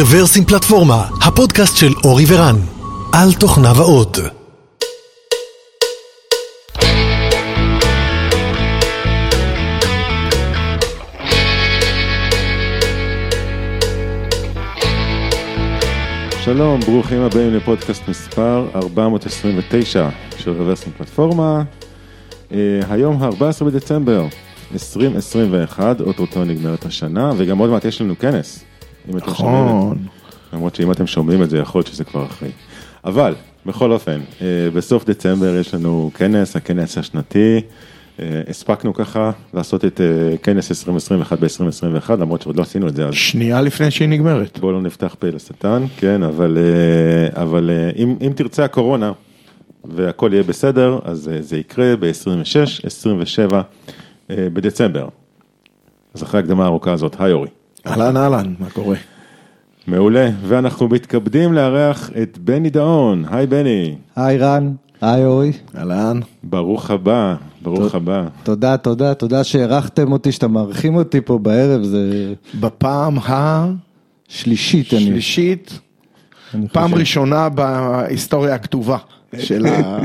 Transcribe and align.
רוורסים 0.00 0.44
פלטפורמה, 0.44 1.08
הפודקאסט 1.22 1.76
של 1.76 1.92
אורי 2.04 2.24
ורן, 2.28 2.56
על 3.12 3.32
תוכניו 3.40 3.74
האות. 3.76 4.18
שלום, 16.44 16.80
ברוכים 16.80 17.20
הבאים 17.20 17.54
לפודקאסט 17.54 18.08
מספר 18.08 18.68
429 18.74 20.08
של 20.38 20.50
רוורסים 20.50 20.92
פלטפורמה. 20.96 21.62
אה, 22.52 22.58
היום 22.90 23.22
ה-14 23.22 23.64
בדצמבר 23.64 24.26
2021, 24.72 26.00
אוטוטו 26.00 26.44
נגמרת 26.44 26.84
השנה, 26.86 27.32
וגם 27.36 27.58
עוד 27.58 27.70
מעט 27.70 27.84
יש 27.84 28.00
לנו 28.00 28.18
כנס. 28.18 28.67
אם 29.10 29.16
אתם 29.16 29.34
שומעים 29.34 29.64
את 29.64 29.68
נכון. 29.68 29.98
זה. 29.98 30.56
למרות 30.56 30.74
שאם 30.74 30.92
אתם 30.92 31.06
שומעים 31.06 31.42
את 31.42 31.50
זה, 31.50 31.58
יכול 31.58 31.78
להיות 31.78 31.86
שזה 31.86 32.04
כבר 32.04 32.26
אחרי. 32.26 32.50
אבל, 33.04 33.34
בכל 33.66 33.92
אופן, 33.92 34.20
אה, 34.40 34.46
בסוף 34.74 35.04
דצמבר 35.04 35.56
יש 35.56 35.74
לנו 35.74 36.10
כנס, 36.14 36.56
הכנס 36.56 36.98
השנתי. 36.98 37.60
אה, 38.20 38.42
הספקנו 38.48 38.94
ככה 38.94 39.30
לעשות 39.54 39.84
את 39.84 40.00
אה, 40.00 40.36
כנס 40.36 40.70
2021 40.70 41.38
ב-2021, 41.38 42.12
למרות 42.12 42.42
שעוד 42.42 42.56
לא 42.56 42.62
עשינו 42.62 42.88
את 42.88 42.96
זה 42.96 43.06
אז. 43.06 43.14
שנייה 43.14 43.60
לפני 43.60 43.90
שהיא 43.90 44.08
נגמרת. 44.08 44.58
בואו 44.58 44.72
לא 44.72 44.82
נפתח 44.82 45.16
פה 45.18 45.26
לשטן, 45.26 45.84
כן, 45.96 46.22
אבל, 46.22 46.58
אבל 47.32 47.70
אם, 47.96 48.16
אם 48.26 48.32
תרצה 48.36 48.64
הקורונה 48.64 49.12
והכל 49.84 50.30
יהיה 50.32 50.42
בסדר, 50.42 50.98
אז 51.04 51.30
זה 51.40 51.56
יקרה 51.56 51.96
ב-26, 51.96 52.86
27 52.86 53.62
אה, 54.30 54.36
בדצמבר. 54.52 55.08
אז 56.14 56.22
אחרי 56.22 56.40
ההקדמה 56.40 56.64
הארוכה 56.64 56.92
הזאת, 56.92 57.16
היי 57.18 57.32
אורי. 57.32 57.48
אהלן 57.86 58.16
אהלן, 58.16 58.54
מה 58.58 58.70
קורה? 58.70 58.96
מעולה, 59.86 60.30
ואנחנו 60.42 60.88
מתכבדים 60.88 61.52
לארח 61.52 62.10
את 62.22 62.38
בני 62.38 62.70
דאון, 62.70 63.24
היי 63.30 63.46
בני, 63.46 63.94
היי 64.16 64.38
רן, 64.38 64.72
היי 65.00 65.24
אורי, 65.24 65.52
אהלן. 65.76 66.20
ברוך 66.42 66.90
הבא, 66.90 67.34
ברוך 67.62 67.94
הבא. 67.94 68.26
תודה, 68.42 68.76
תודה, 68.76 69.14
תודה 69.14 69.44
שהערכתם 69.44 70.12
אותי, 70.12 70.32
שאתם 70.32 70.52
מארחים 70.52 70.96
אותי 70.96 71.20
פה 71.20 71.38
בערב, 71.38 71.82
זה 71.82 72.34
בפעם 72.60 73.16
שלישית, 74.28 74.94
אני, 74.94 75.02
השלישית, 75.02 75.80
אני 76.54 76.68
פעם 76.68 76.90
חושב. 76.90 77.00
ראשונה 77.00 77.48
בהיסטוריה 77.48 78.54
הכתובה 78.54 78.98
של 79.36 79.66
ה... 79.66 80.00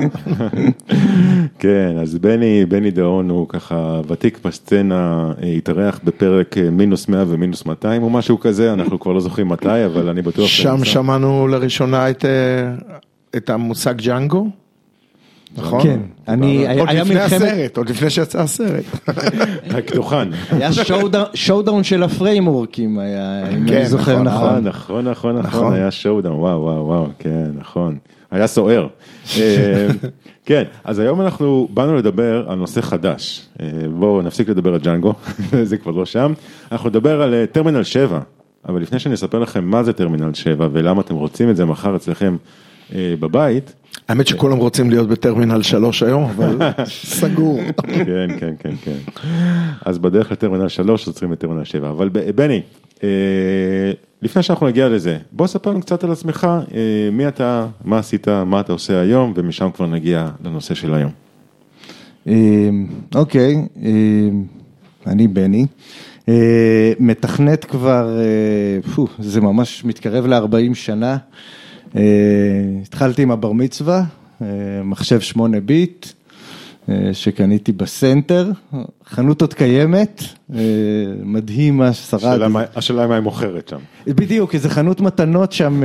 כן, 1.60 1.96
אז 2.02 2.18
בני, 2.18 2.66
בני 2.66 2.92
דאון 2.92 3.30
הוא 3.30 3.48
ככה 3.50 4.02
ותיק 4.08 4.40
בסצנה, 4.46 5.32
התארח 5.58 6.00
בפרק 6.04 6.58
אה, 6.58 6.70
מינוס 6.70 7.08
100 7.08 7.26
ומינוס 7.28 7.66
200 7.66 8.04
או 8.04 8.10
משהו 8.10 8.40
כזה, 8.40 8.74
אנחנו 8.74 9.00
כבר 9.00 9.12
לא 9.12 9.20
זוכרים 9.20 9.50
מתי, 9.50 9.86
אבל 9.86 10.10
אני 10.10 10.22
בטוח... 10.22 10.48
שם. 10.48 10.86
שמענו 10.86 11.48
לראשונה 11.48 12.10
את, 12.10 12.26
אה, 12.26 12.76
את 13.38 13.50
המושג 13.50 13.98
ג'אנגו, 13.98 14.50
נכון? 15.58 15.84
כן, 15.84 16.00
אני, 16.28 16.80
עוד 16.80 16.90
היה 16.90 17.04
לפני 17.04 17.20
הסרט, 17.20 17.78
עוד 17.78 17.90
לפני 17.90 18.10
שיצא 18.10 18.42
הסרט. 18.42 18.84
הקדוחן. 19.78 20.30
היה 20.52 20.70
showdown- 21.34 21.84
של 21.84 22.04
ה 22.04 22.11
framework 22.11 22.77
ים, 22.77 23.00
היה, 23.00 23.50
אם 23.50 23.68
כן, 23.68 23.76
אני 23.76 23.86
זוכר 23.86 24.22
נכון, 24.22 24.48
אה, 24.48 24.60
נכון. 24.60 24.68
נכון, 24.68 25.08
נכון, 25.08 25.36
נכון, 25.38 25.60
נכון. 25.62 25.74
היה 25.74 25.92
showdown, 25.92 26.36
וואו, 26.40 26.62
וואו, 26.62 26.86
וואו, 26.88 27.08
כן, 27.20 27.46
נכון. 27.56 27.98
היה 28.32 28.48
סוער. 28.48 28.88
אה, 29.40 29.88
כן, 30.46 30.64
אז 30.84 31.00
היום 31.00 31.22
אנחנו 31.22 31.68
באנו 31.74 31.96
לדבר 31.96 32.46
על 32.50 32.58
נושא 32.58 32.82
חדש. 32.82 33.48
אה, 33.62 33.68
בואו 34.00 34.22
נפסיק 34.22 34.50
לדבר 34.50 34.74
על 34.74 34.80
ג'אנגו, 34.80 35.14
זה 35.64 35.78
כבר 35.78 35.92
לא 35.92 36.06
שם. 36.06 36.34
אנחנו 36.72 36.90
נדבר 36.90 37.22
על 37.22 37.46
טרמינל 37.52 37.84
7, 37.84 38.20
אבל 38.70 38.82
לפני 38.82 39.00
שאני 39.00 39.16
אספר 39.16 39.40
לכם 39.40 39.64
מה 39.66 39.84
זה 39.84 39.94
טרמינל 39.94 40.34
7 40.34 40.68
ולמה 40.72 41.02
אתם 41.02 41.16
רוצים 41.16 41.50
את 41.50 41.56
זה 41.56 41.66
מחר 41.66 41.96
אצלכם 41.96 42.36
בבית, 42.96 43.74
האמת 44.08 44.28
שכולם 44.28 44.58
רוצים 44.58 44.90
להיות 44.90 45.08
בטרמינל 45.08 45.62
3 45.62 46.04
היום, 46.04 46.24
אבל 46.24 46.58
סגור. 47.20 47.62
כן, 47.88 48.40
כן, 48.40 48.54
כן, 48.60 48.76
כן. 48.84 48.98
אז 49.86 49.98
בדרך 49.98 50.32
לטרמינל 50.32 50.68
3 50.68 51.08
עוצרים 51.08 51.34
את 51.34 51.40
טרמינל 51.40 51.64
7. 51.64 51.90
אבל 51.90 52.10
בני, 52.10 52.62
אה, 53.04 53.10
לפני 54.22 54.44
שאנחנו 54.44 54.68
נגיע 54.68 54.90
לזה, 54.90 55.18
בוא 55.32 55.48
ספר 55.48 55.70
לנו 55.70 55.82
קצת 55.82 56.04
על 56.04 56.12
עצמך, 56.12 56.48
אה, 56.74 57.10
מי 57.12 57.28
אתה, 57.28 57.68
מה 57.86 58.00
עשית, 58.00 58.28
מה 58.28 58.60
אתה 58.60 58.74
עושה 58.74 59.00
היום, 59.00 59.34
ומשם 59.36 59.70
כבר 59.74 59.86
נגיע 59.86 60.30
לנושא 60.44 60.74
של 60.74 60.94
היום. 60.94 61.12
אמ, 62.28 62.88
אוקיי, 63.16 63.56
אני 65.08 65.28
בני, 65.28 65.66
אה, 66.30 66.94
מתכנת 67.00 67.66
כבר, 67.66 68.20
אה, 68.20 69.04
זה 69.20 69.42
ממש 69.42 69.86
מתקרב 69.86 70.26
ל-40 70.26 70.74
שנה. 70.74 71.18
אה, 71.96 72.02
התחלתי 72.82 73.22
עם 73.22 73.32
הבר 73.32 73.52
מצווה, 73.52 74.04
אה, 74.42 74.48
מחשב 74.84 75.20
8 75.20 75.60
ביט, 75.60 76.08
אה, 76.90 77.10
שקניתי 77.14 77.72
בסנטר, 77.72 78.52
חנות 79.06 79.42
עוד 79.42 79.54
קיימת, 79.54 80.24
מדהים 81.24 81.78
מה 81.78 81.94
ששרד. 81.94 82.42
השאלה 82.76 83.08
מה- 83.08 83.16
היא 83.16 83.24
מוכרת 83.24 83.68
שם. 83.70 83.78
בדיוק, 84.08 84.54
איזה 84.56 84.70
חנות 84.70 85.02
מתנות 85.02 85.52
שם 85.52 85.84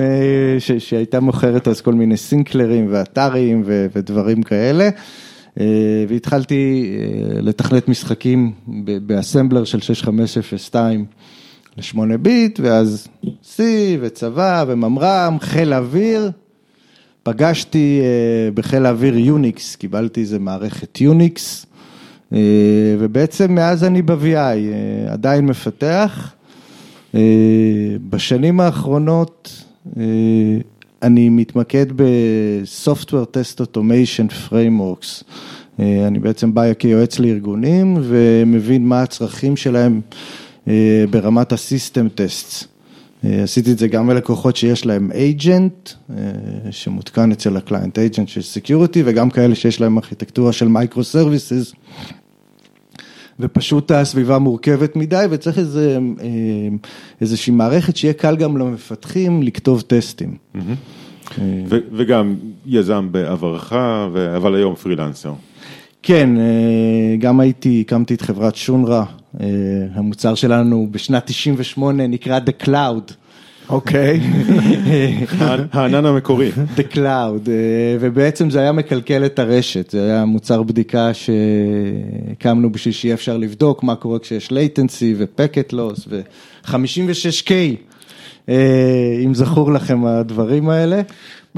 ש, 0.58 0.72
שהייתה 0.72 1.20
מוכרת 1.20 1.68
אז 1.68 1.80
כל 1.80 1.94
מיני 1.94 2.16
סינקלרים 2.16 2.86
ואתרים 2.90 3.62
ו, 3.66 3.86
ודברים 3.96 4.42
כאלה. 4.42 4.88
והתחלתי 6.08 6.90
לתכנת 7.42 7.88
משחקים 7.88 8.52
באסמבלר 9.06 9.64
של 9.64 9.80
6502 9.80 11.04
ל-8 11.78 12.16
ביט, 12.16 12.60
ואז 12.62 13.08
C 13.24 13.60
וצבא 14.00 14.64
וממר"ם, 14.68 15.36
חיל 15.40 15.74
אוויר. 15.74 16.30
פגשתי 17.22 18.00
אה, 18.02 18.50
בחיל 18.54 18.86
האוויר 18.86 19.18
יוניקס, 19.18 19.76
קיבלתי 19.76 20.20
איזה 20.20 20.38
מערכת 20.38 21.00
יוניקס, 21.00 21.66
אה, 22.32 22.38
ובעצם 22.98 23.54
מאז 23.54 23.84
אני 23.84 24.02
ב-VI, 24.02 24.34
אה, 24.34 25.12
עדיין 25.12 25.46
מפתח. 25.46 26.32
בשנים 28.10 28.60
האחרונות 28.60 29.64
אני 31.02 31.28
מתמקד 31.28 31.86
ב-Software 31.96 33.26
Test 33.34 33.60
Automation 33.60 34.50
Frameworks. 34.50 35.24
אני 35.78 36.18
בעצם 36.18 36.54
בא 36.54 36.74
כיועץ 36.74 37.18
לארגונים 37.18 37.96
ומבין 38.02 38.86
מה 38.86 39.02
הצרכים 39.02 39.56
שלהם 39.56 40.00
ברמת 41.10 41.52
ה-System 41.52 42.18
Tests. 42.20 42.66
אה, 43.24 43.42
עשיתי 43.42 43.72
את 43.72 43.78
זה 43.78 43.88
גם 43.88 44.10
ללקוחות 44.10 44.56
שיש 44.56 44.86
להם 44.86 45.10
agent, 45.12 45.94
אה, 46.10 46.16
שמותקן 46.70 47.32
אצל 47.32 47.56
הקליינט 47.56 47.98
agent 47.98 48.26
של 48.26 48.40
security, 48.40 48.98
וגם 49.04 49.30
כאלה 49.30 49.54
שיש 49.54 49.80
להם 49.80 49.98
ארכיטקטורה 49.98 50.52
של 50.52 50.66
micro 50.66 50.98
services. 50.98 51.74
ופשוט 53.40 53.90
הסביבה 53.90 54.38
מורכבת 54.38 54.96
מדי 54.96 55.24
וצריך 55.30 55.58
איזה, 55.58 55.98
אה, 56.20 56.28
איזושהי 57.20 57.52
מערכת 57.52 57.96
שיהיה 57.96 58.14
קל 58.14 58.36
גם 58.36 58.56
למפתחים 58.56 59.42
לכתוב 59.42 59.80
טסטים. 59.80 60.36
אה, 60.54 60.62
ו- 61.68 61.78
וגם 61.92 62.34
יזם 62.66 63.08
בעברך, 63.10 63.72
ו- 64.12 64.36
אבל 64.36 64.54
היום 64.54 64.74
פרילנסר. 64.74 65.32
כן, 66.02 66.38
אה, 66.38 67.16
גם 67.18 67.40
הייתי, 67.40 67.80
הקמתי 67.80 68.14
את 68.14 68.22
חברת 68.22 68.56
שונרה, 68.56 68.98
אה, 69.00 69.17
המוצר 69.94 70.34
שלנו 70.34 70.88
בשנת 70.90 71.26
98 71.26 72.06
נקרא 72.06 72.38
The 72.38 72.64
Cloud. 72.64 73.12
אוקיי. 73.68 74.20
הענן 75.72 76.06
המקורי. 76.06 76.50
The 76.76 76.94
Cloud, 76.94 77.48
אה, 77.48 77.96
ובעצם 78.00 78.50
זה 78.50 78.60
היה 78.60 78.72
מקלקל 78.72 79.26
את 79.26 79.38
הרשת, 79.38 79.90
זה 79.90 80.04
היה 80.04 80.24
מוצר 80.24 80.62
בדיקה 80.62 81.10
שהקמנו 81.14 82.72
בשביל 82.72 82.94
שיהיה 82.94 83.14
אפשר 83.14 83.36
לבדוק 83.36 83.82
מה 83.82 83.94
קורה 83.96 84.18
כשיש 84.18 84.48
latency 84.48 85.16
ו-packet 85.16 85.72
loss 85.72 86.08
ו-56K, 86.08 87.50
אה, 88.48 89.20
אם 89.24 89.34
זכור 89.34 89.72
לכם 89.72 90.04
הדברים 90.04 90.68
האלה. 90.68 91.00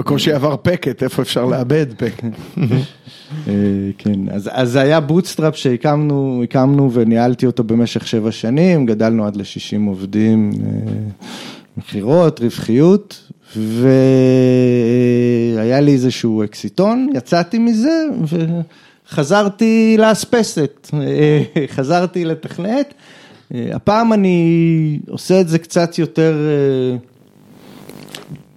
בקושי 0.01 0.33
עבר 0.33 0.57
packet, 0.63 1.03
איפה 1.03 1.23
אפשר 1.23 1.45
לאבד 1.45 1.87
packet? 1.97 2.25
אה, 3.49 3.53
כן, 3.99 4.29
אז, 4.31 4.51
זה 4.73 4.81
היה 4.81 5.01
bootstrap 5.01 5.57
שהקמנו, 5.57 6.41
הקמנו 6.45 6.93
וניהלתי 6.93 7.47
אותו 7.47 7.65
במשך 7.65 8.07
שבע 8.07 8.33
שנים, 8.33 8.87
גדלנו 8.87 9.27
עד 9.27 9.37
ל-60 9.37 9.87
עובדים, 9.87 10.51
אה, 10.53 10.69
מכירות, 11.77 12.41
רווחיות, 12.41 13.31
והיה 15.57 15.81
לי 15.81 15.93
איזשהו 15.93 16.45
אקסיטון, 16.45 17.09
יצאתי 17.15 17.59
מזה 17.59 18.05
וחזרתי 19.09 19.97
לאספסת, 19.99 20.91
אה, 20.95 21.43
חזרתי 21.77 22.25
לתכנת. 22.25 22.95
אה, 23.55 23.71
הפעם 23.73 24.13
אני 24.13 24.99
עושה 25.09 25.41
את 25.41 25.49
זה 25.49 25.59
קצת 25.59 25.99
יותר... 25.99 26.37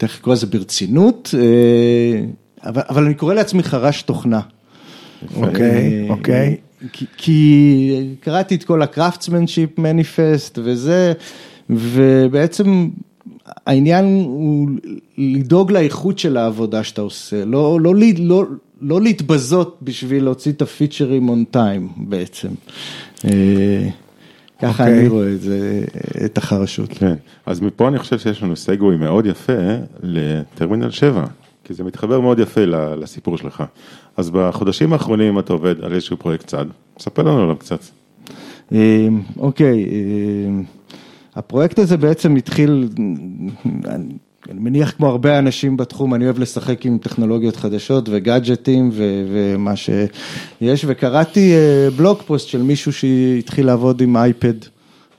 אה, 0.03 0.07
תכף 0.07 0.19
לקרוא 0.19 0.33
לזה 0.33 0.47
ברצינות, 0.47 1.35
אה, 1.37 2.25
אבל, 2.69 2.81
אבל 2.89 3.05
אני 3.05 3.13
קורא 3.13 3.33
לעצמי 3.33 3.63
חרש 3.63 4.01
תוכנה. 4.01 4.41
אוקיי, 5.35 6.05
אה, 6.05 6.09
אוקיי. 6.09 6.55
כי, 6.93 7.05
כי 7.17 8.15
קראתי 8.19 8.55
את 8.55 8.63
כל 8.63 8.81
ה 8.81 8.88
craftsmanship 8.88 9.79
manifest 9.79 10.59
וזה, 10.63 11.13
ובעצם 11.69 12.89
העניין 13.67 14.05
הוא 14.25 14.69
לדאוג 15.17 15.71
לאיכות 15.71 16.19
של 16.19 16.37
העבודה 16.37 16.83
שאתה 16.83 17.01
עושה, 17.01 17.45
לא, 17.45 17.79
לא, 17.81 17.95
לא, 17.95 18.07
לא, 18.17 18.43
לא 18.81 19.01
להתבזות 19.01 19.77
בשביל 19.81 20.23
להוציא 20.23 20.51
את 20.51 20.61
הפיצ'רים 20.61 21.29
און 21.29 21.43
טיים 21.51 21.87
בעצם. 21.97 22.49
ככה 24.63 24.83
אוקיי. 24.83 24.99
אני 24.99 25.07
רואה 25.07 25.31
את 25.31 25.41
זה, 25.41 25.83
את 26.25 26.37
החרשות. 26.37 26.89
כן, 26.89 27.15
אז 27.45 27.61
מפה 27.61 27.87
אני 27.87 27.99
חושב 27.99 28.19
שיש 28.19 28.43
לנו 28.43 28.55
סגווי 28.55 28.97
מאוד 28.97 29.25
יפה 29.25 29.53
לטרמינל 30.03 30.89
7, 30.89 31.25
כי 31.63 31.73
זה 31.73 31.83
מתחבר 31.83 32.19
מאוד 32.19 32.39
יפה 32.39 32.65
לסיפור 32.97 33.37
שלך. 33.37 33.63
אז 34.17 34.29
בחודשים 34.29 34.93
האחרונים 34.93 35.39
אתה 35.39 35.53
עובד 35.53 35.83
על 35.83 35.93
איזשהו 35.93 36.17
פרויקט 36.17 36.47
צד, 36.47 36.65
ספר 36.99 37.23
לנו 37.23 37.43
עליו 37.43 37.55
קצת. 37.55 37.79
אה, 38.73 39.07
אוקיי, 39.37 39.85
אה, 39.85 40.61
הפרויקט 41.35 41.79
הזה 41.79 41.97
בעצם 41.97 42.35
התחיל, 42.35 42.89
אני 44.51 44.59
מניח 44.59 44.91
כמו 44.91 45.07
הרבה 45.07 45.39
אנשים 45.39 45.77
בתחום, 45.77 46.13
אני 46.13 46.25
אוהב 46.25 46.39
לשחק 46.39 46.85
עם 46.85 46.97
טכנולוגיות 46.97 47.55
חדשות 47.55 48.09
וגאדג'טים 48.11 48.89
ו- 48.93 49.25
ומה 49.31 49.75
שיש, 49.75 50.85
וקראתי 50.87 51.53
אה, 51.53 51.89
בלוג 51.95 52.21
פוסט 52.25 52.47
של 52.47 52.61
מישהו 52.61 52.93
שהתחיל 52.93 53.65
לעבוד 53.65 54.01
עם 54.01 54.17
אייפד 54.17 54.53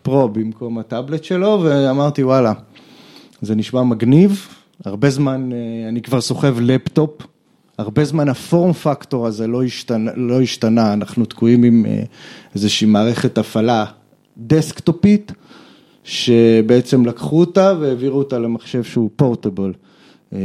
פרו 0.03 0.29
במקום 0.29 0.79
הטאבלט 0.79 1.25
שלו, 1.25 1.61
ואמרתי 1.65 2.25
וואלה, 2.25 2.53
זה 3.43 3.55
נשמע 3.55 3.83
מגניב, 3.83 4.49
הרבה 4.85 5.11
זמן, 5.11 5.51
אה, 5.53 5.89
אני 5.89 6.03
כבר 6.03 6.21
סוחב 6.21 6.61
לפטופ, 6.61 7.11
הרבה 7.79 8.05
זמן 8.05 8.29
הפורם 8.29 8.73
פקטור 8.73 9.27
הזה 9.27 9.47
לא 9.47 9.63
השתנה, 9.63 10.11
לא 10.17 10.41
השתנה, 10.41 10.93
אנחנו 10.93 11.25
תקועים 11.25 11.63
עם 11.63 11.87
אה, 11.89 12.03
איזושהי 12.55 12.87
מערכת 12.87 13.39
הפעלה 13.39 13.85
דסקטופית, 14.39 15.33
שבעצם 16.05 17.07
לקחו 17.07 17.41
אותה 17.41 17.73
והעבירו 17.81 18.19
אותה 18.19 18.39
למחשב 18.39 18.83
שהוא 18.83 19.11
פורטבל. 19.17 19.73
אה, 20.33 20.39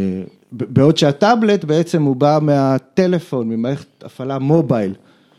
בעוד 0.52 0.98
שהטאבלט 0.98 1.64
בעצם 1.64 2.04
הוא 2.04 2.16
בא 2.16 2.40
מהטלפון, 2.42 3.50
ממערכת 3.50 4.04
הפעלה 4.04 4.40
מובייל, 4.40 4.94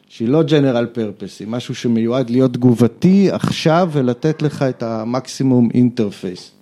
שהיא 0.08 0.28
לא 0.28 0.42
general 0.42 0.86
purpose, 0.86 1.40
היא 1.40 1.48
משהו 1.48 1.74
שמיועד 1.74 2.30
להיות 2.30 2.52
תגובתי 2.52 3.30
עכשיו 3.30 3.88
ולתת 3.92 4.42
לך 4.42 4.62
את 4.62 4.82
המקסימום 4.82 5.68
interface. 5.74 6.52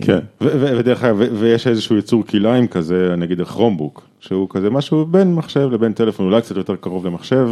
כן, 0.00 0.18
ודרך 0.40 1.04
אגב, 1.04 1.16
ויש 1.38 1.66
איזשהו 1.66 1.96
יצור 1.96 2.26
כלאיים 2.26 2.66
כזה, 2.66 3.14
נגיד 3.18 3.40
ה 3.40 3.45
Chromebook, 3.45 4.02
שהוא 4.20 4.48
כזה 4.50 4.70
משהו 4.70 5.06
בין 5.06 5.34
מחשב 5.34 5.68
לבין 5.72 5.92
טלפון, 5.92 6.26
אולי 6.26 6.42
קצת 6.42 6.56
יותר 6.56 6.76
קרוב 6.76 7.06
למחשב, 7.06 7.50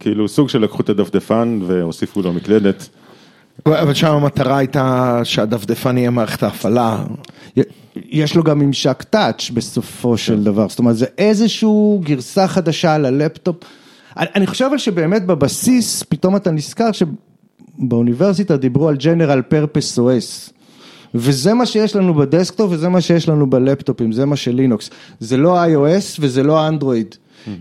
כאילו 0.00 0.28
סוג 0.28 0.48
של 0.48 0.58
לקחו 0.58 0.82
את 0.82 0.88
הדפדפן 0.88 1.58
והוסיפו 1.66 2.22
לו 2.22 2.32
מקלדת. 2.32 2.88
אבל 3.66 3.94
שם 3.94 4.10
המטרה 4.10 4.58
הייתה 4.58 5.20
שהדפדפן 5.24 5.98
יהיה 5.98 6.10
מערכת 6.10 6.42
ההפעלה. 6.42 7.04
יש 7.96 8.36
לו 8.36 8.42
גם 8.42 8.58
ממשק 8.58 9.02
touch 9.02 9.50
בסופו 9.54 10.16
של 10.16 10.44
דבר, 10.44 10.68
זאת 10.68 10.78
אומרת 10.78 10.96
זה 10.96 11.06
איזשהו 11.18 12.00
גרסה 12.04 12.48
חדשה 12.48 12.94
על 12.94 13.04
הלפטופ. 13.04 13.56
אני 14.16 14.46
חושב 14.46 14.64
אבל 14.64 14.78
שבאמת 14.78 15.26
בבסיס, 15.26 16.02
פתאום 16.02 16.36
אתה 16.36 16.50
נזכר 16.50 16.90
שבאוניברסיטה 16.92 18.56
דיברו 18.56 18.88
על 18.88 18.96
General 18.96 19.52
Purpose 19.52 19.98
OS. 19.98 20.52
וזה 21.14 21.54
מה 21.54 21.66
שיש 21.66 21.96
לנו 21.96 22.14
בדסקטופ 22.14 22.70
וזה 22.72 22.88
מה 22.88 23.00
שיש 23.00 23.28
לנו 23.28 23.50
בלפטופים, 23.50 24.12
זה 24.12 24.26
מה 24.26 24.36
של 24.36 24.54
לינוקס. 24.54 24.90
זה 25.20 25.36
לא 25.36 25.64
iOS 25.64 26.18
וזה 26.20 26.42
לא 26.42 26.68
אנדרואיד. 26.68 27.14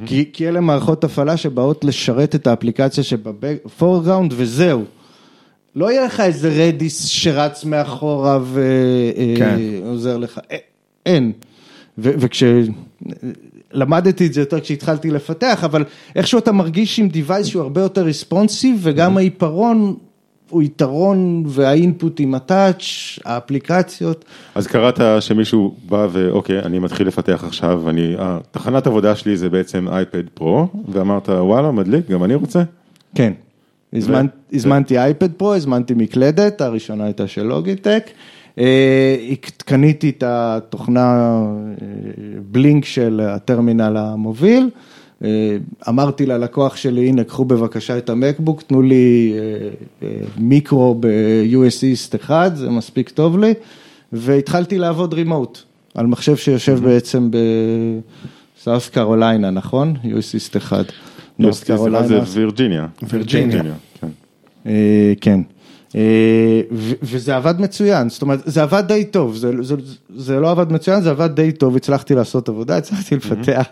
כי, 0.05 0.29
כי 0.33 0.47
אלה 0.47 0.59
מערכות 0.61 1.03
הפעלה 1.03 1.38
שבאות 1.38 1.83
לשרת 1.83 2.35
את 2.35 2.47
האפליקציה 2.47 3.03
שב 3.03 3.33
foreground 3.33 4.33
וזהו. 4.38 4.83
לא 5.75 5.91
יהיה 5.91 6.06
לך 6.06 6.19
איזה 6.19 6.50
Redis 6.49 7.05
שרץ 7.06 7.65
מאחורה 7.65 8.39
כן. 9.38 9.57
ועוזר 9.83 10.18
לך, 10.18 10.38
א- 10.38 10.56
אין. 11.06 11.31
וכשלמדתי 11.97 12.75
את 14.27 14.33
זה 14.33 14.41
יותר 14.41 14.59
כשהתחלתי 14.59 15.12
לפתח, 15.12 15.63
אבל 15.63 15.83
איכשהו 16.15 16.39
אתה 16.39 16.51
מרגיש 16.51 17.00
עם 17.00 17.09
device 17.13 17.44
שהוא 17.44 17.62
הרבה 17.62 17.81
יותר 17.81 18.01
ריספונסיב 18.01 18.79
וגם 18.81 19.18
העיפרון 19.18 19.95
הוא 20.50 20.63
יתרון 20.63 21.44
והאינפוט 21.47 22.19
עם 22.19 22.35
הטאץ', 22.35 22.83
האפליקציות. 23.25 24.25
אז 24.56 24.67
קראת 24.67 25.00
שמישהו 25.19 25.75
בא 25.89 26.07
ואוקיי, 26.12 26.59
אני 26.59 26.79
מתחיל 26.79 27.07
לפתח 27.07 27.44
עכשיו, 27.47 27.89
אני, 27.89 28.15
תחנת 28.51 28.88
עבודה 28.88 29.15
שלי 29.15 29.38
זה 29.38 29.50
בעצם 29.50 29.88
אייפד 29.88 30.24
פרו, 30.33 30.67
ואמרת 30.89 31.29
וואלה, 31.29 31.71
מדליק, 31.71 32.09
גם 32.09 32.24
אני 32.24 32.35
רוצה. 32.35 32.63
כן. 33.15 33.33
הזמנ- 33.95 34.53
הזמנתי 34.53 34.97
אייפד 34.97 35.31
פרו, 35.31 35.53
הזמנתי 35.53 35.93
מקלדת, 35.93 36.61
הראשונה 36.61 37.03
הייתה 37.05 37.27
של 37.27 37.43
לוגיטק. 37.43 38.03
אה, 38.59 39.15
קניתי 39.57 40.09
את 40.09 40.23
התוכנה 40.27 41.31
אה, 41.81 41.88
בלינק 42.51 42.85
של 42.85 43.21
הטרמינל 43.23 43.97
המוביל. 43.97 44.69
אה, 45.23 45.57
אמרתי 45.89 46.25
ללקוח 46.25 46.75
שלי, 46.75 47.07
הנה, 47.07 47.23
קחו 47.23 47.45
בבקשה 47.45 47.97
את 47.97 48.09
המקבוק, 48.09 48.61
תנו 48.61 48.81
לי 48.81 49.33
מיקרו 50.38 50.95
ב-US 50.99 51.83
East 52.11 52.15
1, 52.15 52.55
זה 52.55 52.69
מספיק 52.69 53.09
טוב 53.09 53.38
לי. 53.38 53.53
והתחלתי 54.13 54.77
לעבוד 54.77 55.13
רימוט, 55.13 55.59
על 55.95 56.07
מחשב 56.07 56.35
שיושב 56.35 56.79
בעצם 56.83 57.29
בסאוף 58.57 58.89
קרוליינה, 58.89 59.49
נכון? 59.49 59.95
US 60.03 60.53
East 60.53 60.57
1. 60.57 60.85
יוסטי, 61.39 61.65
סליחה, 61.77 62.07
זה 62.07 62.19
וירג'יניה. 62.33 62.87
וירג'יניה. 63.03 63.63
כן. 64.01 64.07
אה, 64.65 65.13
כן. 65.21 65.41
אה, 65.95 66.61
וזה 67.01 67.35
עבד 67.35 67.61
מצוין, 67.61 68.09
זאת 68.09 68.21
אומרת, 68.21 68.39
זה 68.45 68.63
עבד 68.63 68.83
די 68.87 69.05
טוב, 69.05 69.35
זה, 69.35 69.51
זה, 69.61 69.75
זה 70.15 70.39
לא 70.39 70.51
עבד 70.51 70.71
מצוין, 70.71 71.01
זה 71.01 71.09
עבד 71.09 71.35
די 71.35 71.51
טוב, 71.51 71.75
הצלחתי 71.75 72.15
לעשות 72.15 72.49
עבודה, 72.49 72.77
הצלחתי 72.77 73.15
לפתח 73.15 73.65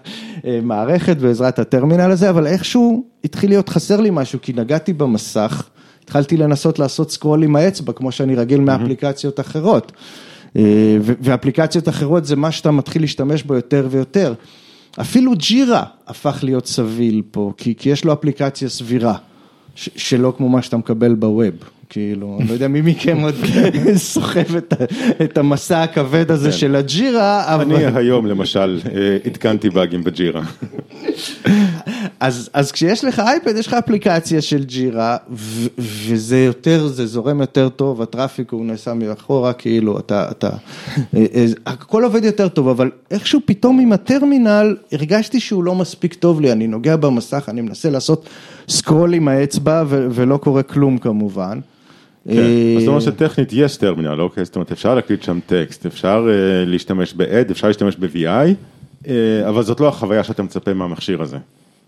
אה, 0.45 0.59
מערכת 0.63 1.17
בעזרת 1.17 1.59
הטרמינל 1.59 2.11
הזה, 2.11 2.29
אבל 2.29 2.47
איכשהו 2.47 3.03
התחיל 3.23 3.49
להיות 3.49 3.69
חסר 3.69 4.01
לי 4.01 4.09
משהו, 4.11 4.39
כי 4.41 4.53
נגעתי 4.53 4.93
במסך, 4.93 5.69
התחלתי 6.03 6.37
לנסות 6.37 6.79
לעשות 6.79 7.11
סקרול 7.11 7.43
עם 7.43 7.55
האצבע, 7.55 7.93
כמו 7.93 8.11
שאני 8.11 8.35
רגיל 8.35 8.59
מאפליקציות 8.59 9.39
אחרות. 9.39 9.91
ואפליקציות 11.21 11.89
אחרות 11.89 12.25
זה 12.25 12.35
מה 12.35 12.51
שאתה 12.51 12.71
מתחיל 12.71 13.01
להשתמש 13.01 13.43
בו 13.43 13.55
יותר 13.55 13.87
ויותר. 13.91 14.33
אפילו 15.01 15.31
ג'ירה 15.35 15.83
הפך 16.07 16.39
להיות 16.43 16.65
סביל 16.65 17.21
פה, 17.31 17.53
כי, 17.57 17.75
כי 17.75 17.89
יש 17.89 18.05
לו 18.05 18.13
אפליקציה 18.13 18.69
סבירה, 18.69 19.17
ש, 19.75 19.89
שלא 19.95 20.33
כמו 20.37 20.49
מה 20.49 20.61
שאתה 20.61 20.77
מקבל 20.77 21.15
בווב. 21.15 21.53
כאילו, 21.89 22.37
אני 22.39 22.47
לא 22.47 22.53
יודע 22.53 22.67
מי 22.67 22.81
מכם 22.81 23.17
עוד 23.17 23.35
סוחב 23.95 24.55
את, 24.55 24.73
את 25.23 25.37
המסע 25.37 25.83
הכבד 25.83 26.31
הזה 26.31 26.51
של 26.51 26.75
הג'ירה, 26.75 27.55
אבל... 27.55 27.75
אני 27.75 27.97
היום 27.97 28.25
למשל 28.25 28.81
אה, 28.95 29.17
עדכנתי 29.25 29.69
באגים 29.69 30.03
בג'ירה. 30.03 30.41
אז, 32.19 32.49
אז 32.53 32.71
כשיש 32.71 33.03
לך 33.03 33.19
אייפד, 33.19 33.55
יש 33.57 33.67
לך 33.67 33.73
אפליקציה 33.73 34.41
של 34.41 34.63
ג'ירה, 34.63 35.17
ו- 35.31 35.67
וזה 35.77 36.39
יותר, 36.39 36.87
זה 36.87 37.05
זורם 37.05 37.41
יותר 37.41 37.69
טוב, 37.69 38.01
הטראפיק 38.01 38.51
הוא 38.51 38.65
נעשה 38.65 38.93
מאחורה, 38.93 39.53
כאילו, 39.53 39.99
אתה, 39.99 40.31
אתה, 40.31 40.49
אה, 41.15 41.25
אה, 41.35 41.45
הכל 41.65 42.03
עובד 42.03 42.23
יותר 42.23 42.47
טוב, 42.47 42.67
אבל 42.67 42.91
איכשהו 43.11 43.39
פתאום 43.45 43.79
עם 43.79 43.93
הטרמינל, 43.93 44.75
הרגשתי 44.91 45.39
שהוא 45.39 45.63
לא 45.63 45.75
מספיק 45.75 46.13
טוב 46.13 46.41
לי, 46.41 46.51
אני 46.51 46.67
נוגע 46.67 46.95
במסך, 46.95 47.45
אני 47.47 47.61
מנסה 47.61 47.89
לעשות 47.89 48.29
סקרול 48.69 49.13
עם 49.13 49.27
האצבע, 49.27 49.83
ו- 49.87 50.07
ולא 50.11 50.37
קורה 50.37 50.63
כלום 50.63 50.97
כמובן. 50.97 51.59
כן, 52.33 52.77
אז 52.77 52.83
זאת 52.83 52.87
אומרת 52.87 53.01
שטכנית 53.01 53.49
יש 53.53 53.77
טרמינל, 53.77 54.21
אוקיי? 54.21 54.45
זאת 54.45 54.55
אומרת 54.55 54.71
אפשר 54.71 54.95
להקליט 54.95 55.23
שם 55.23 55.39
טקסט, 55.45 55.85
אפשר 55.85 56.27
אה, 56.29 56.65
להשתמש 56.65 57.13
ב-Ad, 57.13 57.51
אפשר 57.51 57.67
להשתמש 57.67 57.95
ב-VI, 57.95 58.53
אה, 59.07 59.49
אבל 59.49 59.63
זאת 59.63 59.79
לא 59.79 59.87
החוויה 59.87 60.23
שאתה 60.23 60.43
מצפה 60.43 60.73
מהמכשיר 60.73 61.21
הזה. 61.21 61.37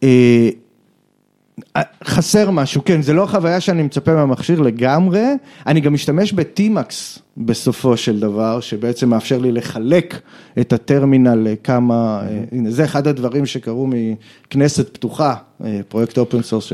אה, 0.03 0.50
חסר 2.03 2.51
משהו, 2.51 2.81
כן, 2.86 3.01
זה 3.01 3.13
לא 3.13 3.24
החוויה 3.24 3.60
שאני 3.60 3.83
מצפה 3.83 4.15
מהמכשיר 4.15 4.62
לגמרי, 4.62 5.25
אני 5.67 5.79
גם 5.79 5.93
משתמש 5.93 6.33
בטימקס 6.33 7.19
בסופו 7.38 7.97
של 7.97 8.19
דבר, 8.19 8.59
שבעצם 8.59 9.09
מאפשר 9.09 9.38
לי 9.38 9.51
לחלק 9.51 10.19
את 10.59 10.73
הטרמינל 10.73 11.35
לכמה, 11.35 12.21
אה, 12.23 12.39
הנה 12.51 12.71
זה 12.71 12.85
אחד 12.85 13.07
הדברים 13.07 13.45
שקרו 13.45 13.88
מכנסת 13.88 14.89
פתוחה, 14.89 15.35
אה, 15.65 15.79
פרויקט 15.88 16.17
open 16.17 16.41
source. 16.41 16.73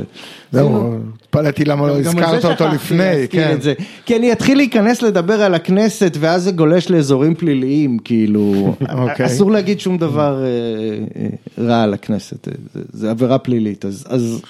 זהו, 0.52 0.98
התפלאתי 1.24 1.66
למה 1.66 1.88
לא 1.88 2.00
הזכרת 2.00 2.46
אותו 2.46 2.68
לפני, 2.68 3.28
כן. 3.30 3.58
כי 4.06 4.16
אני 4.16 4.32
אתחיל 4.32 4.58
להיכנס 4.58 5.02
לדבר 5.02 5.42
על 5.42 5.56
הכנסת 5.56 6.18
ואז 6.20 6.44
זה 6.44 6.52
גולש 6.52 6.90
לאזורים 6.90 7.36
פליליים, 7.36 8.00
כאילו, 8.00 8.76
אוקיי. 8.98 9.26
אסור 9.26 9.52
להגיד 9.52 9.80
שום 9.80 9.98
דבר 9.98 10.44
אה, 10.44 11.64
רע 11.64 11.84
על 11.84 11.94
הכנסת, 11.94 12.48
זה 12.94 13.12
עבירה 13.12 13.38
פלילית, 13.38 13.86
אז... 13.86 14.42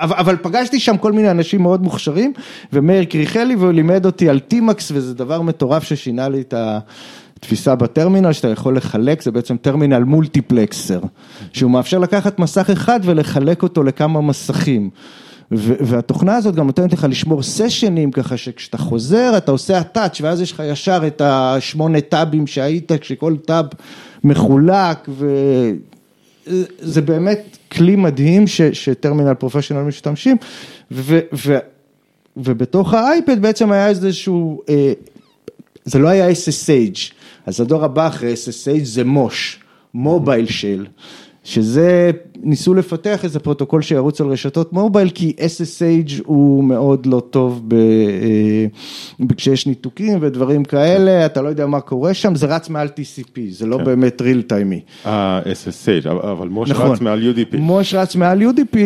אבל, 0.00 0.36
פגשתי 0.42 0.80
שם 0.80 0.96
כל 0.96 1.12
מיני 1.12 1.30
אנשים 1.30 1.62
מאוד 1.62 1.82
מוכשרים, 1.82 2.32
ומאיר 2.72 3.04
קריחלי 3.04 3.54
והוא 3.54 3.72
לימד 3.72 4.06
אותי 4.06 4.28
על 4.28 4.38
tmux, 4.38 4.90
וזה 4.94 5.14
דבר 5.14 5.42
מטורף 5.42 5.82
ששינה 5.82 6.28
לי 6.28 6.40
את 6.40 6.54
התפיסה 6.56 7.74
בטרמינל, 7.74 8.32
שאתה 8.32 8.48
יכול 8.48 8.76
לחלק, 8.76 9.22
זה 9.22 9.30
בעצם 9.30 9.56
terminal 9.56 10.04
multiplexer, 10.04 11.00
שהוא 11.52 11.70
מאפשר 11.70 11.98
לקחת 11.98 12.38
מסך 12.38 12.70
אחד 12.70 13.00
ולחלק 13.02 13.62
אותו 13.62 13.82
לכמה 13.82 14.20
מסכים. 14.20 14.90
ו- 15.52 15.74
והתוכנה 15.80 16.36
הזאת 16.36 16.54
גם 16.54 16.66
נותנת 16.66 16.92
לך 16.92 17.06
לשמור 17.10 17.42
סשנים, 17.42 18.10
ככה 18.10 18.36
שכשאתה 18.36 18.78
חוזר 18.78 19.34
אתה 19.36 19.50
עושה 19.50 19.78
הטאץ' 19.78 20.20
ואז 20.20 20.40
יש 20.40 20.52
לך 20.52 20.62
ישר 20.66 21.02
את 21.06 21.20
השמונה 21.24 22.00
טאבים 22.00 22.46
שהיית, 22.46 22.92
כשכל 23.00 23.36
טאב 23.36 23.66
מחולק, 24.24 25.08
וזה 26.46 27.02
באמת 27.02 27.58
כלי 27.76 27.96
מדהים 27.96 28.46
ש- 28.46 28.62
שטרמינל 28.62 29.34
פרופשיונל 29.34 29.82
משתמשים, 29.82 30.36
ו- 30.90 31.20
ו- 31.46 31.58
ובתוך 32.36 32.94
האייפד 32.94 33.42
בעצם 33.42 33.72
היה 33.72 33.88
איזשהו, 33.88 34.62
אה, 34.68 34.92
זה 35.84 35.98
לא 35.98 36.08
היה 36.08 36.30
SSH, 36.30 37.12
אז 37.46 37.60
הדור 37.60 37.84
הבא 37.84 38.06
אחרי 38.08 38.32
SSH 38.34 38.84
זה 38.84 39.04
Mosh, 39.04 39.60
mobile 39.94 40.46
shell. 40.46 40.86
שזה, 41.44 42.10
ניסו 42.42 42.74
לפתח 42.74 43.24
איזה 43.24 43.40
פרוטוקול 43.40 43.82
שירוץ 43.82 44.20
על 44.20 44.26
רשתות 44.26 44.72
mobile, 44.72 45.10
כי 45.10 45.32
SSH 45.38 46.22
הוא 46.24 46.64
מאוד 46.64 47.06
לא 47.06 47.22
טוב 47.30 47.62
ב, 47.68 47.74
אה, 47.74 48.66
כשיש 49.36 49.66
ניתוקים 49.66 50.18
ודברים 50.20 50.64
כאלה, 50.64 51.26
אתה 51.26 51.42
לא 51.42 51.48
יודע 51.48 51.66
מה 51.66 51.80
קורה 51.80 52.14
שם, 52.14 52.34
זה 52.34 52.46
רץ 52.46 52.68
מעל 52.68 52.88
TCP, 52.88 53.40
זה 53.50 53.66
לא 53.66 53.78
באמת 53.78 54.20
real 54.20 54.52
time. 54.52 55.08
ה-SSH, 55.08 56.08
אבל 56.10 56.48
Mosh 56.48 56.70
נכון. 56.70 56.90
רץ 56.90 57.00
מעל 57.00 57.32
UDP. 57.32 57.56
Mosh 57.56 57.94
רץ 57.94 58.16
מעל 58.16 58.42
UDP, 58.42 58.76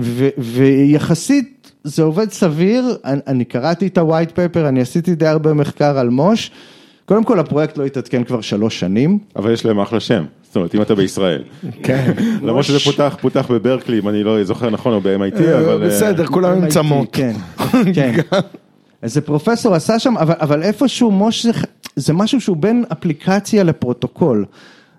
ו- 0.00 0.28
ויחסית 0.38 1.72
זה 1.84 2.02
עובד 2.02 2.30
סביר, 2.30 2.96
אני, 3.04 3.20
אני 3.26 3.44
קראתי 3.44 3.86
את 3.86 3.98
ה-white 3.98 4.30
paper, 4.36 4.60
אני 4.68 4.80
עשיתי 4.80 5.14
די 5.14 5.26
הרבה 5.26 5.54
מחקר 5.54 5.98
על 5.98 6.08
Mosh, 6.08 6.50
קודם 7.04 7.24
כל 7.24 7.38
הפרויקט 7.38 7.78
לא 7.78 7.84
התעדכן 7.84 8.24
כבר 8.24 8.40
שלוש 8.40 8.80
שנים. 8.80 9.18
אבל 9.36 9.52
יש 9.52 9.64
להם 9.64 9.80
אחלה 9.80 10.00
שם, 10.00 10.24
זאת 10.54 10.56
אומרת 10.56 10.74
אם 10.74 10.82
אתה 10.82 10.94
בישראל. 10.94 11.42
כן. 11.82 12.12
למרות 12.42 12.64
שזה 12.64 12.78
פותח, 12.78 13.16
פותח 13.20 13.46
בברקלי, 13.50 13.98
אם 13.98 14.08
אני 14.08 14.22
לא 14.22 14.44
זוכר 14.44 14.70
נכון, 14.70 14.92
או 14.92 15.00
ב-MIT, 15.00 15.38
אבל... 15.38 15.82
אה, 15.82 15.88
בסדר, 15.88 16.26
כולם 16.26 16.52
עם 16.52 16.64
MIT, 16.64 16.68
צמות. 16.68 17.08
כן, 17.12 17.32
כן. 17.94 18.12
איזה 19.02 19.20
פרופסור 19.20 19.74
עשה 19.74 19.98
שם, 19.98 20.16
אבל, 20.16 20.34
אבל 20.40 20.62
איפשהו 20.62 21.10
Mosh 21.10 21.46
זה, 21.46 21.52
זה 21.96 22.12
משהו 22.12 22.40
שהוא 22.40 22.56
בין 22.56 22.84
אפליקציה 22.92 23.64
לפרוטוקול. 23.64 24.44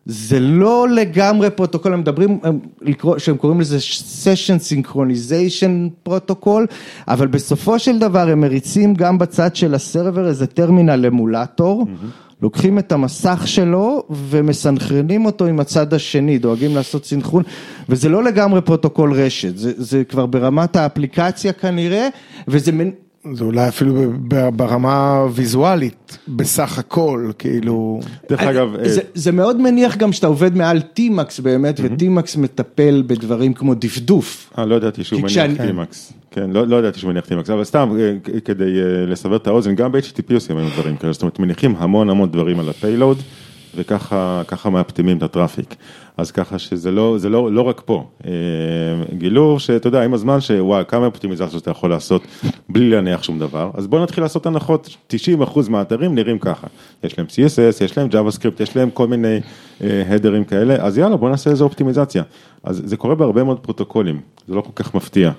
זה 0.05 0.39
לא 0.39 0.89
לגמרי 0.89 1.50
פרוטוקול, 1.50 1.93
הם 1.93 2.00
מדברים, 2.00 2.39
הם, 2.43 2.59
לקרוא, 2.81 3.17
שהם 3.17 3.38
קוראים 3.38 3.62
לזה 3.62 3.77
session 4.24 4.88
synchronization 4.88 5.89
פרוטוקול, 6.03 6.67
אבל 7.07 7.27
בסופו 7.27 7.79
של 7.79 8.00
דבר 8.00 8.29
הם 8.29 8.41
מריצים 8.41 8.93
גם 8.93 9.17
בצד 9.17 9.55
של 9.55 9.75
ה 9.75 9.83
server 9.83 10.27
איזה 10.27 10.47
terminal 10.48 11.05
emulator. 11.05 11.88
לוקחים 12.42 12.80
את 12.80 12.92
המסך 12.92 13.44
שלו 13.46 14.04
ומסנכרנים 14.10 15.25
אותו 15.25 15.46
עם 15.46 15.60
הצד 15.60 15.94
השני, 15.94 16.38
דואגים 16.38 16.75
לעשות 16.75 17.06
סנכרון, 17.06 17.44
וזה 17.89 18.10
לא 18.10 18.24
לגמרי 18.24 18.62
פרוטוקול 18.62 19.13
רשת, 19.13 19.58
זה, 19.58 19.72
זה 19.77 20.04
כבר 20.04 20.25
ברמת 20.25 20.75
האפליקציה 20.75 21.54
כנראה, 21.54 22.08
וזה 22.48 22.72
זה 23.34 23.44
אולי 23.44 23.67
אפילו 23.67 24.12
ברמה 24.55 25.17
הוויזואלית, 25.17 26.17
בסך 26.27 26.79
הכל, 26.79 27.32
כאילו... 27.39 28.00
דרך 28.29 28.41
אגב, 28.41 28.75
אה, 28.75 28.89
זה, 28.89 29.01
זה 29.13 29.32
מאוד 29.32 29.62
מניח 29.62 29.98
גם 29.98 30.12
שאתה 30.12 30.27
עובד 30.27 30.55
מעל 30.55 30.82
tmux 31.00 31.41
באמת, 31.41 31.79
ו-tmux 31.84 32.39
מטפל 32.39 33.03
בדברים 33.08 33.53
כמו 33.53 33.74
דפדוף. 33.74 34.53
אה, 34.58 34.65
לא 34.65 34.75
ידעתי 34.75 35.03
שהוא 35.03 35.22
מניח 35.22 35.67
טימקס, 35.67 36.13
כן, 36.32 36.50
לא 36.50 36.67
לא 36.67 36.75
ידעתי 36.75 37.00
שהוא 37.00 37.12
מניח 37.12 37.25
טימקס, 37.25 37.50
אבל 37.50 37.63
סתם 37.63 37.89
אה, 38.00 38.39
כדי 38.46 38.63
אה, 38.63 39.05
לסבר 39.05 39.36
את 39.36 39.48
האוזן, 39.48 39.75
גם 39.75 39.91
ב-HTTP 39.91 40.34
עושים 40.34 40.58
היום 40.58 40.70
דברים 40.70 40.98
כאלה, 40.98 41.13
זאת 41.13 41.22
אומרת 41.22 41.39
מניחים 41.39 41.75
המון 41.77 42.10
המון 42.10 42.32
דברים 42.32 42.60
על 42.60 42.70
הפיילוד, 42.70 43.17
וככה 43.75 44.41
ככה 44.48 44.70
מאפטמים 44.70 45.17
את 45.17 45.24
הטראפיק, 45.24 45.75
אז 46.17 46.32
ככה 46.32 46.60
שזה 46.60 46.91
לא, 46.91 47.17
זה 47.17 47.29
לא, 47.29 47.51
לא 47.51 47.62
רק 47.62 47.82
פה, 47.86 48.08
אה, 48.25 48.32
גילו 49.17 49.60
שאתה 49.60 49.88
יודע 49.88 50.03
עם 50.03 50.13
הזמן 50.13 50.41
שוואי 50.41 50.84
כמה 50.88 51.05
אופטימיזציות 51.05 51.63
אתה 51.63 51.72
יכול 51.72 51.89
לעשות 51.89 52.22
בלי 52.70 52.89
להניח 52.89 53.24
שום 53.24 53.39
דבר, 53.39 53.72
אז 53.74 53.88
בוא 53.88 54.03
נתחיל 54.03 54.24
לעשות 54.24 54.46
הנחות, 54.46 54.89
90% 55.10 55.70
מהאתרים 55.70 56.15
נראים 56.15 56.39
ככה, 56.39 56.67
יש 57.03 57.17
להם 57.17 57.27
CSS, 57.29 57.84
יש 57.84 57.98
להם 57.98 58.08
JavaScript, 58.10 58.63
יש 58.63 58.75
להם 58.75 58.89
כל 58.89 59.08
מיני 59.08 59.39
הדרים 59.82 60.44
כאלה, 60.44 60.75
אז 60.75 60.98
יאללה 60.98 61.17
בוא 61.17 61.29
נעשה 61.29 61.50
איזה 61.50 61.63
אופטימיזציה, 61.63 62.24
אז 62.63 62.82
זה 62.86 62.98
קורה 62.98 63.15
בהרבה 63.15 63.44
מאוד 63.44 63.60
פרוטוקולים, 63.60 64.22
זה 64.48 64.55
לא 64.55 64.62
כל 64.62 64.72
כך 64.75 64.96
מפתיע. 64.96 65.32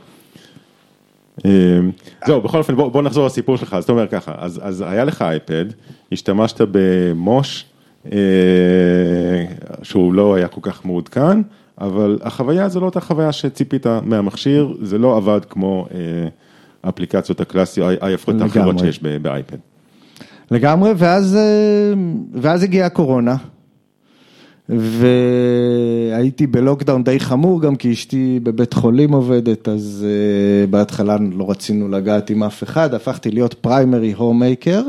אה, 1.45 1.51
זהו, 2.27 2.41
בכל 2.41 2.59
אופן 2.59 2.77
בוא, 2.77 2.89
בוא 2.89 3.03
נחזור 3.03 3.27
לסיפור 3.27 3.57
שלך, 3.57 3.75
אז 3.75 3.85
אתה 3.85 3.93
אומר 3.93 4.07
ככה, 4.07 4.35
אז, 4.39 4.61
אז 4.63 4.85
היה 4.87 5.05
לך 5.05 5.23
אייפד, 5.23 5.65
השתמשת 6.13 6.61
במוש, 6.71 7.65
אה, 7.65 7.76
שהוא 9.83 10.15
לא 10.15 10.35
היה 10.35 10.49
כל 10.49 10.61
כך 10.63 10.85
מעודכן, 10.85 11.43
אבל 11.81 12.19
החוויה 12.23 12.69
זו 12.69 12.81
לא 12.81 12.87
אותה 12.87 13.01
חוויה 13.01 13.33
שציפית 13.33 13.87
מהמכשיר, 14.03 14.77
זה 14.83 14.99
לא 14.99 15.17
עבד 15.17 15.41
כמו 15.51 15.87
אה, 15.95 15.99
האפליקציות 16.83 17.41
הקלאסיות, 17.41 17.93
היפות 18.01 18.41
האחרות. 18.41 18.79
שיש 18.79 19.03
באייפד. 19.23 19.57
לגמרי, 20.51 20.93
ואז, 20.97 21.37
אה, 21.37 21.95
ואז 22.33 22.63
הגיעה 22.63 22.87
הקורונה, 22.87 23.37
והייתי 24.69 26.47
בלוקדאון 26.47 27.05
די 27.05 27.21
חמור 27.21 27.63
גם 27.63 27.77
כי 27.77 27.93
אשתי 27.93 28.41
בבית 28.43 28.73
חולים 28.73 29.13
עובדת, 29.13 29.69
אז 29.69 30.07
אה, 30.09 30.67
בהתחלה 30.67 31.17
לא 31.33 31.51
רצינו 31.51 31.89
לגעת 31.89 32.31
עם 32.31 32.43
אף 32.43 32.63
אחד, 32.63 32.95
הפכתי 32.95 33.31
להיות 33.31 33.55
פריימרי 33.55 34.13
הוממייקר, 34.13 34.83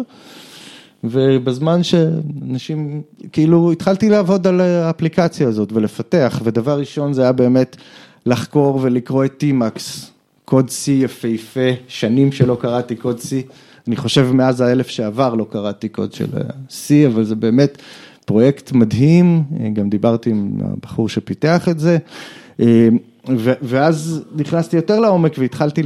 ובזמן 1.03 1.83
שאנשים, 1.83 3.01
כאילו 3.31 3.71
התחלתי 3.71 4.09
לעבוד 4.09 4.47
על 4.47 4.61
האפליקציה 4.61 5.47
הזאת 5.47 5.71
ולפתח, 5.73 6.41
ודבר 6.43 6.79
ראשון 6.79 7.13
זה 7.13 7.21
היה 7.21 7.31
באמת 7.31 7.77
לחקור 8.25 8.79
ולקרוא 8.81 9.25
את 9.25 9.43
T-Max, 9.43 9.79
קוד 10.45 10.67
C 10.67 10.91
יפהפה, 10.91 11.69
שנים 11.87 12.31
שלא 12.31 12.57
קראתי 12.61 12.95
קוד 12.95 13.17
C, 13.17 13.51
אני 13.87 13.95
חושב 13.95 14.31
מאז 14.31 14.61
האלף 14.61 14.87
שעבר 14.87 15.33
לא 15.33 15.45
קראתי 15.49 15.89
קוד 15.89 16.13
של 16.13 16.27
C, 16.69 17.07
אבל 17.07 17.23
זה 17.23 17.35
באמת 17.35 17.77
פרויקט 18.25 18.71
מדהים, 18.71 19.43
גם 19.73 19.89
דיברתי 19.89 20.29
עם 20.29 20.51
הבחור 20.63 21.09
שפיתח 21.09 21.69
את 21.69 21.79
זה. 21.79 21.97
ואז 23.37 24.23
נכנסתי 24.35 24.75
יותר 24.75 24.99
לעומק 24.99 25.35
והתחלתי 25.37 25.81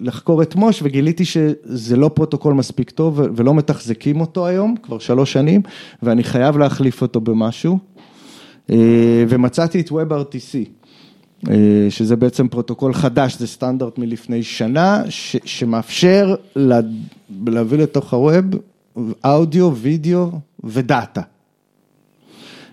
לחקור 0.00 0.42
את 0.42 0.54
Mosh 0.54 0.80
וגיליתי 0.82 1.24
שזה 1.24 1.96
לא 1.96 2.08
פרוטוקול 2.14 2.54
מספיק 2.54 2.90
טוב 2.90 3.20
ולא 3.36 3.54
מתחזקים 3.54 4.20
אותו 4.20 4.46
היום, 4.46 4.74
כבר 4.82 4.98
שלוש 4.98 5.32
שנים, 5.32 5.60
ואני 6.02 6.24
חייב 6.24 6.58
להחליף 6.58 7.02
אותו 7.02 7.20
במשהו. 7.20 7.78
אה, 8.70 8.76
ומצאתי 9.28 9.80
את 9.80 9.88
WebRTC, 9.90 10.68
אה, 11.50 11.54
שזה 11.90 12.16
בעצם 12.16 12.48
פרוטוקול 12.48 12.94
חדש, 12.94 13.38
זה 13.38 13.46
סטנדרט 13.46 13.98
מלפני 13.98 14.42
שנה, 14.42 15.02
ש- 15.08 15.36
שמאפשר 15.44 16.34
לה- 16.56 16.80
להביא 17.46 17.78
לתוך 17.78 18.12
ה 18.14 18.22
web 18.22 18.44
אודיו, 19.24 19.72
וידאו 19.76 20.30
ו 20.64 20.73
data. 20.73 21.20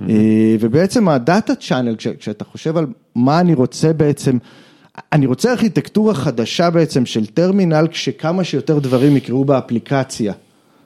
אה, 0.09 0.15
ובעצם 0.59 1.09
ה 1.09 1.55
data 1.55 1.69
channel, 1.69 1.95
כשאתה 2.19 2.45
חושב 2.45 2.77
על 2.77 2.85
מה 3.15 3.39
אני 3.39 3.53
רוצה 3.53 3.93
בעצם, 3.93 4.37
אני 5.13 5.25
רוצה 5.25 5.51
ארכיטקטורה 5.51 6.13
חדשה 6.13 6.69
בעצם 6.69 7.05
של 7.05 7.25
טרמינל, 7.25 7.87
כשכמה 7.91 8.43
שיותר 8.43 8.79
דברים 8.79 9.17
יקראו 9.17 9.45
באפליקציה 9.45 10.33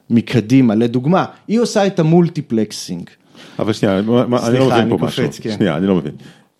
מקדימה, 0.09 0.75
לדוגמה, 0.75 1.25
היא 1.47 1.59
עושה 1.59 1.87
את 1.87 1.99
ה 1.99 2.07
multiplexing. 2.07 3.09
אבל 3.59 3.73
שנייה, 3.73 4.01
מה- 4.01 4.21
אני 4.23 4.31
לא 4.31 4.37
סליחה, 4.39 4.65
מבין 4.65 4.73
אני 4.79 4.89
פה 4.89 4.97
קופץ, 4.97 5.19
משהו, 5.19 5.43
כן. 5.43 5.51
שנייה, 5.55 5.77
אני 5.77 5.87
לא 5.87 5.95
מבין. 5.95 6.13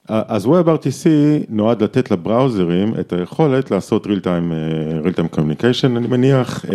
אז 0.08 0.46
WebRTC 0.46 1.06
נועד 1.50 1.84
לתת 1.84 2.12
לבראוזרים 2.12 2.94
את 3.00 3.14
היכולת 3.14 3.72
לעשות 3.72 4.06
real 4.06 4.24
time, 4.24 4.52
אה, 4.54 5.10
real 5.10 5.14
time 5.16 5.38
communication, 5.38 5.86
אני 5.98 6.08
מניח, 6.08 6.66
אה, 6.66 6.74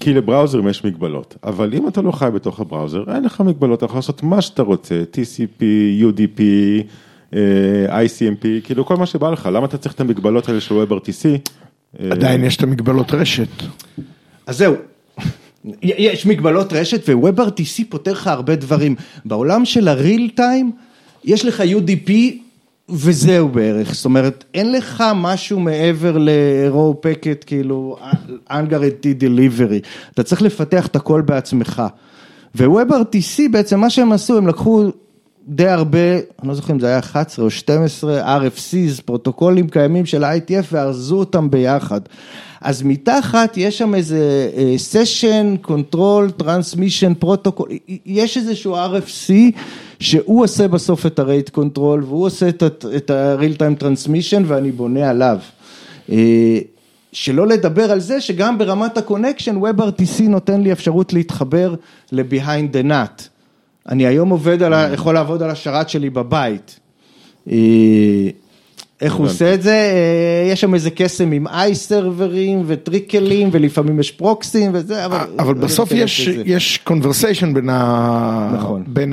כי 0.00 0.14
לבראוזרים 0.14 0.68
יש 0.68 0.84
מגבלות, 0.84 1.36
אבל 1.44 1.74
אם 1.74 1.88
אתה 1.88 2.02
לא 2.02 2.12
חי 2.12 2.28
בתוך 2.34 2.60
הבראוזר, 2.60 3.04
אין 3.14 3.24
לך 3.24 3.40
מגבלות, 3.40 3.78
אתה 3.78 3.84
יכול 3.84 3.98
לעשות 3.98 4.22
מה 4.22 4.42
שאתה 4.42 4.62
רוצה, 4.62 5.02
TCP, 5.12 5.62
UDP, 6.02 6.40
אה, 7.34 8.02
ICMP, 8.04 8.46
כאילו 8.64 8.86
כל 8.86 8.96
מה 8.96 9.06
שבא 9.06 9.30
לך, 9.30 9.48
למה 9.52 9.66
אתה 9.66 9.78
צריך 9.78 9.94
את 9.94 10.00
המגבלות 10.00 10.48
האלה 10.48 10.60
של 10.60 10.74
WebRTC? 10.74 11.26
אה, 12.00 12.08
עדיין 12.10 12.44
יש 12.44 12.56
את 12.56 12.62
המגבלות 12.62 13.14
רשת. 13.14 13.48
אז 14.46 14.58
זהו, 14.58 14.74
יש 15.82 16.26
מגבלות 16.26 16.72
רשת 16.72 17.08
ו-WebRTC 17.08 17.84
פותר 17.88 18.12
לך 18.12 18.26
הרבה 18.26 18.56
דברים. 18.56 18.94
בעולם 19.24 19.64
של 19.64 19.88
הריל 19.88 20.30
טיים, 20.34 20.72
יש 21.24 21.44
לך 21.44 21.60
UDP 21.60 22.10
וזהו 22.88 23.48
בערך, 23.48 23.94
זאת 23.94 24.04
אומרת, 24.04 24.44
אין 24.54 24.72
לך 24.72 25.04
משהו 25.14 25.60
מעבר 25.60 26.18
ל-raw 26.18 27.06
packet, 27.06 27.44
כאילו, 27.46 27.96
unguaranteed 28.50 29.20
delivery, 29.20 29.86
אתה 30.14 30.22
צריך 30.22 30.42
לפתח 30.42 30.86
את 30.86 30.96
הכל 30.96 31.20
בעצמך. 31.20 31.82
ו-WebRTC 32.54 33.42
בעצם 33.50 33.80
מה 33.80 33.90
שהם 33.90 34.12
עשו, 34.12 34.36
הם 34.36 34.46
לקחו 34.46 34.90
די 35.48 35.68
הרבה, 35.68 36.14
אני 36.14 36.48
לא 36.48 36.54
זוכר 36.54 36.72
אם 36.72 36.80
זה 36.80 36.86
היה 36.86 36.98
11 36.98 37.44
או 37.44 37.50
12 37.50 38.38
RFCs, 38.38 39.02
פרוטוקולים 39.04 39.68
קיימים 39.68 40.06
של 40.06 40.24
ה-ITF 40.24 40.64
וארזו 40.72 41.16
אותם 41.16 41.50
ביחד. 41.50 42.00
אז 42.64 42.82
מתחת 42.82 43.56
יש 43.56 43.78
שם 43.78 43.94
איזה 43.94 44.50
אה, 44.56 44.74
session, 44.92 45.66
control, 45.66 46.42
transmission, 46.42 47.24
protocol, 47.24 47.64
יש 48.06 48.36
איזשהו 48.36 48.76
RFC 48.76 49.32
שהוא 50.00 50.44
עושה 50.44 50.68
בסוף 50.68 51.06
את 51.06 51.18
ה-rate 51.18 51.58
control 51.58 51.78
והוא 52.04 52.24
עושה 52.26 52.48
את 52.48 53.10
ה-real 53.10 53.56
time 53.58 53.82
transmission 53.82 54.42
ואני 54.46 54.72
בונה 54.72 55.10
עליו. 55.10 55.38
אה, 56.12 56.58
שלא 57.12 57.46
לדבר 57.46 57.92
על 57.92 58.00
זה 58.00 58.20
שגם 58.20 58.58
ברמת 58.58 58.98
ה 58.98 59.03
connection 59.03 59.56
WebRTC 59.62 60.22
נותן 60.22 60.60
לי 60.60 60.72
אפשרות 60.72 61.12
להתחבר 61.12 61.74
ל- 62.12 62.27
behind 62.27 62.74
the 62.76 62.88
NAT. 62.88 63.22
אני 63.88 64.06
היום 64.06 64.28
עובד 64.30 64.62
על, 64.62 64.72
ה- 64.72 64.88
יכול 64.94 65.14
לעבוד 65.14 65.42
על 65.42 65.50
השרת 65.50 65.88
שלי 65.88 66.10
בבית. 66.10 66.80
אה, 69.02 69.06
איך 69.06 69.14
הוא 69.14 69.26
עושה 69.26 69.54
את 69.54 69.62
זה? 69.62 69.72
אה, 69.72 70.52
יש 70.52 70.60
שם 70.60 70.74
איזה 70.74 70.90
קסם 70.90 71.32
עם 71.32 71.46
ICE 71.46 71.74
סרברים 71.74 72.62
וטריקלים 72.66 73.48
ולפעמים 73.52 74.00
יש 74.00 74.10
פרוקסים 74.10 74.70
וזה, 74.74 75.06
אבל... 75.06 75.26
אבל 75.38 75.54
לא 75.54 75.60
בסוף 75.60 75.92
יש, 75.92 76.80
conversation 76.88 77.54
בין, 77.54 77.68
ה... 77.68 78.50
נכון. 78.54 78.84
בין 78.86 79.12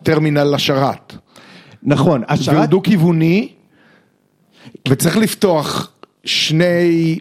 הטרמינל 0.00 0.44
לשרת. 0.44 1.16
נכון, 1.82 2.20
והוא 2.20 2.32
השרת... 2.32 2.68
דו 2.68 2.82
כיווני, 2.82 3.48
וצריך 4.88 5.16
לפתוח 5.16 5.92
שני 6.24 7.18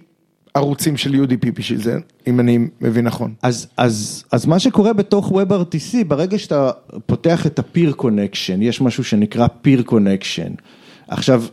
ערוצים 0.54 0.98
של 0.98 1.14
UDP 1.14 1.52
בשביל 1.54 1.84
זה, 1.84 1.98
אם 2.28 2.40
אני 2.40 2.60
מבין 2.82 3.06
נכון. 3.06 3.34
אז, 3.42 3.68
אז, 3.78 4.24
אז 4.32 4.46
מה 4.46 4.60
שקורה 4.60 4.94
בתוך 4.94 5.32
WebRTC, 5.32 6.04
ברגע 6.08 6.40
שאתה 6.40 6.72
פותח 7.06 7.48
את 7.48 7.60
ה-peer 7.60 8.02
connection, 8.02 8.58
יש 8.62 8.82
משהו 8.82 9.04
שנקרא 9.04 9.48
peer 9.66 9.90
connection. 9.90 10.62
עכשיו, 11.14 11.44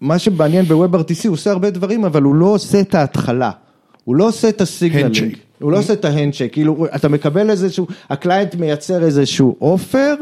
מה 0.00 0.18
שמעניין 0.18 0.64
ב-WebRTC, 0.64 1.26
הוא 1.26 1.32
עושה 1.32 1.50
הרבה 1.50 1.70
דברים, 1.70 2.04
אבל 2.04 2.22
הוא 2.22 2.34
לא 2.34 2.46
עושה 2.46 2.80
את 2.80 2.94
ההתחלה. 2.94 3.50
הוא 4.04 4.16
לא 4.16 4.28
עושה 4.28 4.48
את 4.48 4.60
ה 4.60 4.67
signaling. 4.67 5.36
הוא 5.60 5.72
לא 5.72 5.78
עושה 5.78 5.92
את 5.92 6.04
ה 6.04 6.08
handshake, 6.08 6.52
כאילו, 6.52 6.86
אתה 6.94 7.08
מקבל 7.08 7.50
איזשהו, 7.50 7.86
ה 8.10 8.16
client 8.16 8.54
מייצר 8.54 9.02
איזשהו 9.02 9.56
offer, 9.60 10.14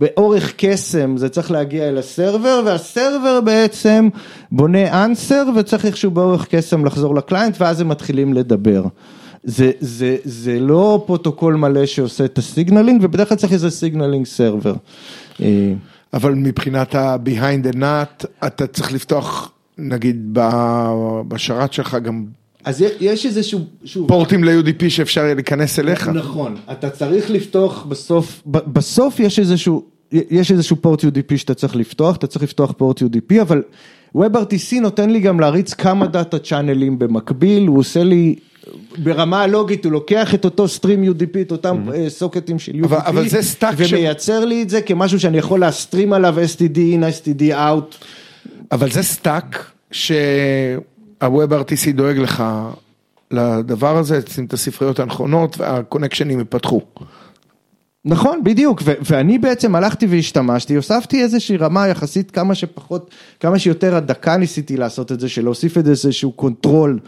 באורח 0.00 0.54
קסם 0.56 1.16
זה 1.16 1.28
צריך 1.28 1.50
להגיע 1.50 1.88
אל 1.88 1.98
ה 1.98 2.06
server, 2.06 2.62
וה 2.66 2.85
server 2.85 3.40
בעצם 3.40 4.08
בונה 4.52 5.04
אנסר 5.04 5.44
וצריך 5.56 5.86
איכשהו 5.86 6.10
באורח 6.10 6.46
קסם 6.50 6.84
לחזור 6.84 7.14
ל 7.14 7.19
client, 7.19 7.56
ואז 7.60 7.80
הם 7.80 7.88
מתחילים 7.88 8.34
לדבר. 8.34 8.84
זה, 9.44 9.70
זה, 9.80 10.16
זה 10.24 10.60
לא 10.60 11.02
פרוטוקול 11.06 11.54
מלא 11.54 11.86
שעושה 11.86 12.24
את 12.24 12.38
ה 12.38 12.44
signaling, 12.44 13.04
ובדרך 13.04 13.28
כלל 13.28 13.38
צריך 13.38 13.52
איזה 13.52 13.70
signaling 13.70 14.26
server. 14.26 14.74
אבל 16.14 16.34
מבחינת 16.34 16.94
ה-behind 16.94 17.72
the 17.72 17.76
NAT, 17.76 18.26
אתה 18.46 18.66
צריך 18.66 18.92
לפתוח, 18.92 19.52
נגיד, 19.78 20.38
בשרת 21.28 21.72
שלך 21.72 21.96
גם 22.02 22.24
אז 22.64 22.84
יש- 23.00 23.26
איזשהו, 23.26 23.60
שוב, 23.84 24.08
פורטים 24.08 24.44
ל-UDP 24.44 24.88
שאפשר 24.90 25.20
יהיה 25.20 25.34
להיכנס 25.34 25.78
אליך. 25.78 26.08
נכון, 26.08 26.56
אתה 26.72 26.90
צריך 26.90 27.30
לפתוח 27.30 27.84
בסוף, 27.88 28.42
בסוף 28.46 29.20
יש 29.20 29.38
איזשהו, 29.38 29.84
יש 30.12 30.50
איזשהו 30.52 30.76
port 30.76 31.04
UDP 31.04 31.36
שאתה 31.36 31.54
צריך 31.54 31.76
לפתוח, 31.76 32.16
אתה 32.16 32.26
צריך 32.26 32.42
לפתוח 32.42 32.72
port 32.72 33.02
UDP, 33.02 33.40
אבל 33.42 33.62
WebRTC 34.16 34.80
נותן 34.80 35.10
לי 35.10 35.20
גם 35.20 35.40
להריץ 35.40 35.74
כמה 35.74 36.06
data 36.06 36.38
צ'אנלים 36.38 36.98
במקביל, 36.98 37.66
הוא 37.66 37.78
עושה 37.78 38.04
לי, 38.04 38.34
ברמה 38.98 39.42
הלוגית 39.42 39.84
הוא 39.84 39.92
לוקח 39.92 40.34
את 40.34 40.44
אותו 40.44 40.68
stream 40.68 41.04
UDP, 41.04 41.40
את 41.40 41.52
אותם 41.52 41.86
אה, 41.94 42.10
סוקטים 42.10 42.58
של 42.58 42.72
UDP, 42.72 42.84
אבל- 42.84 42.98
אבל 43.06 43.28
זה 43.28 43.42
stack 43.42 43.84
ש- 43.84 43.92
ומייצר 43.92 44.44
לי 44.44 44.62
את 44.62 44.70
זה 44.70 44.82
כמשהו 44.82 45.20
שאני 45.20 45.38
יכול 45.38 45.60
להסטרים 45.60 46.12
עליו 46.12 46.34
STDIN, 46.38 47.02
STDOUT. 47.02 47.96
אבל 48.72 48.90
זה 48.90 49.02
stack 49.02 49.70
שה-WebRTC 49.90 51.90
דואג 51.94 52.18
לך 52.18 52.44
לדבר 53.30 53.96
הזה, 53.96 54.20
שים 54.34 54.44
את 54.44 54.52
הספריות 54.52 55.00
הנכונות 55.00 55.58
והקונקשנים 55.58 56.38
ייפתחו. 56.38 56.80
נכון, 58.04 58.44
בדיוק, 58.44 58.82
ו- 58.84 58.92
ואני 59.00 59.38
בעצם 59.38 59.74
הלכתי 59.74 60.06
והשתמשתי, 60.06 60.74
הוספתי 60.74 61.22
איזושהי 61.22 61.56
רמה 61.56 61.88
יחסית 61.88 62.30
כמה 62.30 62.54
שפחות, 62.54 63.10
כמה 63.40 63.58
שיותר 63.58 63.96
הדקה 63.96 64.36
ניסיתי 64.36 64.76
לעשות 64.76 65.12
את 65.12 65.20
זה, 65.20 65.28
של 65.28 65.44
להוסיף 65.44 65.78
את 65.78 65.86
איזשהו 65.86 66.32
control 66.32 66.98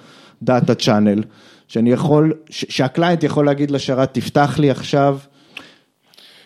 data 0.42 0.74
channel, 0.74 1.22
שאני 1.68 1.92
יכול, 1.92 2.32
שה 2.50 2.74
client 2.74 3.22
יכול 3.22 3.46
להגיד 3.46 3.70
לשרת, 3.70 4.14
תפתח 4.14 4.58
לי 4.58 4.70
עכשיו. 4.70 5.18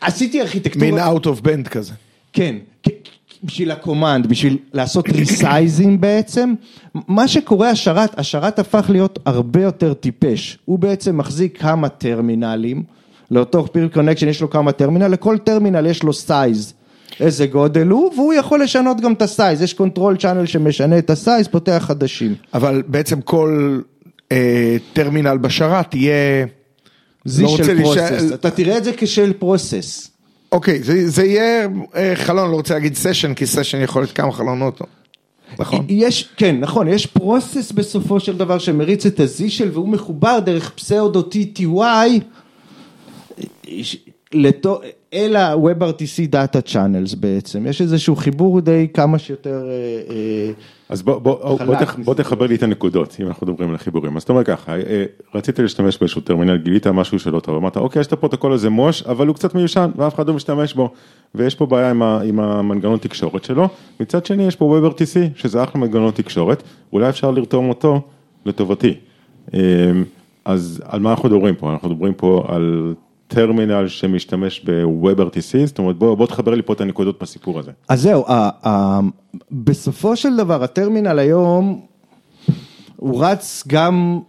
עשיתי 0.00 0.40
ארכיטקטורה. 0.40 0.90
מין 0.90 0.98
out 0.98 1.24
of 1.24 1.44
band 1.44 1.68
כזה. 1.68 1.92
כן, 2.32 2.56
בשביל 3.44 3.70
ה 3.70 3.76
command, 3.76 4.26
בשביל 4.26 4.58
לעשות 4.72 5.08
ריסייזים 5.08 6.00
בעצם, 6.00 6.54
מה 6.94 7.28
שקורה 7.28 7.70
השרת, 7.70 8.18
השרת 8.18 8.58
הפך 8.58 8.86
להיות 8.88 9.18
הרבה 9.26 9.62
יותר 9.62 9.94
טיפש, 9.94 10.58
הוא 10.64 10.78
בעצם 10.78 11.16
מחזיק 11.18 11.58
כמה 11.60 11.88
טרמינלים, 11.88 12.82
לאותו 13.30 13.66
peer 13.72 13.88
connection 13.88 14.28
יש 14.28 14.40
לו 14.40 14.50
כמה 14.50 14.72
טרמינל, 14.72 15.08
לכל 15.08 15.38
טרמינל 15.38 15.86
יש 15.86 16.02
לו 16.02 16.12
size, 16.12 16.74
איזה 17.20 17.46
גודל 17.46 17.88
הוא, 17.88 18.12
והוא 18.14 18.34
יכול 18.34 18.62
לשנות 18.62 19.00
גם 19.00 19.12
את 19.12 19.22
ה 19.22 19.29
size, 19.29 19.62
יש 19.62 19.74
control 19.74 20.16
channel 20.16 20.46
שמשנה 20.46 20.98
את 20.98 21.10
ה 21.10 21.16
size, 21.16 21.48
פותח 21.48 21.84
חדשים. 21.86 22.34
אבל 22.54 22.82
בעצם 22.86 23.20
כל 23.20 23.80
טרמינל 24.92 25.36
בשרת 25.38 25.94
יהיה... 25.94 26.46
זה 27.24 27.42
לא 27.42 27.48
רוצה 27.48 27.64
של 27.64 27.74
להישאר- 27.74 28.34
אתה 28.34 28.50
תראה 28.50 28.76
את 28.78 28.84
זה 28.84 28.92
כשל 28.96 29.32
process. 29.32 30.10
אוקיי, 30.52 30.82
זה, 30.82 31.08
זה 31.10 31.24
יהיה 31.24 31.68
אה, 31.96 32.12
חלון, 32.16 32.50
לא 32.50 32.56
רוצה 32.56 32.74
להגיד 32.74 32.94
session, 32.94 33.34
כי 33.34 33.46
session 33.46 33.80
יכול 33.82 34.02
להיות 34.02 34.12
כמה 34.12 34.32
חלונות. 34.32 34.80
נכון. 35.58 35.86
יש, 35.88 36.28
כן, 36.36 36.56
נכון, 36.60 36.88
יש 36.88 37.06
process 37.06 37.72
בסופו 37.72 38.20
של 38.20 38.36
דבר 38.36 38.58
שמריץ 38.58 39.06
את 39.06 39.20
ה 39.20 39.27
Z 39.27 39.34
shell 39.34 39.68
והוא 39.72 39.88
מחובר 39.88 40.38
דרך 40.38 40.70
pseudo 40.70 41.28
TTY 41.30 42.20
לתו- 44.32 44.80
אל 45.14 45.36
ה-WebRTC 45.36 46.26
data 46.28 46.60
channels 46.60 47.14
בעצם, 47.14 47.66
יש 47.66 47.80
איזשהו 47.80 48.16
חיבור 48.16 48.60
די 48.60 48.88
כמה 48.94 49.18
שיותר, 49.18 49.68
אה, 49.68 50.14
אה, 50.14 50.50
אז 50.88 51.02
בוא, 51.02 51.18
בוא, 51.18 51.58
חלק 51.58 51.66
בוא, 51.66 51.76
תח. 51.76 51.96
בוא 52.04 52.14
תחבר 52.14 52.46
לי 52.46 52.54
את 52.54 52.62
הנקודות, 52.62 53.16
אם 53.20 53.26
אנחנו 53.26 53.46
מדברים 53.46 53.68
על 53.68 53.74
החיבורים. 53.74 54.16
אז 54.16 54.22
אתה 54.22 54.32
אומר 54.32 54.44
ככה, 54.44 54.76
אה, 54.76 55.04
רצית 55.34 55.58
להשתמש 55.58 55.98
באיזשהו 55.98 56.20
טרמינל, 56.20 56.56
גילית 56.56 56.86
משהו 56.86 57.18
שלא 57.18 57.40
טוב, 57.40 57.56
אמרת, 57.56 57.76
אוקיי, 57.76 58.00
יש 58.00 58.06
את 58.06 58.12
הפרוטוקול 58.12 58.52
הזה 58.52 58.70
Mosh, 58.70 59.02
אבל 59.02 59.26
הוא 59.26 59.34
קצת 59.34 59.54
מיושן, 59.54 59.90
ואף 59.96 60.14
אחד 60.14 60.28
לא 60.28 60.34
משתמש 60.34 60.74
בו, 60.74 60.90
ויש 61.34 61.54
פה 61.54 61.66
בעיה 61.66 61.90
עם, 61.90 62.02
ה, 62.02 62.20
עם 62.20 62.40
המנגנון 62.40 62.98
תקשורת 62.98 63.44
שלו, 63.44 63.68
מצד 64.00 64.26
שני 64.26 64.46
יש 64.46 64.56
פה 64.56 64.78
WebRTC, 64.78 65.18
שזה 65.34 65.62
אחלה 65.62 65.80
מנגנון 65.80 66.10
תקשורת, 66.10 66.62
אולי 66.92 67.08
אפשר 67.08 67.30
לרתום 67.30 67.68
אותו 67.68 68.00
לטובתי. 68.46 68.94
אז 70.44 70.82
על 70.84 71.00
מה 71.00 71.10
אנחנו 71.10 71.28
מדברים 71.28 71.54
פה? 71.54 71.72
אנחנו 71.72 71.88
מדברים 71.88 72.14
פה 72.14 72.44
על 72.48 72.94
טרמינל 73.30 73.88
שמשתמש 73.88 74.60
ב-WebRTC, 74.64 75.66
זאת 75.66 75.78
אומרת, 75.78 75.96
בוא, 75.96 76.14
בוא 76.14 76.26
תחבר 76.26 76.54
לי 76.54 76.62
פה 76.62 76.72
את 76.72 76.80
הנקודות 76.80 77.22
בסיפור 77.22 77.58
הזה. 77.58 77.70
אז 77.88 78.02
זהו, 78.02 78.24
בסופו 79.50 80.16
של 80.16 80.36
דבר 80.36 80.64
הטרמינל 80.64 81.18
היום 81.18 81.80
הוא 82.96 83.24
רץ 83.24 83.64
גם 83.66 84.20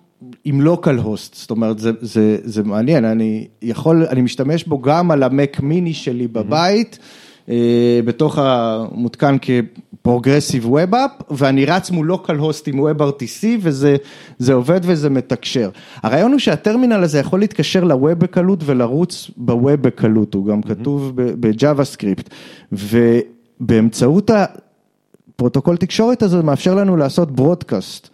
עם 0.43 0.61
לוקל 0.61 0.97
הוסט, 0.97 1.35
זאת 1.35 1.51
אומרת 1.51 1.79
זה, 1.79 1.91
זה, 2.01 2.37
זה 2.43 2.63
מעניין, 2.63 3.05
אני 3.05 3.47
יכול, 3.61 4.05
אני 4.09 4.21
משתמש 4.21 4.63
בו 4.63 4.81
גם 4.81 5.11
על 5.11 5.23
המק 5.23 5.59
מיני 5.59 5.93
שלי 5.93 6.27
בבית, 6.27 6.99
אה, 7.01 7.05
בתוך 8.05 8.37
המותקן 8.37 9.37
כפרוגרסיב 9.41 10.69
ווב 10.69 10.95
אפ, 10.95 11.11
ואני 11.31 11.65
רץ 11.65 11.91
מול 11.91 12.07
לוקל 12.07 12.35
הוסט 12.35 12.67
עם 12.67 12.79
WebRTC 12.79 13.45
וזה 13.61 13.95
זה 14.39 14.53
עובד 14.53 14.79
וזה 14.83 15.09
מתקשר. 15.09 15.69
הרעיון 16.03 16.31
הוא 16.31 16.39
שהטרמינל 16.39 17.03
הזה 17.03 17.19
יכול 17.19 17.39
להתקשר 17.39 17.83
ל 17.83 17.90
web 17.90 18.11
בקלות 18.11 18.59
ולרוץ 18.65 19.31
ב 19.37 19.48
web 19.48 19.81
בקלות, 19.81 20.33
הוא 20.33 20.45
גם 20.45 20.61
כתוב 20.61 21.11
ב 21.15 21.85
JavaScript, 21.85 22.29
ובאמצעות 22.71 24.31
הפרוטוקול 24.33 25.77
תקשורת 25.77 26.23
הזה 26.23 26.43
מאפשר 26.43 26.75
לנו 26.75 26.97
לעשות 26.97 27.31
broadcast. 27.31 28.09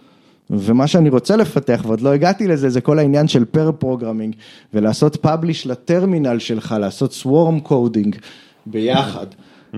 ומה 0.50 0.88
שאני 0.88 1.10
רוצה 1.10 1.36
לפתח, 1.36 1.84
ועוד 1.88 2.02
לא 2.02 2.10
הגעתי 2.10 2.48
לזה, 2.48 2.70
זה 2.70 2.82
כל 2.82 3.00
העניין 3.00 3.28
של 3.28 3.46
pair 3.46 3.72
programming, 3.72 4.36
ולעשות 4.74 5.16
publish 5.15 5.67
לטרמינל 5.68 6.40
שלך, 6.40 6.76
לעשות 6.80 7.13
swarm 7.13 7.60
coding 7.60 8.15
ביחד. 8.71 9.25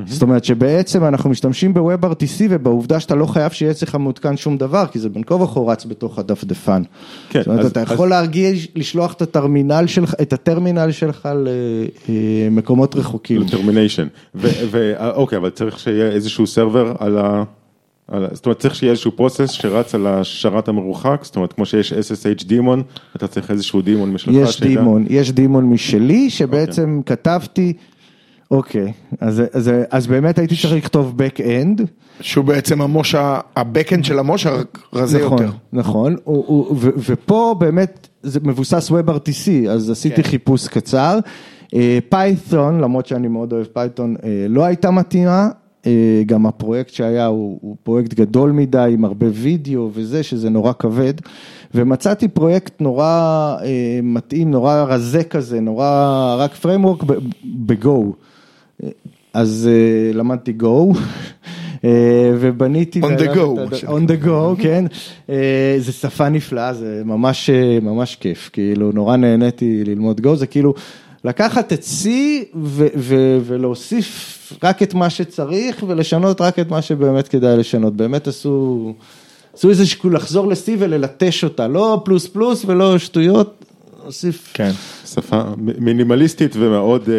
זאת 0.05 0.21
אומרת 0.21 0.43
שבעצם 0.45 1.03
אנחנו 1.05 1.29
משתמשים 1.29 1.73
ב-WebRTC 1.73 2.41
ובעובדה 2.49 2.99
שאתה 2.99 3.15
לא 3.15 3.25
חייב 3.25 3.51
שיהיה 3.51 3.71
אצלך 3.71 3.95
מעודכן 3.95 4.37
שום 4.37 4.57
דבר, 4.57 4.85
כי 4.91 4.99
זה 4.99 5.09
בין 5.09 5.23
כה 5.23 5.35
וכה 5.35 5.59
רץ 5.59 5.85
בתוך 5.85 6.19
הדפדפן. 6.19 6.81
כן, 7.29 7.39
זאת 7.39 7.47
אומרת, 7.47 7.59
אז- 7.65 7.71
אתה 7.71 7.81
אז- 7.81 7.91
יכול 7.91 8.09
להרגיש, 8.09 8.67
לשלוח 8.75 9.13
את 9.13 9.21
הטרמינל 9.21 9.83
שלך, 9.87 10.13
את 10.21 10.33
הטרמינל 10.33 10.91
שלך 10.91 11.29
למקומות 12.09 12.95
רחוקים. 12.95 13.47
termination, 13.47 14.07
ואוקיי, 14.35 15.37
אבל 15.37 15.49
צריך 15.49 15.79
שיהיה 15.79 16.07
איזשהו 16.11 16.47
server 16.47 16.93
על 16.99 17.17
ה... 17.17 17.43
על 18.07 18.27
זאת 18.31 18.45
אומרת, 18.45 18.59
צריך 18.59 18.75
שיהיה 18.75 18.91
איזשהו 18.91 19.11
process 19.11 19.49
שרץ 19.51 19.95
על 19.95 20.07
השרת 20.07 20.67
המרוחק, 20.67 21.19
זאת 21.23 21.35
אומרת, 21.35 21.53
כמו 21.53 21.65
שיש 21.65 21.93
SSH 21.93 22.45
daemon, 22.45 22.83
אתה 23.15 23.27
צריך 23.27 23.51
איזשהו 23.51 23.81
daemon 23.81 24.13
משלך. 24.13 24.35
יש 24.35 24.55
שידע- 24.57 24.67
daemon, 24.67 25.05
יש 25.09 25.31
daemon 25.31 25.65
משלי 25.65 26.29
שבעצם 26.29 27.01
כתבתי, 27.05 27.73
אוקיי, 28.51 28.91
אז, 29.19 29.43
אז, 29.53 29.71
אז 29.91 30.07
באמת 30.07 30.39
הייתי 30.39 30.55
צריך 30.61 30.73
לכתוב 30.73 31.15
back-end, 31.21 31.81
שהוא 32.21 32.45
בעצם 32.45 32.81
ה 32.81 32.87
Mosh, 32.87 33.15
ה- 33.15 33.39
ה 33.55 33.61
back-end 33.61 34.05
של 34.05 34.19
ה 34.19 34.25
Mosh 34.25 34.47
הרזה 34.93 35.25
נכון, 35.25 35.37
יותר. 35.43 35.51
נכון, 35.73 36.15
הוא- 36.23 36.43
הוא- 36.47 36.75
ו- 36.79 36.89
ופה 37.09 37.55
באמת 37.59 38.07
זה 38.23 38.39
מבוסס 38.43 38.91
WebRTC, 38.91 39.69
אז 39.69 39.89
עשיתי 39.89 40.23
כן. 40.23 40.29
חיפוש 40.29 40.67
קצר, 40.67 41.19
Python, 42.09 42.79
למרות 42.79 43.05
שאני 43.05 43.27
מאוד 43.27 43.53
אוהב 43.53 43.65
פייתון, 43.65 44.15
אה, 44.23 44.45
לא 44.49 44.63
הייתה 44.65 44.91
מתאימה, 44.91 45.49
אה, 45.85 45.91
גם 46.25 46.45
הפרויקט 46.45 46.93
שהיה 46.93 47.25
הוא, 47.25 47.59
הוא 47.61 47.75
פרויקט 47.83 48.13
גדול 48.13 48.51
מדי 48.51 48.89
עם 48.93 49.05
הרבה 49.05 49.27
וידאו 49.33 49.89
וזה, 49.93 50.23
שזה 50.23 50.49
נורא 50.49 50.73
כבד, 50.79 51.13
ומצאתי 51.75 52.27
פרויקט 52.27 52.81
נורא 52.81 53.05
אה, 53.63 53.67
מתאים, 54.03 54.51
נורא 54.51 54.83
רזה 54.87 55.23
כזה, 55.23 55.59
נורא, 55.61 56.35
רק 56.39 56.51
framework 56.63 57.05
ב- 57.65 57.75
Go. 57.75 57.89
אז 59.33 59.69
אה, 59.71 60.13
למדתי 60.13 60.53
Go. 60.61 60.97
אה, 61.85 62.31
ובניתי, 62.39 63.01
On 63.01 63.19
the 63.19 63.35
go, 63.35 63.59
מה 63.85 63.97
on 63.97 64.09
the 64.09 64.25
go, 64.25 64.61
כן, 64.63 64.85
אה, 65.29 65.75
זה 65.79 65.91
שפה 65.91 66.29
נפלאה, 66.29 66.73
זה 66.73 67.01
ממש, 67.05 67.49
ממש 67.81 68.15
כיף, 68.15 68.49
כאילו 68.53 68.91
נורא 68.91 69.15
נהניתי 69.15 69.83
ללמוד 69.85 70.21
go, 70.25 70.35
זה 70.35 70.47
כאילו 70.47 70.73
לקחת 71.23 71.73
את 71.73 71.83
C 71.83 72.07
ו- 72.55 72.87
ו- 72.95 73.39
ולהוסיף 73.45 74.35
רק 74.63 74.83
את 74.83 74.93
מה 74.93 75.09
שצריך 75.09 75.83
ולשנות 75.87 76.41
רק 76.41 76.59
את 76.59 76.69
מה 76.69 76.81
שבאמת 76.81 77.27
כדאי 77.27 77.57
לשנות, 77.57 77.95
באמת 77.95 78.27
עשו, 78.27 78.93
עשו 79.53 79.69
איזה 79.69 79.85
שכול 79.85 80.15
לחזור 80.15 80.47
ל-C 80.47 80.69
וללטש 80.79 81.43
אותה, 81.43 81.67
לא 81.67 82.01
פלוס 82.05 82.27
פלוס 82.27 82.65
ולא 82.65 82.97
שטויות, 82.97 83.65
הוסיף. 84.05 84.51
כן. 84.53 84.71
שפה 85.05 85.43
מ- 85.57 85.85
מינימליסטית 85.85 86.51
ומאוד 86.55 87.09
אה, 87.09 87.13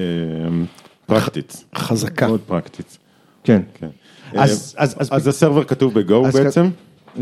אה, 0.00 0.64
פרקטית. 1.06 1.64
חזקה. 1.76 2.26
מאוד 2.26 2.40
פרקטית. 2.46 2.98
כן. 3.44 3.62
כן. 3.74 3.88
אז- 4.34 4.74
אה, 4.78 4.82
אז- 4.84 4.94
אז- 4.98 5.08
אז 5.12 5.26
הסרבר 5.28 5.64
כתוב 5.64 5.94
בגו 5.94 6.22
בעצם? 6.32 6.68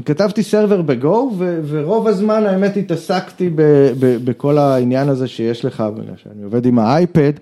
כתבתי 0.05 0.43
סרבר 0.43 0.83
בגו, 0.83 1.33
ו- 1.39 1.61
ורוב 1.69 2.07
הזמן 2.09 2.47
האמת 2.47 2.77
התעסקתי 2.77 3.51
ב- 3.51 3.63
ב- 4.01 4.17
בכל 4.25 4.59
העניין 4.59 5.09
הזה 5.09 5.29
שיש 5.29 5.65
לך, 5.65 5.85
שאני 6.23 6.43
עובד 6.43 6.67
עם 6.67 6.79
האייפד, 6.79 7.33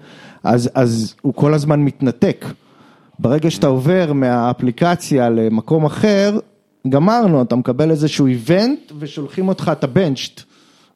אז, 0.44 0.70
אז 0.74 1.14
הוא 1.22 1.35
כל 1.35 1.55
הזמן 1.55 1.81
מתנתק. 1.81 2.44
ברגע 3.18 3.50
שאתה 3.50 3.66
עובר 3.66 4.12
מהאפליקציה 4.12 5.29
למקום 5.31 5.85
אחר, 5.85 6.38
גמרנו, 6.88 7.42
אתה 7.42 7.57
מקבל 7.57 7.90
איזשהו 7.90 8.26
איבנט 8.26 8.79
ושולחים 8.98 9.48
אותך, 9.48 9.70
אתה 9.72 9.87
בנצ'ט. 9.87 10.40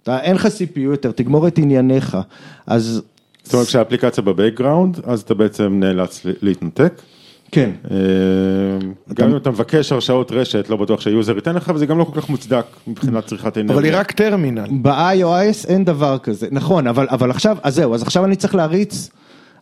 אתה, 0.02 0.20
אין 0.20 0.34
לך 0.36 0.46
CPU 0.46 0.78
יותר, 0.80 1.12
תגמור 1.12 1.46
את 1.48 1.58
ענייניך. 1.58 2.16
אז 2.66 3.02
זאת 3.44 3.54
אומרת 3.54 3.66
כשהאפליקציה 3.66 4.22
ב 4.22 4.29
background, 4.29 5.00
אז 5.04 5.20
אתה 5.20 5.34
בעצם 5.34 5.80
נאלץ 5.80 6.26
להתנתק. 6.42 6.92
כן, 7.50 7.70
אה, 7.90 7.96
גם 9.14 9.30
אם 9.30 9.36
אתה 9.36 9.50
מבקש 9.50 9.92
הרשאות 9.92 10.32
רשת, 10.32 10.68
לא 10.68 10.76
בטוח 10.76 11.00
שה 11.00 11.15
user 11.15 11.34
ייתן 11.34 11.54
לך, 11.54 11.72
וזה 11.74 11.86
גם 11.86 11.98
לא 11.98 12.04
כל 12.04 12.20
כך 12.20 12.28
מוצדק 12.28 12.64
מבחינת 12.86 13.26
צריכת 13.26 13.58
אנרגיה. 13.58 13.74
אבל 13.74 13.84
היא 13.84 13.92
רק 13.94 14.12
טרמינל. 14.12 14.66
ב-iOS 14.82 15.68
אין 15.68 15.84
דבר 15.84 16.18
כזה, 16.18 16.46
נכון, 16.50 16.86
אבל, 16.86 17.06
אבל 17.10 17.30
עכשיו, 17.30 17.56
אז 17.62 17.74
זהו, 17.74 17.94
אז 17.94 18.02
עכשיו 18.02 18.24
אני 18.24 18.36
צריך 18.36 18.54
להריץ, 18.54 19.10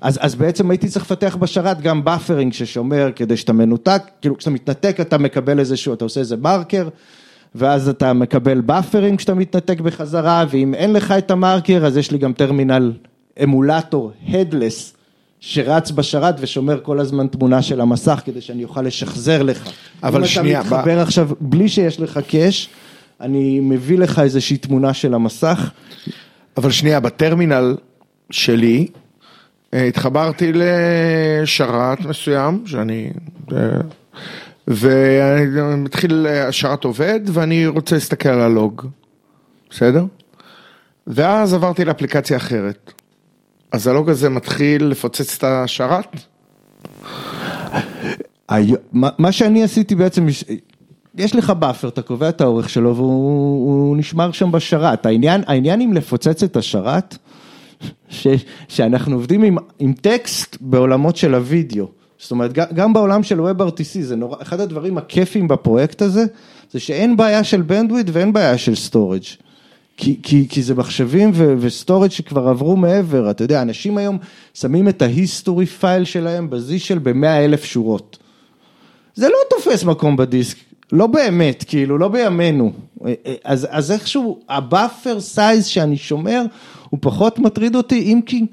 אז, 0.00 0.18
אז 0.22 0.34
בעצם 0.34 0.70
הייתי 0.70 0.88
צריך 0.88 1.04
לפתח 1.04 1.36
בשרת 1.40 1.80
גם 1.80 2.04
buffering 2.04 2.52
ששומר 2.52 3.10
כדי 3.16 3.36
שאתה 3.36 3.52
מנותק, 3.52 4.02
כאילו 4.20 4.36
כשאתה 4.36 4.50
מתנתק 4.50 5.00
אתה 5.00 5.18
מקבל 5.18 5.58
איזשהו, 5.58 5.94
אתה 5.94 6.04
עושה 6.04 6.20
איזה 6.20 6.36
מרקר, 6.36 6.88
ואז 7.54 7.88
אתה 7.88 8.12
מקבל 8.12 8.60
buffering 8.60 9.18
כשאתה 9.18 9.34
מתנתק 9.34 9.80
בחזרה, 9.80 10.44
ואם 10.50 10.74
אין 10.74 10.92
לך 10.92 11.14
את 11.18 11.30
המרקר 11.30 11.86
אז 11.86 11.96
יש 11.96 12.10
לי 12.10 12.18
גם 12.18 12.32
terminal 12.32 12.92
emulator, 13.42 14.12
headless, 14.28 14.94
שרץ 15.40 15.90
בשרת 15.90 16.34
ושומר 16.40 16.80
כל 16.82 17.00
הזמן 17.00 17.26
תמונה 17.26 17.62
של 17.62 17.80
המסך 17.80 18.20
כדי 18.24 18.40
שאני 18.40 18.64
אוכל 18.64 18.82
לשחזר 18.82 19.42
לך. 19.42 19.68
אבל 20.02 20.26
שנייה, 20.26 20.60
אם 20.60 20.66
אתה 20.66 20.76
מתחבר 20.76 21.00
עכשיו 21.00 21.28
בלי 21.40 21.68
שיש 21.68 22.00
לך 22.00 22.20
cache, 22.28 22.68
אני 23.20 23.60
מביא 23.60 23.98
לך 23.98 24.18
איזושהי 24.18 24.56
תמונה 24.56 24.94
של 24.94 25.14
המסך. 25.14 25.70
אבל 26.56 26.70
שנייה, 26.70 27.00
בטרמינל 27.00 27.76
שלי, 28.30 28.86
אה, 29.74 29.84
התחברתי 29.84 30.52
לשרת 30.54 32.00
מסוים, 32.00 32.62
שאני... 32.66 33.10
אה, 33.52 33.56
ומתחיל, 34.68 36.26
השרת 36.26 36.84
עובד, 36.84 37.20
ואני 37.26 37.66
רוצה 37.66 37.94
להסתכל 37.96 38.28
על 38.28 38.40
ה 38.40 38.50
log, 38.50 38.86
בסדר? 39.70 40.04
ואז 41.06 41.54
עברתי 41.54 41.84
לאפליקציה 41.84 42.36
אחרת. 42.36 42.92
אז 43.72 43.86
ה 43.86 43.92
log 43.92 44.10
הזה 44.10 44.28
מתחיל 44.28 44.84
לפוצץ 44.84 45.36
את 45.36 45.44
השרת? 45.44 46.06
מה 48.92 49.32
שאני 49.32 49.62
עשיתי 49.62 49.94
בעצם, 49.94 50.28
יש- 50.28 51.34
לך 51.34 51.50
buffer, 51.50 51.88
אתה 51.88 52.02
קובע 52.02 52.28
את 52.28 52.40
האורך 52.40 52.68
שלו 52.68 52.96
והוא 52.96 53.08
הוא 53.88 53.96
נשמר 53.96 54.32
שם 54.32 54.52
בשרת. 54.52 55.06
העניין, 55.06 55.42
העניין 55.46 55.80
עם 55.80 55.92
לפוצץ 55.92 56.42
את 56.42 56.56
השרת, 56.56 57.16
ש, 58.08 58.26
שאנחנו 58.68 59.16
עובדים 59.16 59.42
עם, 59.42 59.56
עם 59.78 59.92
טקסט 59.92 60.56
בעולמות 60.60 61.16
של 61.16 61.34
הוידאו. 61.34 61.86
זאת 62.18 62.30
אומרת, 62.30 62.52
גם, 62.52 62.92
בעולם 62.92 63.22
של 63.22 63.40
WebRTC, 63.40 64.00
זה 64.00 64.16
נורא, 64.16 64.36
אחד 64.42 64.60
הדברים 64.60 64.98
הכיפים 64.98 65.48
בפרויקט 65.48 66.02
הזה, 66.02 66.24
זה 66.70 66.80
שאין 66.80 67.16
בעיה 67.16 67.44
של 67.44 67.62
bandwidth 67.68 68.10
ואין 68.12 68.32
בעיה 68.32 68.58
של 68.58 68.72
storage. 68.90 69.42
כי, 70.02 70.16
כי, 70.22 70.48
כי 70.48 70.62
זה 70.62 70.74
מחשבים 70.74 71.30
ו- 71.34 71.54
ו 71.58 71.65
storage 71.65 72.10
שכבר 72.10 72.48
עברו 72.48 72.76
מעבר, 72.76 73.30
אתה 73.30 73.44
יודע, 73.44 73.62
אנשים 73.62 73.98
היום 73.98 74.18
שמים 74.54 74.88
את 74.88 75.02
ה 75.02 75.10
history 75.10 75.66
file 75.66 76.04
שלהם 76.04 76.50
ב 76.50 76.57
Z 76.57 76.64
shell 76.64 76.98
במאה 76.98 77.44
אלף 77.44 77.64
שורות. 77.64 78.18
זה 79.14 79.28
לא 79.28 79.36
תופס 79.50 79.84
מקום 79.84 80.16
בדיסק, 80.16 80.56
לא 80.92 81.06
באמת, 81.06 81.64
כאילו, 81.68 81.98
לא 81.98 82.08
בימינו. 82.08 82.72
אז, 83.44 83.66
אז 83.70 83.92
איכשהו, 83.92 84.40
ה 84.48 84.59
buffer 84.59 85.20
size 85.20 85.66
שאני 85.66 85.96
שומר, 85.96 86.42
הוא 86.90 86.98
פחות 87.02 87.38
מטריד 87.38 87.76
אותי, 87.76 87.98
אם 88.00 88.20
כי 88.26 88.46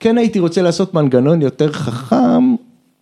כן 0.00 0.18
הייתי 0.18 0.38
רוצה 0.38 0.62
לעשות 0.62 0.94
מנגנון 0.94 1.42
יותר 1.42 1.72
חכם, 1.72 2.49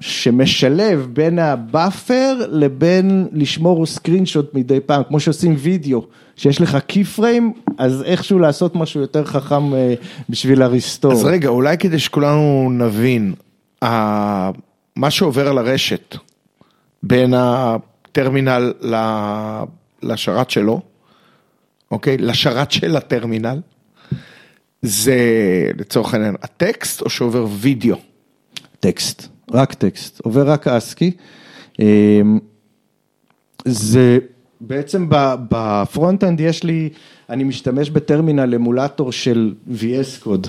שמשלב 0.00 1.08
בין 1.12 1.38
ה 1.38 1.54
buffer 1.54 2.46
לבין 2.50 3.28
לשמור 3.32 3.87
screenshot 3.87 4.54
מדי 4.54 4.80
פעם, 4.80 5.02
כמו 5.08 5.20
שעושים 5.20 5.54
וידאו, 5.58 6.06
שיש 6.37 6.61
לך 6.61 6.78
key 6.87 7.04
frame, 7.04 7.52
אז 7.78 8.02
איכשהו 8.02 8.38
לעשות 8.38 8.76
משהו 8.76 9.00
יותר 9.00 9.24
חכם 9.24 9.74
אה, 9.74 9.94
בשביל 10.28 10.62
ה 10.62 10.68
restore. 10.68 11.12
אז 11.12 11.24
רגע, 11.24 11.48
אולי 11.48 11.78
כדי 11.78 11.98
שכולנו 11.98 12.68
נבין, 12.72 13.34
מה 14.96 15.11
שעובר 15.11 15.48
על 15.48 15.58
הרשת 15.58 16.16
בין 17.02 17.34
הטרמינל 17.37 18.72
לשרת 20.02 20.50
שלו, 20.50 20.80
אוקיי? 21.90 22.16
לשרת 22.18 22.70
של 22.72 22.96
הטרמינל, 22.96 23.61
זה 24.82 25.18
לצורך 25.78 26.14
העניין 26.14 26.34
הטקסט 26.42 27.02
או 27.02 27.11
שעובר 27.11 27.46
וידאו? 27.50 27.96
טקסט, 28.80 29.28
רק 29.52 29.74
טקסט, 29.74 30.20
עובר 30.20 30.50
רק 30.50 30.66
ASCII. 30.68 31.11
אמ, 31.80 32.38
זה 33.64 34.18
בעצם 34.61 35.06
ב 35.50 35.59
front-end 35.59 36.40
יש 36.40 36.64
לי, 36.64 36.88
אני 37.30 37.44
משתמש 37.44 37.90
ב 37.90 37.98
terminal 37.98 38.54
emulator 38.54 39.12
של 39.12 39.54
VS 39.70 40.22
Code, 40.24 40.46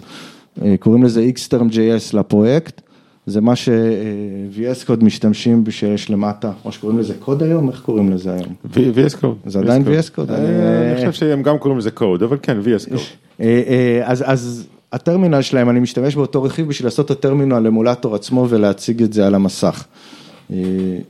אה, 0.66 0.76
קוראים 0.80 1.04
לזה 1.04 1.30
Xterm.js 1.36 2.18
לפרויקט, 2.18 2.82
זה 3.26 3.42
מה 3.42 3.56
ש-VS 3.56 4.86
Code 4.86 5.04
משתמשים 5.04 5.64
שיש 5.70 6.10
למטה, 6.10 6.52
או 6.66 6.72
שקוראים 6.72 7.00
לזה 7.00 7.14
Code 7.20 7.44
היום, 7.44 7.70
איך 7.70 7.82
קוראים 7.82 8.12
לזה 8.12 8.34
היום? 8.34 8.54
VS 8.74 9.18
Code. 9.22 9.38
זה 9.46 9.60
עדיין 9.60 9.84
VS 9.88 10.10
Code, 10.16 10.32
אני- 10.32 10.48
אני 10.88 10.96
חושב 10.96 11.12
שהם 11.12 11.44
גם 11.44 11.58
קוראים 11.58 11.78
לזה 11.80 11.92
קוד, 11.92 12.24
אבל 12.24 12.38
כן, 12.42 12.58
VS 12.64 12.90
קוד. 12.90 13.00
אה, 13.42 13.46
אה, 13.68 14.02
אז 14.32 14.68
הטרמינל 14.94 15.42
שלהם, 15.42 15.70
אני 15.70 15.80
משתמש 15.80 16.16
באותו 16.16 16.44
רכיב 16.44 16.68
בשביל 16.68 16.88
לעשות 16.88 17.06
את 17.06 17.12
הטרמינל 17.12 17.68
אמולטור 17.68 18.16
עצמו 18.16 18.46
ולהציג 18.50 19.04
את 19.04 19.14
זה 19.14 19.28
על 19.28 19.36
המסך. 19.36 19.86
אה, 20.54 20.58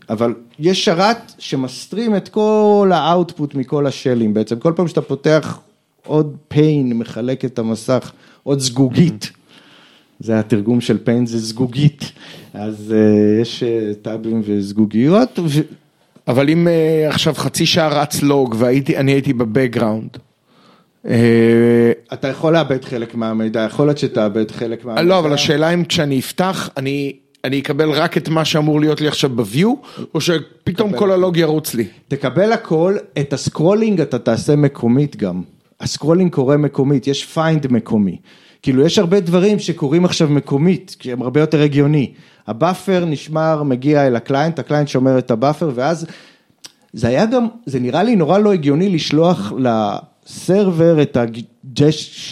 אבל 0.10 0.34
יש 0.60 0.86
שרת 0.86 1.34
שמסתרים 1.38 2.15
את 2.15 2.30
כל 2.30 2.92
האאוטפוט 2.94 3.56
מכל 3.56 3.88
השלים, 3.88 4.34
בעצם 4.34 4.60
כל 4.60 4.74
פעם 4.76 4.88
שאתה 4.88 5.02
פותח 5.02 5.60
עוד 6.06 6.36
פיין, 6.48 6.94
מחלק 6.94 7.46
את 7.46 7.60
המסך, 7.60 8.12
עוד 8.44 8.60
זגוגית. 8.60 9.32
זה 10.20 10.39
התרגום 10.39 10.82
של 10.82 10.98
פיין, 10.98 11.26
זה 11.26 11.39
זגוגית. 11.39 12.12
אז 12.54 12.94
אה, 12.96 13.42
יש 13.42 13.63
אה, 13.63 13.94
טאבים 14.02 14.42
וזגוגיות. 14.46 15.39
אבל 16.28 16.50
אם 16.50 16.68
עכשיו 17.08 17.34
חצי 17.34 17.65
שעה 17.65 17.88
רץ 17.88 18.22
log 18.21 18.56
ואני 18.60 19.12
הייתי 19.12 19.34
ב 19.34 19.40
background, 19.40 20.17
אתה 22.13 22.27
יכול 22.27 22.53
לאבד 22.53 22.85
חלק 22.85 23.15
מהמידע, 23.15 23.62
יכול 23.62 23.88
להיות 23.88 23.97
שתאבד 23.97 24.51
חלק 24.51 24.85
מהמידע. 24.85 25.03
לא, 25.03 25.19
אבל 25.19 25.33
השאלה 25.33 25.69
אם 25.69 25.83
כשאני 25.83 26.19
אפתח, 26.19 26.69
אני, 26.77 27.13
אני 27.43 27.59
אקבל 27.59 27.91
רק 27.91 28.17
את 28.17 28.29
מה 28.29 28.45
שאמור 28.45 28.79
להיות 28.79 29.01
לי 29.01 29.07
עכשיו 29.07 29.29
ב-view, 29.29 29.67
או 30.13 30.21
שפתאום 30.21 30.97
כל 30.97 31.12
ה 31.12 31.18
log 31.18 31.38
ירוץ 31.38 31.73
לי. 31.73 31.88
תקבל 32.07 32.51
הכל, 32.51 32.95
את 33.19 33.33
ה 33.34 33.40
scrolling 33.40 34.02
אתה 34.01 34.19
תעשה 34.19 34.55
מקומית 34.55 35.15
גם. 35.15 35.41
ה 35.80 35.85
scrolling 35.85 36.34
קורה 36.33 36.57
מקומית, 36.57 37.07
יש 37.07 37.25
find 37.25 37.71
מקומי. 37.71 38.17
כאילו 38.62 38.85
יש 38.85 38.99
הרבה 38.99 39.19
דברים 39.19 39.59
שקורים 39.59 40.05
עכשיו 40.05 40.29
מקומית, 40.29 40.95
כי 40.99 41.12
הם 41.12 41.21
הרבה 41.21 41.39
יותר 41.39 41.62
הגיוני. 41.62 42.12
ה 42.47 42.56
buffer 42.56 43.06
נשמר, 43.05 43.63
מגיע 43.63 44.07
אל 44.07 44.15
ה 44.15 44.21
client, 44.21 44.60
ה 44.60 44.63
client 44.63 44.88
שומר 44.88 45.17
את 45.17 45.31
ה 45.32 45.37
buffer, 45.37 45.71
ואז 45.75 46.05
זה 46.93 47.07
היה 47.07 47.25
גם, 47.25 47.47
זה 47.65 47.79
נראה 47.79 48.03
לי 48.03 48.15
נורא 48.15 48.38
לא 48.38 48.53
הגיוני 48.53 48.89
לשלוח 48.89 49.53
ל 50.30 50.40
server 50.40 51.02
את 51.02 51.18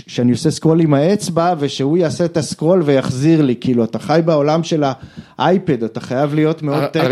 שאני 0.08 0.32
עושה 0.32 0.52
scroll 0.52 0.82
עם 0.82 0.94
האצבע 0.94 1.54
ושהוא 1.60 1.98
יעשה 1.98 2.26
את 2.26 2.38
ה 2.38 2.44
scroll 2.44 2.82
ויחזיר 2.86 3.42
לי, 3.42 3.56
כאילו 3.62 3.84
אתה 3.84 4.00
חי 4.00 4.20
בעולם 4.26 4.64
של 4.64 4.84
ה 5.38 5.46
iPad, 5.46 5.84
אתה 5.84 6.00
חייב 6.00 6.34
להיות 6.34 6.64
מאוד 6.64 6.84
tactile. 6.84 7.06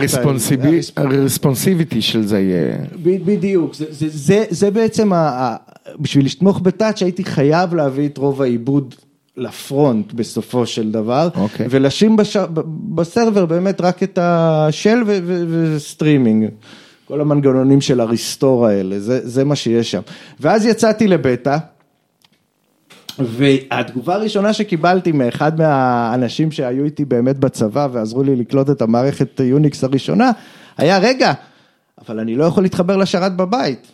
ה 0.96 1.04
responsivity 1.04 2.02
של 2.02 2.28
זה 2.28 2.40
יהיה. 2.40 2.78
בדיוק, 3.04 3.74
זה, 3.74 3.86
זה, 3.90 4.08
זה, 4.10 4.44
זה 4.50 4.72
בעצם, 4.72 5.14
ה, 5.14 5.56
בשביל 6.00 6.26
לתמוך 6.26 6.60
ב 6.60 6.67
touch 6.67 7.02
הייתי 7.02 7.24
חייב 7.24 7.76
להביא 7.76 8.08
את 8.08 8.18
רוב 8.18 8.42
העיבוד 8.42 8.96
ל 9.38 9.51
front 9.51 10.14
בסופו 10.14 10.66
של 10.66 10.92
דבר, 10.92 11.30
okay. 11.34 11.40
אוקיי. 11.40 11.68
ולשים 11.70 12.18
בש... 12.18 12.38
ב 12.96 13.03
server 13.03 13.46
באמת 13.46 13.82
רק 13.82 14.04
את 14.04 14.20
ה 14.22 14.36
shell 14.36 15.04
ו 15.06 15.19
streaming. 15.19 16.50
כל 17.08 17.22
המנגנונים 17.22 17.82
של 17.82 18.00
ה 18.00 18.08
restore 18.08 18.68
האלה, 18.68 19.00
זה, 19.00 19.30
זה 19.30 19.44
מה 19.44 19.56
שיש 19.56 19.92
שם. 19.92 20.02
ואז 20.40 20.66
יצאתי 20.66 21.08
לבטא, 21.08 21.58
והתגובה 23.20 24.16
הראשונה 24.16 24.54
שקיבלתי 24.54 25.12
מאחד 25.12 25.58
מהאנשים 25.60 26.52
שהיו 26.52 26.86
איתי 26.86 27.06
באמת 27.06 27.38
בצבא 27.38 27.88
ועזרו 27.92 28.24
לי 28.24 28.36
לקלוט 28.36 28.70
את 28.70 28.82
המערכת 28.82 29.40
Unix 29.40 29.84
הראשונה, 29.84 30.32
היה 30.78 30.98
רגע, 30.98 31.34
אבל 32.06 32.20
אני 32.20 32.36
לא 32.36 32.44
יכול 32.44 32.64
להתחבר 32.64 32.98
לשרת 32.98 33.36
בבית. 33.36 33.88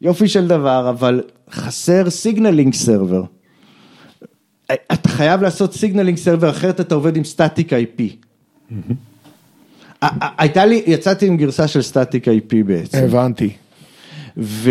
יופי 0.00 0.28
של 0.28 0.48
דבר, 0.48 0.90
אבל 0.90 1.22
חסר 1.50 2.10
signaling 2.10 2.74
server. 2.74 3.22
אתה 4.72 5.08
חייב 5.08 5.42
לעשות 5.42 5.74
signaling 5.74 6.18
server, 6.18 6.50
אחרת 6.50 6.80
אתה 6.80 6.94
עובד 6.94 7.16
עם 7.16 7.24
static 7.24 7.72
IP. 7.72 8.02
הייתה 10.38 10.64
לי, 10.66 10.82
יצאתי 10.86 11.26
עם 11.26 11.36
גרסה 11.36 11.68
של 11.68 11.82
static 11.82 12.28
IP 12.28 12.54
בעצם. 12.66 12.98
הבנתי. 12.98 13.50
ו... 14.36 14.70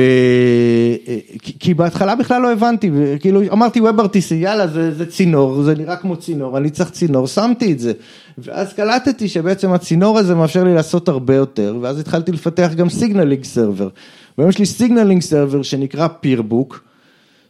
כי 1.60 1.74
בהתחלה 1.74 2.16
בכלל 2.16 2.42
לא 2.42 2.52
הבנתי, 2.52 2.92
כאילו 3.20 3.42
אמרתי 3.52 3.82
WebRTC, 3.82 4.34
יאללה 4.34 4.68
זה, 4.68 4.92
זה 4.92 5.06
צינור, 5.06 5.64
זה 5.64 5.76
נראה 5.76 5.96
כמו 5.96 6.16
צינור, 6.16 6.58
אני 6.58 6.70
צריך 6.70 6.90
צינור, 6.90 7.28
שמתי 7.28 7.72
את 7.72 7.80
זה. 7.80 7.92
ואז 8.38 8.74
קלטתי 8.74 9.28
שבעצם 9.28 9.72
הצינור 9.72 10.18
הזה 10.18 10.36
מאפשר 10.36 10.64
לי 10.64 10.74
לעשות 10.74 11.10
הרבה 11.10 11.36
יותר, 11.36 11.78
ואז 11.82 12.00
התחלתי 12.00 12.32
לפתח 12.32 12.72
גם 12.76 12.90
signaling 12.90 13.44
server. 13.44 13.90
והיום 14.38 14.50
יש 14.50 14.60
לי 14.60 14.66
signaling 14.66 15.22
server 15.22 15.62
שנקרא 15.62 16.08
Peerbook, 16.08 16.89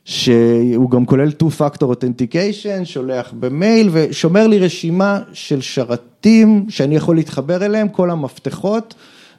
שהוא 0.10 0.90
גם 0.90 1.06
כולל 1.06 1.30
2-Factor 1.44 1.84
Authentication, 1.84 2.86
שולח 2.86 3.34
במייל 3.40 3.90
ושומר 3.92 4.48
לי 4.48 4.60
רשימה 4.60 5.20
של 5.34 5.62
שרתים 5.62 6.66
שאני 6.70 6.96
יכול 6.96 7.16
להתחבר 7.16 7.66
אליהם, 7.66 7.90
כל 7.90 8.12
המפתחות, 8.12 8.96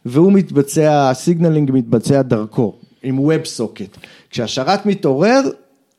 והוא 0.07 0.33
מתבצע, 0.33 1.11
ה 1.11 1.17
signaling 1.17 1.71
מתבצע 1.73 2.23
דרכו, 2.23 2.75
עם 3.03 3.19
WebSocket. 3.19 3.99
כשהשרת 4.31 4.87
מתעורר, 4.87 5.41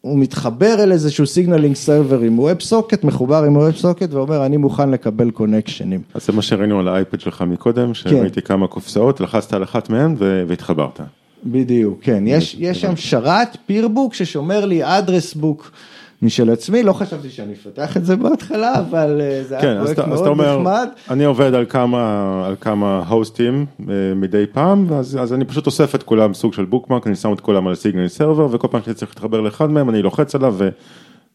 הוא 0.01 0.19
מתחבר 0.19 0.75
אל 0.83 0.91
איזשהו 0.91 1.27
signaling 1.27 1.75
server 1.75 2.19
עם 2.19 2.39
WebSocket, 2.39 2.97
מחובר 3.03 3.43
עם 3.43 3.57
WebSocket 3.57 4.07
ואומר 4.15 4.45
אני 4.45 4.57
מוכן 4.57 4.89
לקבל 4.89 5.31
connection־ים. 5.31 6.01
אז 6.13 6.25
זה 6.25 6.33
מה 6.33 6.41
שראינו 6.41 6.79
על 6.79 6.87
ה 6.87 6.94
iPad 6.94 7.19
שלך 7.19 7.41
מקודם, 7.41 7.93
שראיתי 7.93 8.41
כן. 8.41 8.47
כמה 8.47 8.67
קופסאות, 8.67 9.19
לחצת 9.21 9.53
על 9.53 9.63
אחת 9.63 9.89
מהן 9.89 10.15
והתחברת. 10.19 10.99
בדיוק, 11.43 11.99
כן, 12.01 12.23
יש, 12.27 12.55
יש 12.59 12.81
שם 12.81 12.95
שרת 12.95 13.57
PeerBook 13.65 14.13
ששומר 14.13 14.65
לי 14.65 14.81
address 14.83 15.33
book 15.33 15.71
משל 16.21 16.49
עצמי, 16.49 16.83
לא 16.83 16.93
חשבתי 16.93 17.29
שאני 17.29 17.53
אפתח 17.53 17.97
את 17.97 18.05
זה 18.05 18.15
בהתחלה, 18.15 18.79
אבל 18.79 19.21
אה, 19.21 19.43
זה 19.43 19.57
כן, 19.61 19.67
היה 19.67 19.81
פרויקט 19.81 19.99
אז 19.99 20.07
מאוד 20.07 20.27
אומר, 20.27 20.57
נחמד. 20.57 20.89
אני 21.09 21.23
עובד 21.23 21.53
על 21.53 21.65
כמה, 21.69 22.43
על 22.47 22.55
כמה 22.61 23.03
הוסטים 23.07 23.65
אה, 23.79 23.85
מדי 24.15 24.45
פעם, 24.51 24.93
אז, 24.93 25.17
אז 25.21 25.33
אני 25.33 25.45
פשוט 25.45 25.65
אוסף 25.65 25.95
את 25.95 26.03
כולם 26.03 26.33
סוג 26.33 26.53
של 26.53 26.65
bookmark, 26.65 27.07
אני 27.07 27.15
שם 27.15 27.33
את 27.33 27.41
כולם 27.41 27.67
על 27.67 27.75
signal 27.75 28.07
server, 28.07 28.47
וכל 28.51 28.67
פעם 28.71 28.81
שאני 28.83 28.93
צריך 28.93 29.11
להתחבר 29.11 29.41
לאחד 29.41 29.69
מהם, 29.69 29.89
אני 29.89 30.01
לוחץ 30.01 30.35
עליו 30.35 30.55
ו, 30.57 30.69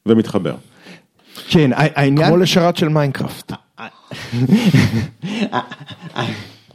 ומתחבר. 0.07 0.55
כן, 1.49 1.71
העניין... 1.75 2.29
כמו 2.29 2.37
לשרת 2.37 2.77
של 2.77 2.89
Minecraft. 2.89 3.53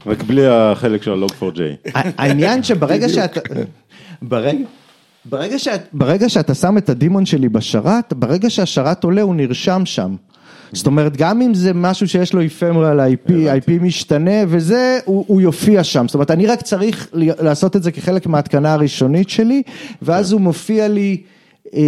רק 0.06 0.24
בלי 0.24 0.48
החלק 0.48 1.04
של 1.04 1.12
ה-log4j. 1.12 1.92
העניין 1.94 2.64
שברגע 2.64 3.10
שאתה, 3.10 3.40
ברגע, 4.22 4.58
ברגע, 5.26 5.60
שאת, 5.60 5.82
ברגע 5.94 6.30
שאתה 6.30 6.54
שם 6.54 6.78
את 6.78 6.90
הדימון 6.90 7.26
שלי 7.26 7.50
בשרת, 7.50 8.14
ברגע 8.14 8.50
שהשרת 8.50 9.04
עולה 9.04 9.22
הוא 9.22 9.36
נרשם 9.36 9.82
שם. 9.86 10.16
זאת 10.74 10.88
אומרת, 10.88 11.18
גם 11.18 11.42
אם 11.42 11.54
זה 11.54 11.74
משהו 11.74 12.08
שיש 12.08 12.34
לו 12.34 12.46
אפמרל 12.46 13.00
IP, 13.00 13.30
IP 13.30 13.72
משתנה 13.82 14.44
וזה, 14.48 15.00
הוא, 15.06 15.26
הוא 15.28 15.42
יופיע 15.42 15.84
שם. 15.84 16.08
זאת 16.08 16.14
אומרת, 16.14 16.32
אני 16.32 16.48
רק 16.48 16.62
צריך 16.62 17.08
לעשות 17.14 17.76
את 17.76 17.84
זה 17.84 17.92
כחלק 17.92 18.28
מההתקנה 18.28 18.74
הראשונית 18.74 19.30
שלי, 19.30 19.62
ואז 20.02 20.32
הוא 20.32 20.42
מופיע 20.42 20.88
לי 20.88 21.22
אה, 21.74 21.82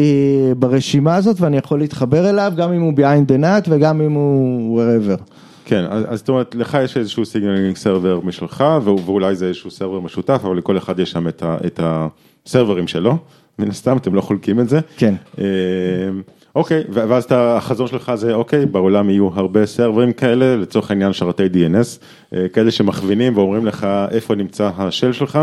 ברשימה 0.57 1.15
הזאת 1.15 1.41
ואני 1.41 1.57
יכול 1.57 1.79
להתחבר 1.79 2.29
אליו, 2.29 2.53
גם 2.55 2.73
אם 2.73 2.81
הוא 2.81 2.93
behind 2.93 3.31
the 3.31 3.43
net 3.43 3.67
וגם 3.69 4.01
אם 4.01 4.11
הוא 4.11 4.81
wherever. 4.81 5.21
כן, 5.65 5.85
אז, 5.89 6.19
זאת 6.19 6.29
אומרת, 6.29 6.55
לך 6.55 6.77
יש 6.83 6.97
איזשהו 6.97 7.25
signaling 7.25 7.75
server 7.75 8.19
משלך, 8.23 8.63
ואולי 8.83 9.35
זה 9.35 9.47
איזשהו 9.47 9.71
server 9.71 9.99
משותף, 9.99 10.41
אבל 10.43 10.57
לכל 10.57 10.77
אחד 10.77 10.99
יש 10.99 11.11
שם 11.11 11.27
את, 11.27 11.79
הסרברים 11.79 12.87
שלו, 12.87 13.17
מן 13.59 13.69
הסתם, 13.69 13.97
אתם 13.97 14.15
לא 14.15 14.21
חולקים 14.21 14.59
את 14.59 14.69
זה. 14.69 14.79
כן. 14.97 15.13
אה, 15.39 15.45
אוקיי, 16.55 16.83
ואז 16.89 17.27
החזון 17.31 17.87
שלך 17.87 18.11
זה, 18.15 18.33
אוקיי, 18.33 18.65
בעולם 18.65 19.09
יהיו 19.09 19.29
הרבה 19.33 19.65
סרברים 19.65 20.13
כאלה, 20.13 20.55
לצורך 20.55 20.91
העניין 20.91 21.13
שרתי 21.13 21.43
DNS, 21.45 22.03
אה, 22.35 22.49
כאלה 22.49 22.71
שמכווינים 22.71 23.37
ואומרים 23.37 23.65
לך 23.65 23.87
איפה 24.11 24.35
נמצא 24.35 24.69
ה 24.77 24.83
shell 24.83 25.13
שלך, 25.13 25.39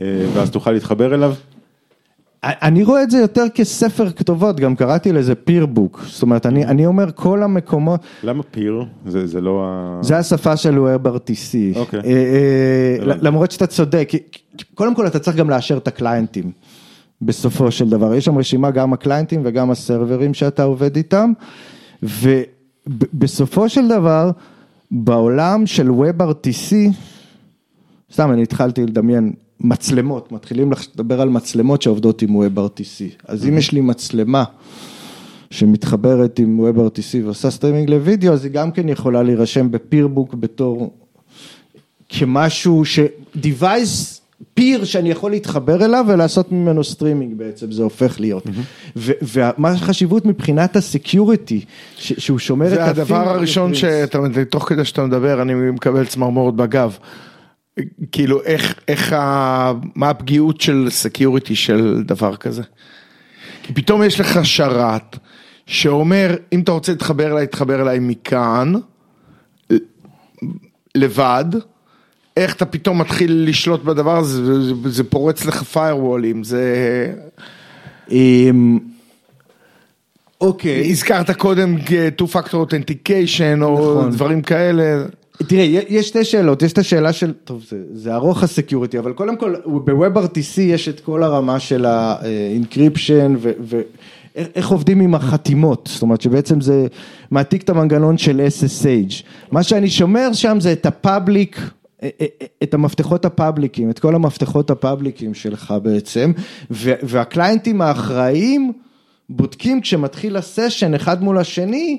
אה, 0.00 0.06
ואז 0.34 0.50
תוכל 0.50 0.72
להתחבר 0.72 1.14
אליו. 1.14 1.34
אני 2.46 2.84
רואה 2.84 3.02
את 3.02 3.10
זה 3.10 3.18
יותר 3.18 3.44
כספר 3.54 4.10
כתובות, 4.10 4.60
גם 4.60 4.76
קראתי 4.76 5.12
לזה 5.12 5.34
פיר 5.34 5.66
בוק, 5.66 6.02
זאת 6.06 6.22
אומרת, 6.22 6.46
אני, 6.46 6.64
אני 6.64 6.86
אומר 6.86 7.12
כל 7.14 7.42
המקומות... 7.42 8.00
למה 8.22 8.42
פיר? 8.42 8.84
זה, 9.06 9.26
זה 9.26 9.40
לא 9.40 9.64
ה... 9.64 9.98
זה 10.02 10.18
השפה 10.18 10.56
של 10.56 10.78
WebRTC. 10.78 11.76
אוקיי. 11.76 12.00
אה, 12.00 12.04
אה, 12.04 13.14
למרות 13.20 13.50
שאתה 13.50 13.66
צודק, 13.66 14.08
קודם 14.74 14.94
כל 14.94 15.06
אתה 15.06 15.18
צריך 15.18 15.36
גם 15.36 15.50
לאשר 15.50 15.76
את 15.76 15.88
הקליינטים, 15.88 16.50
בסופו 17.22 17.70
של 17.70 17.88
דבר, 17.88 18.14
יש 18.14 18.24
שם 18.24 18.38
רשימה 18.38 18.70
גם 18.70 18.92
הקליינטים 18.92 19.40
וגם 19.44 19.70
הסרברים 19.70 20.34
שאתה 20.34 20.62
עובד 20.62 20.96
איתם, 20.96 21.32
ובסופו 22.02 23.68
של 23.68 23.88
דבר, 23.88 24.30
בעולם 24.90 25.66
של 25.66 25.90
WebRTC, 25.90 26.74
סתם 28.12 28.32
אני 28.32 28.42
התחלתי 28.42 28.82
לדמיין, 28.82 29.32
מצלמות, 29.60 30.32
מתחילים 30.32 30.72
לדבר 30.94 31.20
על 31.20 31.28
מצלמות 31.28 31.82
שעובדות 31.82 32.22
עם 32.22 32.42
WebRTC. 32.42 33.24
אז 33.28 33.48
אם 33.48 33.58
יש 33.58 33.72
לי 33.72 33.80
מצלמה 33.80 34.44
שמתחברת 35.50 36.38
עם 36.38 36.60
WebRTC 36.60 37.24
ועושה 37.24 37.50
סטרימינג 37.50 37.90
לוידאו, 37.90 38.32
אז 38.32 38.44
היא 38.44 38.52
גם 38.52 38.70
כן 38.70 38.88
יכולה 38.88 39.22
להירשם 39.22 39.70
ב 39.70 39.77
PeerBook 39.77 40.34
בתור 40.34 40.94
כמשהו 42.08 42.84
ש... 42.84 42.98
device 43.36 44.20
peer 44.54 44.84
שאני 44.84 45.10
יכול 45.10 45.30
להתחבר 45.30 45.84
אליו 45.84 46.04
ולעשות 46.08 46.52
ממנו 46.52 46.84
סטרימינג 46.84 47.38
בעצם, 47.38 47.72
זה 47.72 47.82
הופך 47.82 48.20
להיות. 48.20 48.46
ומה 48.96 49.70
החשיבות 49.70 50.26
מבחינת 50.26 50.76
ה 50.76 50.85
security, 50.85 51.64
שהוא 51.98 52.38
שומר 52.38 52.66
את 52.66 52.70
זה 52.70 52.84
הדבר 52.84 53.28
הראשון 53.28 53.74
שאתה, 53.74 54.18
תוך 54.50 54.68
כדי 54.68 54.84
שאתה 54.84 55.06
מדבר, 55.06 55.42
אני 55.42 55.54
מקבל 55.54 56.06
צמרמורת 56.06 56.54
בגב. 56.54 56.98
כאילו 58.12 58.42
איך, 58.42 58.74
איך, 58.88 59.12
ה... 59.12 59.72
מה 59.94 60.10
הפגיעות 60.10 60.60
של 60.60 60.86
security 60.90 61.56
של 61.56 62.02
דבר 62.06 62.36
כזה? 62.36 62.62
כי 63.62 63.72
פתאום 63.72 64.02
יש 64.02 64.20
לך 64.20 64.38
שרת 64.42 65.16
שאומר, 65.66 66.36
אם 66.52 66.60
אתה 66.60 66.72
רוצה 66.72 66.92
להתחבר 66.92 67.32
אליי, 67.32 67.46
תתחבר 67.46 67.82
אליי 67.82 67.98
מכאן, 68.00 68.72
לבד, 70.94 71.44
איך 72.36 72.56
אתה 72.56 72.66
פתאום 72.66 73.00
מתחיל 73.00 73.44
לשלוט 73.48 73.82
בדבר 73.82 74.16
הזה, 74.16 74.62
זה, 74.62 74.72
זה 74.84 75.04
פורץ 75.04 75.44
לך 75.44 75.62
פיירוולים, 75.62 76.44
זה... 76.44 77.14
אמ, 78.10 78.78
אוקיי. 80.40 80.90
הזכרת 80.90 81.30
קודם 81.30 81.76
2-Factor 81.76 82.52
Authentication 82.52 83.62
או 83.62 83.72
נכון. 83.72 84.10
דברים 84.10 84.42
כאלה. 84.42 85.04
תראה, 85.36 85.64
יש 85.88 86.08
שתי 86.08 86.24
שאלות, 86.24 86.62
יש 86.62 86.72
את 86.72 86.78
השאלה 86.78 87.12
של, 87.12 87.32
טוב, 87.44 87.64
זה, 87.68 87.76
זה 87.92 88.14
ארוך 88.14 88.42
ה 88.42 88.48
security, 88.48 88.98
אבל 88.98 89.12
קודם 89.12 89.36
כל, 89.36 89.54
ב-WebRTC 89.84 90.60
יש 90.60 90.88
את 90.88 91.00
כל 91.00 91.22
הרמה 91.22 91.60
של 91.60 91.84
ה-encryption 91.84 93.46
ואיך 93.60 94.68
עובדים 94.68 95.00
עם 95.00 95.14
החתימות, 95.14 95.88
זאת 95.92 96.02
אומרת 96.02 96.20
שבעצם 96.20 96.60
זה 96.60 96.86
מעתיק 97.30 97.62
את 97.62 97.70
המנגנון 97.70 98.18
של 98.18 98.46
SSH. 98.60 99.22
מה 99.52 99.62
שאני 99.62 99.90
שומר 99.90 100.32
שם 100.32 100.60
זה 100.60 100.72
את 100.72 100.86
ה 100.86 100.95
public, 100.95 101.60
את 102.62 102.74
המפתחות 102.74 103.24
הפאבליקים, 103.24 103.90
את 103.90 103.98
כל 103.98 104.14
המפתחות 104.14 104.70
הפאבליקים 104.70 105.34
שלך 105.34 105.74
בעצם, 105.82 106.32
והקליינטים 106.70 107.80
האחראיים 107.80 108.72
בודקים 109.28 109.80
כשמתחיל 109.80 110.36
הסשן 110.36 110.94
אחד 110.94 111.22
מול 111.22 111.38
השני, 111.38 111.98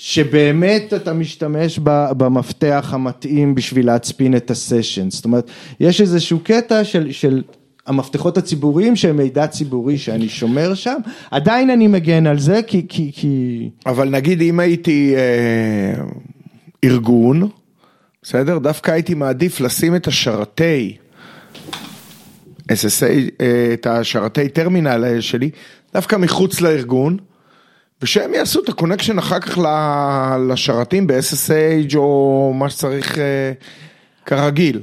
שבאמת 0.00 0.94
אתה 0.94 1.12
משתמש 1.12 1.78
במפתח 2.16 2.90
המתאים 2.92 3.54
בשביל 3.54 3.86
להצפין 3.86 4.36
את 4.36 4.50
הסשן, 4.50 5.10
זאת 5.10 5.24
אומרת, 5.24 5.50
יש 5.80 6.00
איזשהו 6.00 6.40
קטע 6.42 6.84
של, 6.84 7.12
של 7.12 7.42
המפתחות 7.86 8.38
הציבוריים 8.38 8.96
שהם 8.96 9.16
מידע 9.16 9.46
ציבורי 9.46 9.98
שאני 9.98 10.28
שומר 10.28 10.74
שם, 10.74 10.96
עדיין 11.30 11.70
אני 11.70 11.86
מגן 11.86 12.26
על 12.26 12.38
זה 12.38 12.60
כי, 12.66 12.86
כי, 12.88 13.10
כי... 13.14 13.70
אבל 13.86 14.08
נגיד 14.08 14.40
אם 14.40 14.60
הייתי 14.60 15.14
אה, 15.16 16.04
ארגון, 16.84 17.48
בסדר? 18.22 18.58
דווקא 18.58 18.90
הייתי 18.90 19.14
מעדיף 19.14 19.60
לשים 19.60 19.96
את 19.96 20.06
השרתי 20.06 20.96
SSH, 22.72 23.42
את 23.72 23.86
השרתי 23.86 24.48
טרמינל 24.48 25.20
שלי, 25.20 25.50
דווקא 25.94 26.16
מחוץ 26.16 26.60
לארגון, 26.60 27.16
ושהם 28.02 28.34
יעשו 28.34 28.60
את 28.60 28.68
ה 28.68 28.73
connection 28.73 29.18
אחר 29.18 29.40
כך 29.40 29.58
לשרתים 30.48 31.06
ב-SSH 31.06 31.96
או 31.96 32.52
מה 32.54 32.70
שצריך 32.70 33.18
אה, 33.18 33.52
כרגיל. 34.26 34.82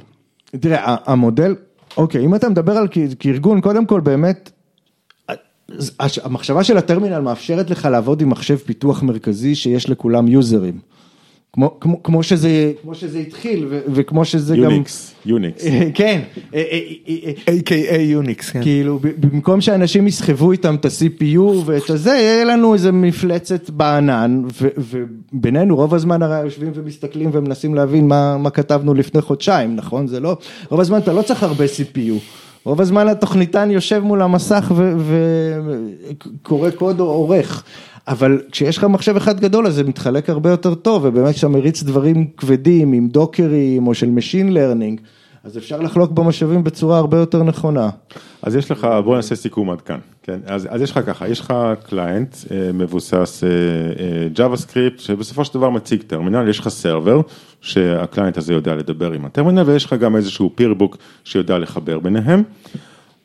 תראה, 0.60 0.96
המודל, 1.06 1.56
אוקיי, 1.98 2.26
אם 2.26 2.36
אתה 2.36 2.50
מדבר 2.50 2.78
על 2.78 2.88
כארגון, 3.20 3.62
קודם 3.62 3.86
כל 3.86 4.00
באמת, 4.00 4.52
המחשבה 6.00 6.64
של 6.64 6.78
הטרמינל 6.78 7.20
מאפשרת 7.20 7.70
לך 7.70 7.86
לעבוד 7.86 8.22
עם 8.22 8.30
מחשב 8.30 8.58
פיתוח 8.58 9.04
מרכזי 9.04 9.56
שיש 9.56 9.90
לכולם 9.90 10.28
יוזרים. 10.28 10.80
כמו, 11.56 11.80
כמו, 11.80 12.04
כמו, 12.04 12.24
שזה, 12.24 12.72
כמו 12.82 12.96
שזה 12.96 13.20
התחיל 13.20 13.66
ו, 13.70 13.80
וכמו 13.94 14.26
שזה 14.26 14.56
גם... 14.56 14.64
Unix, 14.64 15.16
Unix. 15.26 15.66
כן, 15.94 16.22
אה, 16.54 16.64
אה, 16.72 16.80
אה, 17.08 17.32
אה, 17.48 17.54
A.K.A. 17.54 17.96
יוניקס, 18.00 18.50
כן. 18.50 18.62
כאילו 18.62 19.00
ב- 19.00 19.28
במקום 19.28 19.62
שאנשים 19.62 20.08
יסחבו 20.08 20.52
איתם 20.52 20.76
את 20.76 20.86
ה-CPU 20.86 21.40
ואת 21.66 21.90
הזה, 21.90 22.10
יהיה 22.10 22.44
לנו 22.44 22.74
איזה 22.74 22.92
מפלצת 22.92 23.70
בענן, 23.70 24.44
ו- 24.62 24.68
ובינינו 25.34 25.76
רוב 25.76 25.94
הזמן 25.94 26.22
הרי 26.22 26.40
יושבים 26.40 26.72
ומסתכלים 26.76 27.30
ומנסים 27.34 27.76
להבין 27.76 28.08
מה, 28.08 28.38
מה 28.38 28.50
כתבנו 28.50 28.94
לפני 28.94 29.22
חודשיים, 29.22 29.76
נכון? 29.76 30.08
זה 30.08 30.20
לא, 30.20 30.38
רוב 30.70 30.80
הזמן 30.80 30.98
אתה 30.98 31.14
לא 31.14 31.22
צריך 31.22 31.44
הרבה 31.44 31.66
CPU. 31.66 32.20
רוב 32.66 32.82
הזמן 32.82 33.08
התוכניתן 33.08 33.72
יושב 33.72 34.00
מול 34.00 34.22
המסך 34.22 34.72
וקורא 36.42 36.70
קוד 36.70 37.00
או 37.00 37.06
עורך, 37.06 37.64
אבל 38.08 38.42
כשיש 38.52 38.78
לך 38.78 38.84
מחשב 38.84 39.16
אחד 39.16 39.40
גדול 39.40 39.68
אז 39.68 39.76
זה 39.76 39.84
מתחלק 39.84 40.30
הרבה 40.30 40.50
יותר 40.50 40.76
טוב, 40.76 41.06
ובאמת 41.06 41.36
כשאתה 41.36 41.48
מריץ 41.48 41.84
דברים 41.84 42.28
כבדים 42.38 42.94
עם 42.94 43.08
דוקרים 43.08 43.88
או 43.88 43.94
של 43.94 44.10
Machine 44.18 44.54
Learning, 44.54 45.02
אז 45.44 45.58
אפשר 45.58 45.80
לחלוק 45.80 46.12
במשאבים 46.12 46.64
בצורה 46.64 46.98
הרבה 46.98 47.18
יותר 47.18 47.44
נכונה. 47.44 47.90
אז 48.42 48.56
יש 48.56 48.72
לך, 48.72 48.88
בוא 49.04 49.16
נעשה 49.16 49.36
סיכום 49.36 49.70
עד 49.70 49.82
כאן, 49.82 50.00
כן? 50.24 50.40
אז, 50.46 50.68
אז 50.72 50.82
יש 50.82 50.92
לך 50.92 51.00
ככה, 51.06 51.28
יש 51.28 51.40
לך 51.40 51.54
client 51.84 52.36
אה, 52.52 52.72
מבוסס 52.74 53.44
אה, 53.44 53.50
אה, 53.50 54.48
JavaScript, 54.48 55.02
שבסופו 55.02 55.46
של 55.46 55.54
דבר 55.54 55.70
מציג 55.70 56.02
טרמינל, 56.02 56.50
יש 56.50 56.60
לך 56.60 56.68
server, 56.68 57.22
שה 57.62 57.87
client 57.87 58.38
הזה 58.38 58.54
יודע 58.54 58.76
לדבר 58.76 59.12
עם 59.12 59.26
הטרמינל, 59.26 59.62
ויש 59.66 59.86
לך 59.86 59.94
גם 59.94 60.16
איזשהו 60.16 60.52
PeerBook 60.56 60.98
שיודע 61.24 61.60
לחבר 61.60 62.00
ביניהם. 62.00 62.44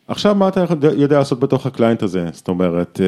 עכשיו 0.08 0.34
מה 0.34 0.48
אתה 0.48 0.64
יודע 0.96 1.18
לעשות 1.18 1.40
בתוך 1.40 1.66
ה 1.66 1.71
client 1.71 2.02
הזה? 2.02 2.26
זאת 2.32 2.48
אומרת, 2.48 3.00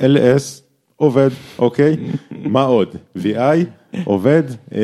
אה, 0.00 0.06
LS 0.06 0.67
עובד, 0.98 1.30
אוקיי? 1.58 1.96
מה 2.44 2.62
עוד? 2.62 2.96
VI 3.18 3.64
עובד, 4.04 4.42
אה, 4.74 4.80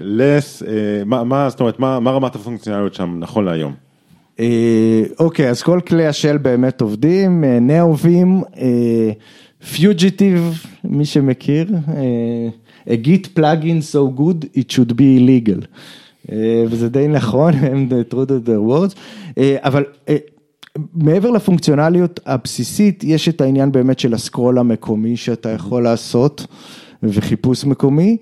less, 0.00 0.66
אה, 0.66 1.04
מה, 1.04 1.50
זאת 1.50 1.60
אומרת, 1.60 1.78
מה, 1.78 2.10
רמת 2.10 2.34
הפונקציונליות 2.34 2.94
שם 2.94 3.16
נכון 3.18 3.44
להיום? 3.44 3.74
אה, 4.40 5.02
אוקיי, 5.18 5.50
אז 5.50 5.62
כל 5.62 5.80
כלי 5.86 6.06
השל 6.06 6.38
באמת 6.38 6.80
עובדים, 6.80 7.44
אה, 7.44 7.58
נאובים, 7.60 8.42
פיוג'יטיב, 9.74 10.64
מי 10.84 11.04
שמכיר, 11.04 11.66
אה, 11.88 12.48
a 12.94 12.96
git 12.96 13.34
plugin 13.34 13.82
so 13.82 14.08
good 14.20 14.58
it 14.58 14.72
should 14.72 14.92
be 14.92 15.18
illegal. 15.18 15.66
אה, 16.32 16.64
וזה 16.68 16.88
די 16.88 17.08
נכון, 17.08 17.54
הם 17.64 17.88
true 18.10 18.14
to 18.14 18.48
their 18.48 18.70
words, 18.70 18.96
אה, 19.38 19.56
אבל 19.60 19.84
אה, 20.08 20.16
מעבר 20.94 21.30
לפונקציונליות 21.30 22.20
הבסיסית, 22.26 23.04
יש 23.04 23.28
את 23.28 23.40
העניין 23.40 23.72
באמת 23.72 23.98
של 23.98 24.14
הסקרול 24.14 24.58
המקומי 24.58 25.16
שאתה 25.16 25.48
יכול 25.48 25.82
לעשות, 25.82 26.46
וחיפוש 27.02 27.64
מקומי. 27.64 28.16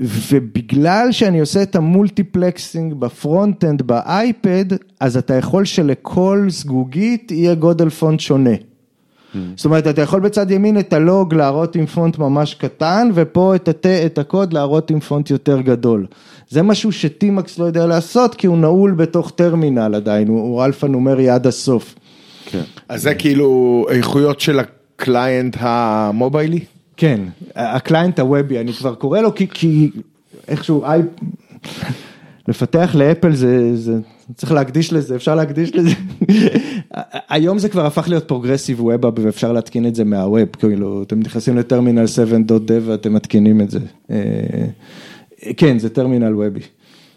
ובגלל 0.00 1.08
שאני 1.10 1.40
עושה 1.40 1.62
את 1.62 1.76
ה 1.76 1.85
multiplexing 1.85 2.94
ב 2.94 3.03
front-end 3.03 3.82
באייפד, 3.82 4.64
אז 5.00 5.16
אתה 5.16 5.34
יכול 5.34 5.64
שלכל 5.64 6.46
זגוגית 6.48 7.30
יהיה 7.30 7.54
גודל 7.54 7.88
פונט 7.88 8.20
שונה. 8.20 8.54
זאת 9.56 9.64
אומרת, 9.64 9.86
אתה 9.86 10.02
יכול 10.02 10.20
בצד 10.20 10.50
ימין 10.50 10.78
את 10.78 10.92
הלוג 10.92 11.34
להראות 11.34 11.76
עם 11.76 11.86
פונט 11.86 12.18
ממש 12.18 12.54
קטן, 12.54 13.10
ופה 13.14 13.54
את, 13.54 13.68
הת... 13.68 13.86
את 13.86 14.18
הקוד 14.18 14.52
להראות 14.52 14.90
עם 14.90 15.00
פונט 15.00 15.30
יותר 15.30 15.60
גדול. 15.60 16.06
זה 16.52 16.62
משהו 16.62 16.92
ש 16.92 17.14
tmux 17.14 17.58
לא 17.58 17.64
יודע 17.64 17.86
לעשות, 17.86 18.34
כי 18.34 18.46
הוא 18.46 18.58
נעול 18.58 18.92
בתוך 18.92 19.32
טרמינל 19.34 19.94
עדיין, 19.94 20.28
הוא, 20.28 20.40
הוא 20.40 20.64
אלפא 20.64 20.86
נומרי 20.86 21.28
עד 21.28 21.46
הסוף. 21.46 21.94
כן. 22.46 22.62
אז 22.88 23.02
זה 23.02 23.14
כאילו 23.14 23.86
איכויות 23.90 24.40
של 24.40 24.60
ה 24.60 24.74
client 24.74 25.56
המוביילי? 25.60 26.60
כן, 26.96 27.20
ה 27.56 27.65
client 27.65 28.20
הוובי, 28.20 28.60
אני 28.60 28.72
כבר 28.72 28.94
קורא 28.94 29.20
לו 29.20 29.34
כי, 29.34 29.46
כי 29.48 29.90
איכשהו, 30.48 30.84
אי... 30.84 31.00
לפתח 32.48 32.94
לאפל 32.94 33.34
זה, 33.34 33.76
זה, 33.76 33.98
צריך 34.34 34.52
להקדיש 34.52 34.92
לזה, 34.92 35.16
אפשר 35.16 35.34
להקדיש 35.34 35.72
לזה. 35.74 35.90
היום 37.28 37.58
זה 37.58 37.68
כבר 37.68 37.86
הפך 37.86 38.08
להיות 38.08 38.28
progressive 38.28 38.80
web 38.80 39.18
ואפשר 39.18 39.52
להתקין 39.52 39.86
את 39.86 39.94
זה 39.94 40.04
מה 40.04 40.19
web, 40.19 40.48
כאילו, 40.58 41.02
אתם 41.02 41.20
נכנסים 41.20 41.56
לטרמינל 41.56 42.04
7.dev 42.04 42.72
ואתם 42.84 43.14
מתקינים 43.14 43.60
את 43.60 43.70
זה. 43.70 43.78
כן, 45.56 45.78
זה 45.78 45.88
טרמינל 45.88 46.34
וובי. 46.34 46.60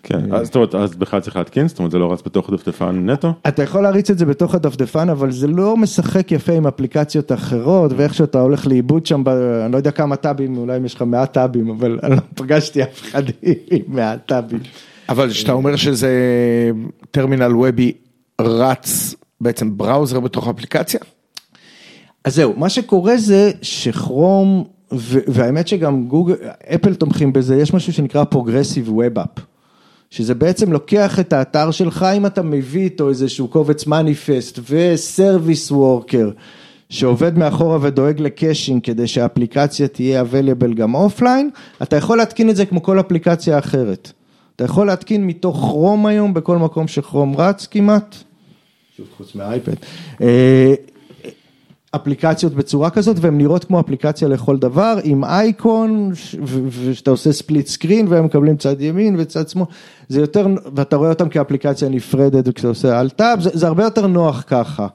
כן, 0.03 0.33
אז 0.33 0.45
זאת 0.45 0.55
אומרת, 0.55 0.75
אז 0.75 0.95
בכלל 0.95 1.21
צריך 1.21 1.35
להתקין, 1.35 1.67
זאת 1.67 1.79
אומרת, 1.79 1.91
זה 1.91 1.99
לא 1.99 2.13
רץ 2.13 2.21
בתוך 2.25 2.49
דפדפן 2.49 3.09
נטו? 3.09 3.33
אתה 3.47 3.63
יכול 3.63 3.83
להריץ 3.83 4.09
את 4.09 4.17
זה 4.17 4.25
בתוך 4.25 4.55
הדפדפן, 4.55 5.09
אבל 5.09 5.31
זה 5.31 5.47
לא 5.47 5.77
משחק 5.77 6.31
יפה 6.31 6.53
עם 6.53 6.67
אפליקציות 6.67 7.31
אחרות, 7.31 7.91
ואיך 7.95 8.13
שאתה 8.13 8.39
הולך 8.39 8.67
לאיבוד 8.67 9.05
שם, 9.05 9.23
ב... 9.23 9.29
אני 9.29 9.71
לא 9.71 9.77
יודע 9.77 9.91
כמה 9.91 10.15
טאבים, 10.15 10.57
אולי 10.57 10.77
אם 10.77 10.85
יש 10.85 10.95
לך 10.95 11.01
100 11.01 11.25
טאבים, 11.25 11.69
אבל 11.69 11.99
אני 12.03 12.15
לא 12.15 12.21
פגשתי 12.35 12.83
אף 12.83 13.01
אחד 13.01 13.23
עם 13.43 13.79
100 13.87 14.17
טאבים. 14.17 14.59
אבל 15.09 15.29
כשאתה 15.29 15.51
אומר 15.51 15.75
שזה 15.75 16.11
טרמינל 17.11 17.55
וובי 17.55 17.91
רץ 18.41 19.15
בעצם 19.41 19.77
browser 19.77 20.19
בתוך 20.19 20.47
אפליקציה? 20.47 20.99
אז 22.23 22.35
זהו, 22.35 22.53
מה 22.57 22.69
שקורה 22.69 23.17
זה 23.17 23.51
שכרום, 23.61 24.63
והאמת 25.27 25.67
שגם 25.67 26.07
גוגל, 26.07 26.35
אפל 26.75 26.95
תומכים 26.95 27.33
בזה, 27.33 27.55
יש 27.55 27.73
משהו 27.73 27.93
שנקרא 27.93 28.23
progressive 28.23 28.93
web 28.93 29.19
app. 29.19 29.29
שזה 30.09 30.35
בעצם 30.35 30.71
לוקח 30.71 31.19
את 31.19 31.33
האתר 31.33 31.71
שלך, 31.71 32.05
אם 32.17 32.25
אתה 32.25 32.41
מביא 32.41 32.83
איתו 32.83 33.09
איזשהו 33.09 33.47
קובץ 33.47 33.87
manifest 33.87 34.59
ו 34.69 34.82
service 34.82 35.71
worker, 35.71 36.29
שעובד 36.89 37.37
מאחורה 37.37 37.77
ודואג 37.81 38.21
ל 38.21 38.29
caching 38.29 38.81
כדי 38.83 39.07
שהאפליקציה 39.07 39.87
תהיה 39.87 40.23
available 40.23 40.73
גם 40.75 40.95
אופליין, 40.95 41.49
אתה 41.83 41.95
יכול 41.95 42.17
להתקין 42.17 42.49
את 42.49 42.55
זה 42.55 42.65
כמו 42.65 42.83
כל 42.83 42.99
אפליקציה 42.99 43.59
אחרת. 43.59 44.11
אתה 44.55 44.63
יכול 44.63 44.87
להתקין 44.87 45.27
מתוך 45.27 45.57
כרום 45.57 46.05
היום 46.05 46.33
בכל 46.33 46.57
מקום 46.57 46.87
שכרום 46.87 47.35
רץ 47.37 47.67
כמעט, 47.67 48.15
שוב 48.97 49.05
חוץ 49.17 49.35
מהאייפד, 49.35 49.73
אפליקציות 51.95 52.53
בצורה 52.53 52.89
כזאת 52.89 53.17
והן 53.19 53.37
נראות 53.37 53.63
כמו 53.63 53.79
אפליקציה 53.79 54.27
לכל 54.27 54.57
דבר 54.57 54.97
עם 55.03 55.23
אייקון 55.23 56.11
ושאתה 56.69 57.11
עושה 57.11 57.31
split 57.31 57.67
screen 57.67 58.07
והם 58.09 58.25
מקבלים 58.25 58.57
צד 58.57 58.81
ימין 58.81 59.15
וצד 59.19 59.49
שמאל, 59.49 59.65
זה 60.09 60.21
יותר, 60.21 60.47
ואתה 60.75 60.95
רואה 60.95 61.09
אותם 61.09 61.29
כאפליקציה 61.29 61.89
נפרדת 61.89 62.47
וכשאתה 62.47 62.67
עושה 62.67 62.99
alt 62.99 63.09
tab, 63.09 63.39
זה, 63.39 63.49
זה 63.53 63.67
הרבה 63.67 63.83
יותר 63.83 64.07
נוח 64.07 64.43
ככה, 64.47 64.87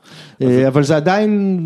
אבל 0.67 0.83
זה 0.83 0.97
עדיין 0.97 1.61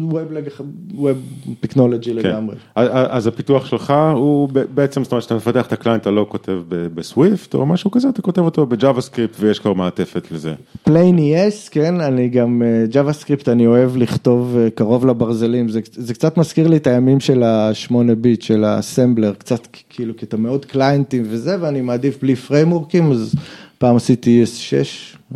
web 0.93 1.17
technology 1.61 2.11
כן. 2.11 2.29
לגמרי. 2.29 2.57
אז 2.75 3.27
הפיתוח 3.27 3.67
שלך 3.67 3.95
הוא 4.15 4.49
בעצם, 4.75 5.05
זאת 5.05 5.13
אומרת 5.13 5.23
שאתה 5.23 5.35
מפתח 5.35 5.67
את 5.67 5.73
ה 5.73 5.76
client, 5.76 6.03
אתה 6.03 6.11
לא 6.11 6.27
כותב 6.29 6.63
ב 6.69 6.83
Swift 6.83 7.55
או 7.55 7.67
משהו 7.67 7.91
כזה, 7.91 8.09
אתה 8.09 8.23
כותב 8.23 8.43
אותו 8.43 8.67
ב 8.67 9.03
JavaScript 9.03 9.37
ויש 9.41 9.59
כבר 9.59 9.73
מעטפת 9.73 10.33
לזה. 10.33 10.55
plain 10.83 11.19
JS, 11.19 11.69
כן, 11.69 12.01
אני 12.01 12.29
גם, 12.29 12.63
JavaScript 12.91 13.49
אני 13.49 13.67
אוהב 13.67 13.97
לכתוב 13.97 14.57
קרוב 14.75 15.07
לברזלים, 15.25 15.69
זה, 15.69 15.81
זה 15.93 16.15
קצת 16.15 16.37
מזכיר 16.37 16.69
לי 16.69 16.77
את 16.77 16.87
הימים 16.87 17.21
של 17.21 17.43
השמונה 17.43 18.15
ביט, 18.15 18.43
של 18.43 18.65
האסמבלר, 18.65 19.35
קצת 19.35 19.67
כאילו, 19.89 20.17
כי 20.17 20.27
אתה 20.27 20.37
מאוד 20.37 20.65
קליינטים 20.65 21.23
וזה, 21.27 21.57
ואני 21.61 21.81
מעדיף 21.81 22.23
בלי 22.23 22.37
פריימורקים, 22.37 23.13
אז 23.13 23.35
פעם 23.79 23.97
עשיתי 23.97 24.45
ES6, 24.45 24.77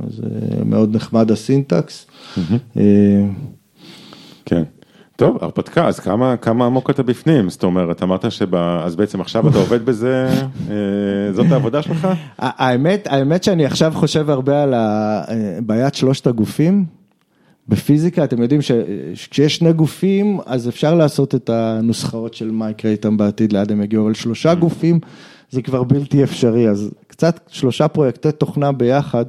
אז 0.02 0.20
מאוד 0.64 0.96
נחמד 0.96 1.30
הסינטקס. 1.30 2.06
כן. 4.44 4.62
טוב, 5.16 5.38
הרפתקה, 5.40 5.88
אז 5.88 6.00
כמה, 6.00 6.36
כמה 6.36 6.66
עמוק 6.66 6.90
אתה 6.90 7.02
בפנים? 7.02 7.50
זאת 7.50 7.62
אומרת, 7.62 8.02
אמרת 8.02 8.32
שבא, 8.32 8.84
אז 8.84 8.96
בעצם 8.96 9.20
עכשיו 9.20 9.48
אתה 9.48 9.58
עובד 9.58 9.84
בזה, 9.84 10.28
זאת 11.32 11.46
העבודה 11.50 11.82
שלך? 11.82 12.08
האמת, 12.38 13.06
האמת 13.10 13.44
שאני 13.44 13.64
עכשיו 13.64 13.92
חושב 13.96 14.30
הרבה 14.30 14.62
על 14.62 14.74
בעיית 15.66 15.94
שלושת 15.94 16.26
הגופים. 16.26 16.97
בפיזיקה 17.68 18.24
אתם 18.24 18.42
יודעים 18.42 18.60
שכשיש 18.62 19.56
שני 19.56 19.72
גופים 19.72 20.38
אז 20.46 20.68
אפשר 20.68 20.94
לעשות 20.94 21.34
את 21.34 21.50
הנוסחאות 21.50 22.34
של 22.34 22.50
מה 22.50 22.70
יקרה 22.70 22.90
איתם 22.90 23.16
בעתיד 23.16 23.52
לאן 23.52 23.64
הם 23.70 23.82
יגיעו, 23.82 24.04
אבל 24.04 24.14
שלושה 24.14 24.54
גופים 24.54 25.00
זה 25.50 25.62
כבר 25.62 25.82
בלתי 25.82 26.24
אפשרי, 26.24 26.68
אז 26.68 26.90
קצת 27.06 27.40
שלושה 27.48 27.88
פרויקטי 27.88 28.32
תוכנה 28.32 28.72
ביחד 28.72 29.24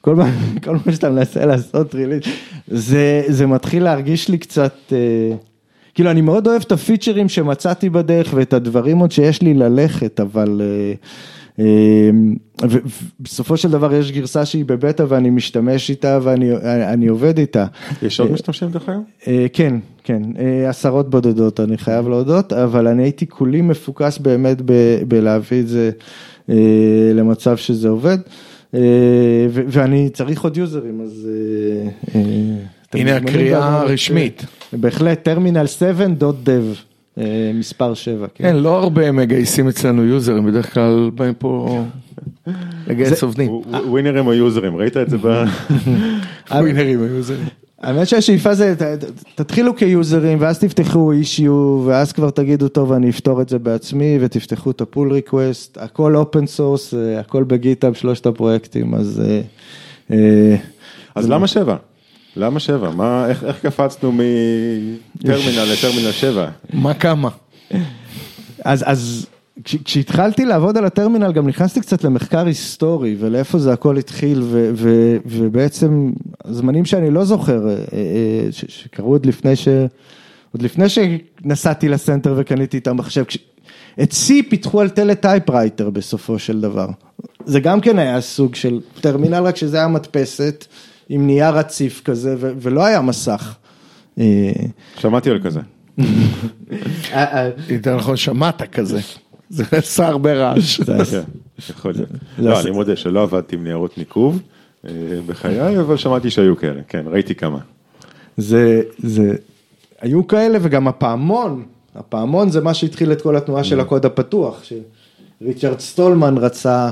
כל 0.00 0.14
מה, 0.14 0.30
כל 0.64 0.76
מה 0.86 0.92
שאתה 0.92 1.10
מנסה 1.10 1.46
לעשות 1.46 1.94
ריליז, 1.94 2.20
זה, 2.68 3.22
זה 3.28 3.46
מתחיל 3.46 3.84
להרגיש 3.84 4.28
לי 4.28 4.38
קצת, 4.38 4.74
אה, 4.92 5.36
כאילו 5.94 6.10
אני 6.10 6.20
מאוד 6.20 6.46
אוהב 6.46 6.62
את 6.62 6.72
הפיצ'רים 6.72 7.28
שמצאתי 7.28 7.90
בדרך 7.90 8.34
ואת 8.36 8.52
הדברים 8.52 8.98
עוד 8.98 9.12
שיש 9.12 9.42
לי 9.42 9.54
ללכת, 9.54 10.20
אבל 10.20 10.60
אה, 10.64 10.94
ובסופו 12.62 13.56
של 13.56 13.70
דבר 13.70 13.94
יש 13.94 14.12
גרסה 14.12 14.44
שהיא 14.44 14.64
בבטא 14.64 15.04
ואני 15.08 15.30
משתמש 15.30 15.90
איתה 15.90 16.18
ואני 16.22 16.52
אני 16.92 17.06
עובד 17.06 17.38
איתה. 17.38 17.66
יש 18.02 18.20
עוד 18.20 18.32
משתמשים 18.32 18.70
דרך 18.70 18.88
אגב? 18.88 19.00
אה, 19.28 19.46
כן, 19.52 19.74
כן, 20.04 20.22
אה, 20.38 20.68
עשרות 20.68 21.10
בודדות 21.10 21.60
אני 21.60 21.78
חייב 21.78 22.08
להודות, 22.08 22.52
אבל 22.52 22.86
אני 22.86 23.02
הייתי 23.02 23.26
כולי 23.26 23.62
מפוקס 23.62 24.18
באמת 24.18 24.62
בלהביא 25.08 25.60
את 25.60 25.68
זה 25.68 25.90
אה, 26.50 26.54
למצב 27.14 27.56
שזה 27.56 27.88
עובד, 27.88 28.18
אה, 28.74 28.80
ואני 29.50 30.10
צריך 30.12 30.44
עוד 30.44 30.56
יוזרים, 30.56 31.00
אז... 31.00 31.28
אה, 32.14 32.20
אה, 32.20 32.20
הנה 32.94 33.16
הקריאה 33.16 33.80
הרשמית. 33.80 34.46
בהחלט, 34.72 35.22
טרמינל 35.22 35.66
7.dev, 35.78 36.48
אה, 36.48 36.72
מספר 37.54 37.94
7, 37.94 38.26
כן. 38.34 38.44
כן, 38.44 38.56
לא 38.56 38.78
הרבה 38.78 39.12
מגייסים 39.12 39.68
אצלנו 39.68 40.04
יוזרים, 40.04 40.46
בדרך 40.46 40.74
כלל 40.74 41.10
באים 41.14 41.34
פה 41.34 41.82
לגייס 42.86 43.22
עובדים. 43.22 43.50
ווינרים 43.86 44.26
או 44.26 44.32
יוזרים, 44.32 44.76
ראית 44.76 44.96
את 44.96 45.10
זה 45.10 45.18
ב... 45.18 45.44
ווינרים 46.50 47.02
היוזרים. 47.02 47.46
האמת 47.84 48.08
שהשאיפה 48.08 48.54
זה, 48.54 48.74
תתחילו 49.34 49.76
כיוזרים 49.76 50.38
ואז 50.40 50.58
תפתחו 50.58 51.12
issue 51.12 51.82
ואז 51.86 52.12
כבר 52.12 52.30
תגידו 52.30 52.68
טוב 52.68 52.92
אני 52.92 53.10
אפתור 53.10 53.42
את 53.42 53.48
זה 53.48 53.58
בעצמי 53.58 54.18
ותפתחו 54.20 54.70
את 54.70 54.80
ה 54.80 54.86
pull 54.86 55.12
request, 55.12 55.78
הכל 55.80 56.16
open 56.16 56.46
source, 56.46 56.94
הכל 57.20 57.44
בגיטאב 57.44 57.94
שלושת 57.94 58.26
הפרויקטים 58.26 58.94
אז 58.94 59.22
אה, 59.26 59.40
אה, 60.10 60.56
אז 61.14 61.30
למה 61.30 61.46
שבע? 61.46 61.76
למה 62.36 62.60
שבע? 62.60 62.90
מה, 62.90 63.28
איך, 63.28 63.44
איך 63.44 63.60
קפצנו 63.60 64.12
מטרמינל 64.12 65.64
לטרמינל 65.72 66.12
שבע? 66.12 66.48
מה 66.72 66.94
כמה? 66.94 67.28
אז, 68.64 68.84
אז 68.86 69.26
כש, 69.64 69.76
כשהתחלתי 69.84 70.44
לעבוד 70.44 70.76
על 70.76 70.84
הטרמינל 70.84 71.32
גם 71.32 71.48
נכנסתי 71.48 71.80
קצת 71.80 72.04
למחקר 72.04 72.46
היסטורי 72.46 73.16
ולאיפה 73.18 73.58
זה 73.58 73.72
הכל 73.72 73.96
התחיל 73.96 74.42
ו, 74.42 74.70
ו, 74.74 75.16
ובעצם 75.26 76.12
זמנים 76.44 76.84
שאני 76.84 77.10
לא 77.10 77.24
זוכר, 77.24 77.68
אה, 77.68 77.74
אה, 77.74 78.48
ש, 78.50 78.64
שקרו 78.68 79.12
עוד 79.12 79.26
לפני 79.26 79.56
ש... 79.56 79.68
עוד 80.52 80.62
לפני 80.62 80.84
שנסעתי 80.88 81.88
לסנטר 81.88 82.34
וקניתי 82.36 82.78
את 82.78 82.86
המחשב, 82.86 83.24
כש... 83.24 83.38
את 84.02 84.12
C 84.12 84.32
פיתחו 84.48 84.80
על 84.80 84.88
teletypewriter 84.88 85.90
בסופו 85.90 86.38
של 86.38 86.60
דבר. 86.60 86.88
זה 87.44 87.60
גם 87.60 87.80
כן 87.80 87.98
היה 87.98 88.20
סוג 88.20 88.54
של 88.54 88.80
טרמינל, 89.00 89.42
רק 89.42 89.56
שזה 89.56 89.76
היה 89.76 89.88
מדפסת 89.88 90.66
עם 91.08 91.26
נייר 91.26 91.48
רציף 91.48 92.02
כזה 92.04 92.34
ו- 92.38 92.52
ולא 92.60 92.84
היה 92.84 93.00
מסך. 93.00 93.54
אה, 94.18 94.52
שמעתי 94.98 95.30
על 95.30 95.42
כזה. 95.42 95.60
אה, 95.98 96.04
אה, 97.12 97.50
יותר 97.68 97.96
נכון, 97.96 98.16
שמעת 98.16 98.62
כזה. 98.62 99.00
זה 99.50 99.64
עשה 99.72 100.06
הרבה 100.06 100.34
רעש. 100.34 100.80
יכול 101.70 101.92
להיות. 101.92 102.08
לא, 102.38 102.60
אני 102.60 102.70
מודה 102.70 102.96
שלא 102.96 103.22
עבדתי 103.22 103.56
עם 103.56 103.64
ניירות 103.64 103.98
ניקוב 103.98 104.42
בחיי, 105.26 105.80
אבל 105.80 105.96
שמעתי 105.96 106.30
שהיו 106.30 106.56
כאלה, 106.56 106.80
כן, 106.88 107.04
ראיתי 107.06 107.34
כמה. 107.34 107.58
זה, 108.36 108.82
זה, 108.98 109.34
היו 110.00 110.26
כאלה 110.26 110.58
וגם 110.62 110.88
הפעמון, 110.88 111.64
הפעמון 111.94 112.50
זה 112.50 112.60
מה 112.60 112.74
שהתחיל 112.74 113.12
את 113.12 113.22
כל 113.22 113.36
התנועה 113.36 113.64
של 113.64 113.80
הקוד 113.80 114.06
הפתוח, 114.06 114.62
שריצ'רד 115.42 115.80
סטולמן 115.80 116.38
רצה 116.38 116.90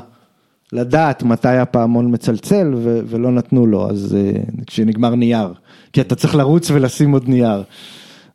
לדעת 0.72 1.22
מתי 1.22 1.48
הפעמון 1.48 2.14
מצלצל 2.14 2.72
ו- 2.76 3.00
ולא 3.06 3.32
נתנו 3.32 3.66
לו, 3.66 3.90
אז 3.90 4.16
אה, 4.16 4.40
כשנגמר 4.66 5.14
נייר, 5.14 5.52
כי 5.92 6.00
אתה 6.00 6.14
צריך 6.14 6.34
לרוץ 6.34 6.70
ולשים 6.70 7.12
עוד 7.12 7.28
נייר. 7.28 7.62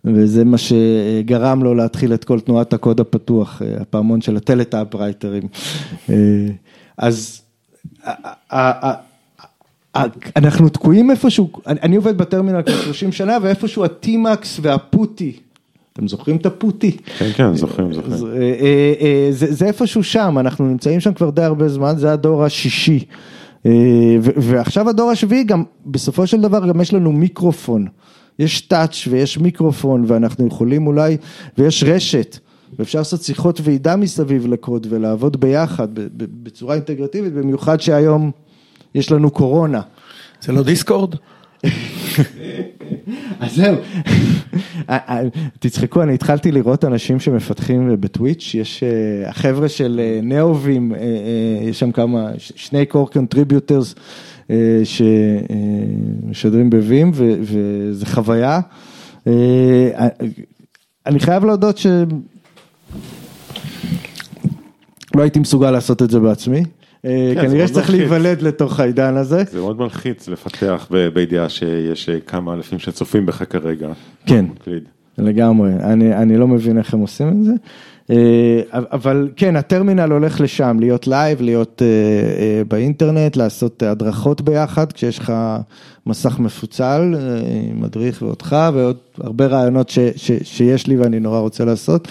וזה 0.05 0.45
מה 0.45 0.57
שגרם 0.57 1.63
לו 1.63 1.73
להתחיל 1.73 2.13
את 2.13 2.23
כל 2.23 2.39
תנועת 2.39 2.73
הקוד 2.73 2.99
הפתוח, 2.99 3.61
אה, 3.61 3.81
הפעמון 3.81 4.21
של 4.21 4.37
הטלטייפרייטרים. 4.37 5.43
אה, 6.09 6.15
אז 6.97 7.41
אנחנו 10.35 10.69
תקועים 10.69 11.11
איפשהו, 11.11 11.49
אני 11.67 11.95
עובד 11.95 12.17
בטרמינל 12.17 12.61
כבר 12.61 12.81
30 12.81 13.11
שנה 13.11 13.37
ואיפשהו 13.41 13.85
הטימקס 13.85 14.59
והפוטי, 14.61 15.39
אתם 15.97 16.07
זוכרים 16.07 16.37
את 16.37 16.45
הפוטי? 16.45 16.97
כן, 17.17 17.29
כן, 17.35 17.55
זוכרים, 17.55 17.93
זוכרים. 17.93 18.25
אה, 18.25 18.37
אה, 18.41 18.93
אה, 19.01 19.27
זה, 19.31 19.53
זה 19.53 19.65
איפשהו 19.65 20.03
שם, 20.03 20.37
אנחנו 20.39 20.65
נמצאים 20.65 20.99
שם 20.99 21.13
כבר 21.13 21.29
די 21.29 21.43
הרבה 21.43 21.69
זמן, 21.69 21.93
זה 21.97 22.13
הדור 22.13 22.43
השישי. 22.43 23.05
ועכשיו 24.37 24.89
הדור 24.89 25.11
השביעי 25.11 25.43
גם, 25.43 25.63
בסופו 25.85 26.27
של 26.27 26.41
דבר 26.41 26.67
גם 26.67 26.81
יש 26.81 26.93
לנו 26.93 27.11
מיקרופון. 27.11 27.87
יש 28.39 28.61
טאץ' 28.61 29.07
ויש 29.09 29.37
מיקרופון 29.37 30.03
ואנחנו 30.07 30.47
יכולים 30.47 30.87
אולי, 30.87 31.17
ויש 31.57 31.83
רשת. 31.83 32.37
ואפשר 32.79 32.99
לעשות 32.99 33.21
שיחות 33.21 33.61
ועידה 33.63 33.95
מסביב 33.95 34.47
לקוד 34.47 34.87
ולעבוד 34.89 35.39
ביחד 35.39 35.87
בצורה 36.17 36.75
אינטגרטיבית, 36.75 37.33
במיוחד 37.33 37.81
שהיום 37.81 38.31
יש 38.95 39.11
לנו 39.11 39.31
קורונה. 39.31 39.81
זה 40.41 40.51
לא 40.51 40.63
דיסקורד? 40.63 41.15
אז 43.39 43.55
זהו, 43.55 43.75
תצחקו, 45.59 46.03
אני 46.03 46.13
התחלתי 46.13 46.51
לראות 46.51 46.85
אנשים 46.85 47.19
שמפתחים 47.19 47.95
בטוויץ', 47.99 48.51
יש 48.55 48.83
אה, 48.83 48.89
החבר'ה 49.29 49.69
של 49.69 49.99
אה, 50.03 50.19
Neovim, 50.23 50.95
אה, 50.95 50.99
אה, 50.99 51.05
יש 51.69 51.79
שם 51.79 51.91
כמה, 51.91 52.29
ש- 52.37 52.51
שני 52.55 52.85
core 52.85 53.09
contributors 53.11 53.95
שמשדרים 54.83 56.69
ב 56.69 56.80
Vim 56.80 57.11
וזה 57.41 58.05
חוויה. 58.05 58.59
אה, 59.27 60.07
אני 61.05 61.19
חייב 61.19 61.45
להודות 61.45 61.77
שלא 61.77 62.05
הייתי 65.15 65.39
מסוגל 65.39 65.71
לעשות 65.71 66.01
את 66.01 66.09
זה 66.09 66.19
בעצמי. 66.19 66.63
אה, 67.05 67.31
כן, 67.35 67.41
כנראה 67.41 67.67
שצריך. 67.67 67.89
להיוולד 67.89 68.41
לתוך 68.41 68.79
העידן 68.79 69.17
הזה. 69.17 69.43
זה 69.51 69.59
מאוד 69.59 69.79
מלחיץ 69.79 70.27
לפתח 70.27 70.87
בידיעה 71.13 71.49
שיש 71.49 72.09
אה, 72.09 72.19
כמה 72.19 72.53
אלפים 72.53 72.79
שצופים 72.79 73.25
בך 73.25 73.43
כרגע. 73.49 73.87
כן. 74.25 74.45
לגמרי, 75.17 75.69
אני, 76.13 76.37
לא 76.37 76.47
מבין 76.47 76.77
איך 76.77 76.93
הם 76.93 76.99
עושים 76.99 77.29
את 77.29 77.43
זה, 77.43 77.53
אה, 78.09 78.61
אבל 78.71 79.29
כן, 79.35 79.55
הטרמינל 79.55 80.11
הולך 80.11 80.41
לשם, 80.41 80.77
להיות 80.79 81.07
לייב, 81.07 81.41
להיות 81.41 81.81
באינטרנט, 82.67 83.35
לעשות 83.35 83.83
הדרכות 83.83 84.41
ביחד, 84.41 84.91
כשיש 84.91 85.19
לך 85.19 85.33
מסך 86.05 86.39
מפוצל, 86.39 87.15
מדריך 87.75 88.21
ואותך, 88.21 88.55
ועוד 88.73 88.97
הרבה 89.21 89.45
רעיונות 89.45 89.89
ש, 89.89 89.99
ש, 90.15 90.31
שיש 90.43 90.87
לי 90.87 90.97
ואני 90.97 91.19
נורא 91.19 91.39
רוצה 91.39 91.65
לעשות. 91.65 92.07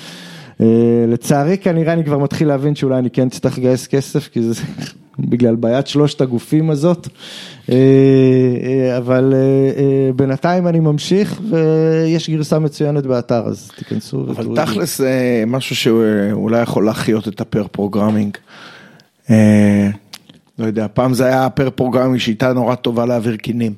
אה, 0.61 1.05
לצערי 1.09 1.59
כנראה 1.59 1.93
אני 1.93 2.05
כבר 2.05 2.19
מתחיל 2.19 2.49
להבין 2.49 2.75
שאולי 2.75 2.99
אני 2.99 3.11
כן 3.11 3.27
אצטרך 3.27 3.59
לגייס 3.59 3.87
כסף, 3.87 4.29
כי 4.29 4.43
זה 4.43 4.63
בגלל 5.19 5.55
בעיית 5.55 5.87
שלושת 5.87 6.21
הגופים 6.21 6.71
הזאת, 6.71 7.09
אה, 7.71 7.75
אה, 7.75 8.99
אבל 8.99 9.35
בינתיים 10.17 10.67
אני 10.67 10.81
ממשיך 10.81 11.41
ויש 11.51 12.31
גרסה 12.31 12.59
מצוינת 12.59 13.07
באתר, 13.07 13.43
אז 13.47 13.71
תיכנסו 13.77 14.27
אבל. 14.31 14.65
תכלס 14.65 14.99
זה 14.99 15.45
משהו 15.47 15.77
שאולי 15.77 16.63
יכול 16.63 16.85
להחיות 16.85 17.29
את 17.29 17.41
ה 17.41 17.46
pair 17.46 17.67
programming. 17.73 18.37
לא 20.59 20.67
יודע, 20.67 20.87
פעם 20.95 21.15
זה 21.15 21.27
היה 21.27 21.51
pair 21.51 21.71
programming 21.71 22.19
שיטה 22.19 22.53
נורא 22.53 22.75
טובה 22.75 23.07
להעביר 23.07 23.37
כינים. 23.37 23.73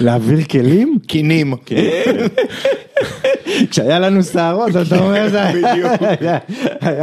להעביר 0.00 0.44
כלים? 0.44 0.98
כינים. 1.06 1.54
כשהיה 3.70 3.98
לנו 3.98 4.22
שערות, 4.22 4.70
אתה 4.86 4.98
אומר, 4.98 5.28
זה 5.28 5.42
היה- 5.42 6.38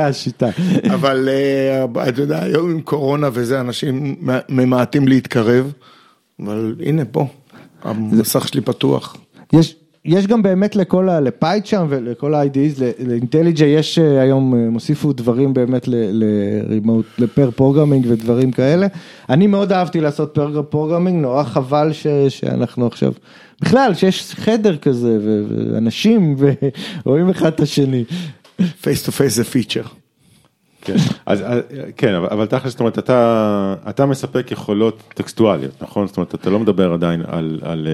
השיטה. 0.07 0.49
אבל 0.93 1.29
אה, 1.31 2.09
אתה 2.09 2.21
יודע, 2.21 2.43
היום 2.43 2.71
עם 2.71 2.81
קורונה 2.81 3.29
וזה, 3.33 3.59
אנשים 3.59 4.15
ממעטים 4.49 5.07
להתקרב, 5.07 5.71
אבל 6.39 6.75
הנה 6.85 7.05
פה, 7.05 7.27
המסך 7.83 8.47
שלי 8.47 8.61
פתוח. 8.61 9.17
יש, 9.53 9.75
יש 10.05 10.27
גם 10.27 10.41
באמת 10.41 10.75
לכל 10.75 11.09
ה... 11.09 11.19
ל 11.19 11.27
PyCharm 11.27 11.85
ולכל 11.89 12.33
ה-IDEs, 12.33 12.81
ל 13.07 13.14
IntelliJ 13.14 13.65
יש 13.65 13.99
אה, 13.99 14.21
היום, 14.21 14.53
אה, 14.55 14.69
הוסיפו 14.69 15.13
דברים 15.13 15.53
באמת 15.53 15.87
ל 15.87 16.02
remote, 16.02 17.05
ל 17.17 17.24
pair 17.24 17.51
programming 17.51 18.05
ודברים 18.09 18.51
כאלה. 18.51 18.87
אני 19.29 19.47
מאוד 19.47 19.71
אהבתי 19.71 20.01
לעשות 20.01 20.31
pair 20.33 20.61
programming, 20.69 21.21
נורא 21.21 21.43
חבל 21.43 21.93
ש, 21.93 22.07
שאנחנו 22.29 22.87
עכשיו, 22.87 23.13
בכלל, 23.61 23.93
שיש 23.93 24.33
חדר 24.35 24.77
כזה 24.77 25.17
ואנשים 25.73 26.35
ורואים 27.05 27.29
אחד 27.29 27.53
את 27.53 27.59
השני. 27.59 28.03
face 28.81 29.03
to 29.03 29.11
face 29.11 29.35
זה 29.35 29.43
feature. 29.43 29.83
כן, 30.81 30.95
אז 31.25 31.41
אה, 31.41 31.59
כן, 31.97 32.13
אבל, 32.13 32.27
אבל 32.31 32.45
תכל'ס, 32.45 32.71
זאת 32.71 32.79
אומרת, 32.79 32.99
אתה, 32.99 33.75
אתה 33.89 34.05
מספק 34.05 34.51
יכולות 34.51 35.03
טקסטואליות, 35.13 35.81
נכון? 35.81 36.07
זאת 36.07 36.17
אומרת, 36.17 36.35
אתה 36.35 36.49
לא 36.49 36.59
מדבר 36.59 36.93
עדיין 36.93 37.21
על, 37.27 37.59
על 37.61 37.87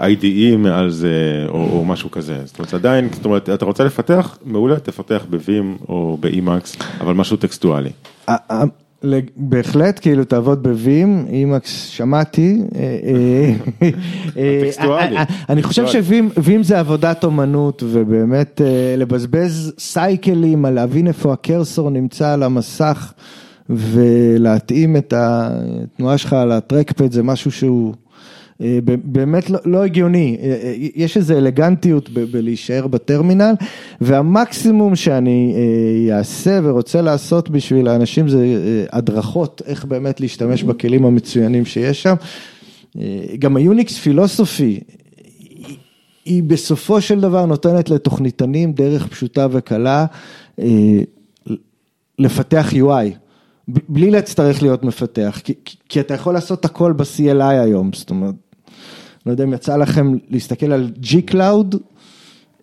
אה, 0.00 0.08
IDE 0.08 0.56
מעל 0.56 0.90
זה, 0.90 1.44
או, 1.48 1.54
או 1.54 1.84
משהו 1.84 2.10
כזה, 2.10 2.38
זאת 2.44 2.58
אומרת, 2.58 2.74
עדיין, 2.74 3.08
זאת 3.12 3.24
אומרת, 3.24 3.48
אתה 3.50 3.64
רוצה 3.64 3.84
לפתח, 3.84 4.38
מעולה, 4.44 4.80
תפתח 4.80 5.24
ב-Vim 5.30 5.88
או 5.88 6.18
ב-Emacs, 6.20 6.84
אבל 7.00 7.14
משהו 7.14 7.36
טקסטואלי. 7.36 7.90
בהחלט, 9.36 9.98
כאילו 9.98 10.24
תעבוד 10.24 10.62
בווים, 10.62 11.26
אימקס 11.28 11.86
שמעתי. 11.86 12.62
אה, 12.74 12.80
אה, 12.80 13.90
אה, 14.36 14.60
הטקסטואלי. 14.62 15.16
אני 15.48 15.62
חושב 15.62 15.86
שווים 15.86 16.30
ווים 16.36 16.62
זה 16.62 16.78
עבודת 16.78 17.24
אומנות, 17.24 17.82
ובאמת 17.86 18.60
לבזבז 18.96 19.72
סייקלים 19.78 20.64
על 20.64 20.74
להבין 20.74 21.06
איפה 21.06 21.32
הקרסור 21.32 21.90
נמצא 21.90 22.32
על 22.32 22.42
המסך, 22.42 23.12
ולהתאים 23.70 24.96
את 24.96 25.14
התנועה 25.16 26.18
שלך 26.18 26.32
על 26.32 26.52
הטרקפד, 26.52 27.12
זה 27.12 27.22
משהו 27.22 27.50
שהוא... 27.50 27.94
אה, 28.64 28.78
באמת 29.04 29.50
לא, 29.50 29.58
לא 29.64 29.84
הגיוני, 29.84 30.36
אה, 30.42 30.46
אה, 30.62 30.74
יש 30.94 31.16
איזו 31.16 31.38
אלגנטיות 31.38 32.10
ב- 32.10 32.20
בלהישאר 32.24 32.86
בטרמינל 32.86 33.54
והמקסימום 34.00 34.96
שאני 34.96 35.54
אעשה 36.12 36.60
ורוצה 36.62 37.02
לעשות 37.02 37.50
בשביל 37.50 37.88
האנשים 37.88 38.28
זה 38.28 38.46
הדרכות, 38.92 39.62
איך 39.66 39.84
באמת 39.84 40.20
להשתמש 40.20 40.62
בכלים 40.62 41.04
המצוינים 41.04 41.64
שיש 41.64 42.02
שם. 42.02 42.14
גם 43.38 43.56
היוניקס 43.56 43.98
פילוסופי 43.98 44.80
היא- 46.24 46.42
בסופו 46.42 47.00
של 47.00 47.20
דבר 47.20 47.46
נותנת 47.46 47.90
לתוכניתנים 47.90 48.72
דרך 48.72 49.06
פשוטה 49.06 49.46
וקלה 49.50 50.06
לפתח 52.18 52.72
UI. 52.72 53.10
בלי 53.88 54.10
להצטרך 54.10 54.62
להיות 54.62 54.84
מפתח, 54.84 55.40
כי- 55.44 55.54
כי 55.88 56.00
אתה 56.00 56.14
יכול 56.14 56.34
לעשות 56.34 56.64
הכל 56.64 56.92
ב-CLI 56.92 57.42
היום, 57.44 57.90
זאת 57.94 58.10
אומרת, 58.10 58.34
לא 59.26 59.30
יודע 59.30 59.44
אם 59.44 59.52
יצא 59.52 59.76
לכם 59.76 60.12
להסתכל 60.30 60.72
על 60.72 60.90
G-Cloud, 61.02 61.76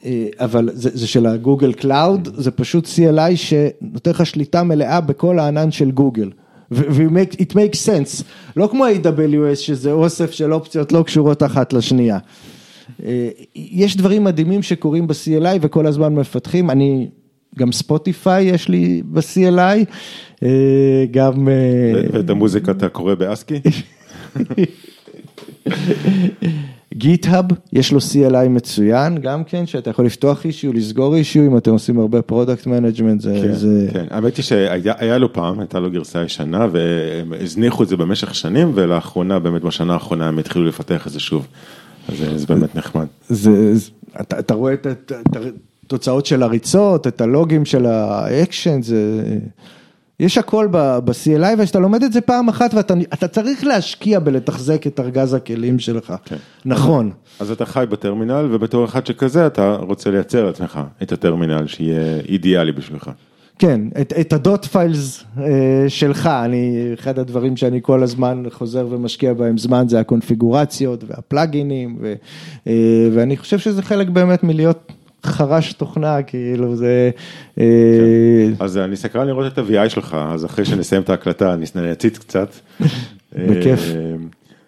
אה, 0.05 0.28
אבל 0.39 0.70
זה, 0.74 0.89
זה 0.93 1.07
של 1.07 1.26
ה 1.26 1.32
Google 1.32 1.74
Cloud, 1.74 2.30
זה 2.38 2.51
פשוט 2.51 2.86
CLI 2.86 3.36
שנותן 3.36 4.12
לך 4.12 4.26
שליטה 4.26 4.64
מלאה 4.64 5.01
בכל 5.01 5.39
הענן 5.39 5.72
של 5.72 5.91
גוגל. 5.91 6.32
ו-it 6.72 7.51
makes 7.51 7.88
sense, 7.88 8.24
לא 8.57 8.68
כמו 8.72 8.86
AWS 8.88 9.55
שזה 9.55 9.91
אוסף 9.91 10.32
של 10.32 10.53
אופציות 10.53 10.91
לא 10.91 11.03
קשורות 11.03 11.43
אחת 11.43 11.74
לשנייה. 11.74 12.18
אה, 13.05 13.30
יש 13.55 13.97
דברים 13.97 14.24
מדהימים 14.24 14.64
שקורים 14.64 15.07
ב-CLI 15.07 15.57
וכל 15.62 15.88
הזמן 15.88 16.16
מפתחים, 16.16 16.70
אני, 16.70 17.07
גם 17.59 17.72
ספוטיפיי 17.72 18.43
יש 18.43 18.70
לי 18.70 19.01
ב-CLI, 19.05 19.86
אה, 20.43 21.05
גם... 21.12 21.47
ואת 22.14 22.30
המוזיקה 22.30 22.72
אתה 22.72 22.89
קורא 22.89 23.16
ב 23.16 23.22
ASCII? 23.22 23.60
GitHub, 26.94 27.46
יש 27.74 27.91
לו 27.91 27.99
CLI 27.99 28.49
מצוין, 28.49 29.18
גם 29.18 29.43
כן, 29.43 29.66
שאתה 29.66 29.89
יכול 29.89 30.05
לפתוח 30.05 30.45
issue, 30.46 30.74
לסגור 30.74 31.16
issue, 31.16 31.44
אם 31.45 31.57
אתם 31.57 31.72
עושים 31.72 31.99
הרבה 31.99 32.22
product 32.22 32.68
management, 32.68 33.22
זה... 33.22 33.39
כן, 33.43 33.53
זה... 33.53 33.88
כן, 33.93 34.05
האמת 34.09 34.38
היא 34.38 34.43
שהיה 34.43 34.93
היה 34.97 35.18
לו 35.18 35.34
פעם, 35.34 35.59
הייתה 35.59 35.80
לו 35.80 35.91
גרסה 35.91 36.24
ישנה 36.24 36.68
והם 36.72 37.34
הזניחו 37.41 37.84
את 37.84 37.88
זה 37.88 37.97
במשך 37.97 38.36
שנים 38.36 38.72
ולאחרונה, 38.76 39.39
באמת 39.39 39.62
בשנה 39.62 39.93
האחרונה 39.93 40.28
הם 40.28 40.39
התחילו 40.39 40.66
לפתח 40.66 41.07
את 41.07 41.12
זה 41.12 41.20
שוב. 41.20 41.47
אז 42.09 42.18
זה- 42.18 42.38
זה 42.38 42.45
באמת 42.47 42.76
נחמד. 42.76 43.05
זה, 43.30 43.76
זה 43.76 43.89
אתה, 44.22 44.39
אתה 44.39 44.53
רואה 44.53 44.74
את 44.74 45.12
התוצאות 45.86 46.26
של 46.26 46.43
הריצות, 46.43 47.07
את 47.07 47.22
הלוגים 47.22 47.66
של 47.66 47.86
האקשן, 47.86 48.82
זה... 48.82 49.24
יש 50.22 50.38
הכל 50.38 50.68
ב-CLI 50.72 51.56
וכשאתה 51.58 51.80
לומד 51.80 52.04
את 52.04 52.14
זה 52.14 52.22
פעם 52.22 52.50
אחת 52.50 52.74
ואתה 52.74 52.94
אתה 53.14 53.28
צריך 53.28 53.64
להשקיע 53.64 54.20
בלתחזק 54.20 54.88
את 54.88 55.00
ארגז 55.00 55.34
הכלים 55.34 55.80
שלך. 55.80 56.14
כן. 56.26 56.36
נכון. 56.66 57.12
אז 57.40 57.52
אתה 57.52 57.66
חי 57.66 57.86
בטרמינל 57.90 58.48
ובתור 58.52 58.86
אחד 58.86 59.06
שכזה 59.06 59.48
אתה 59.48 59.76
רוצה 59.76 60.12
לייצר 60.12 60.46
לעצמך 60.46 60.80
את 61.04 61.12
הטרמינל 61.12 61.68
שיהיה 61.68 62.20
אידיאלי 62.30 62.72
בשבילך. 62.72 63.12
כן, 63.60 63.82
את, 64.02 64.14
את 64.20 64.34
הדוט 64.34 64.66
פיילס 64.66 65.24
אה, 65.38 65.86
שלך, 65.88 66.28
אני, 66.46 66.92
אחד 66.94 67.20
הדברים 67.20 67.58
שאני 67.58 67.80
כל 67.82 68.04
הזמן 68.04 68.44
חוזר 68.50 68.88
ומשקיע 68.90 69.34
בהם 69.34 69.58
זמן 69.58 69.88
זה 69.88 70.00
הקונפיגורציות 70.00 71.04
והפלאגינים, 71.08 71.98
ו, 72.02 72.14
אה, 72.68 72.74
ואני 73.14 73.38
חושב 73.38 73.60
שזה 73.60 73.82
חלק 73.82 74.10
באמת 74.10 74.44
מלהיות 74.44 74.92
חרש 75.26 75.74
תוכנה, 75.74 76.24
כאילו 76.24 76.76
זה... 76.76 77.12
אה, 77.60 77.66
אז 78.60 78.78
אני 78.78 78.96
סקרן 78.96 79.28
לראות 79.28 79.54
את 79.54 79.58
ה-VI 79.58 79.90
שלך, 79.90 80.18
אז 80.34 80.46
אחרי 80.46 80.66
שנסיים 80.66 81.02
את 81.02 81.10
ההקלטה 81.10 81.54
אני 81.54 81.92
אציץ 81.92 82.18
קצת. 82.18 82.50
בכיף. 83.50 83.80
אה, 83.80 84.16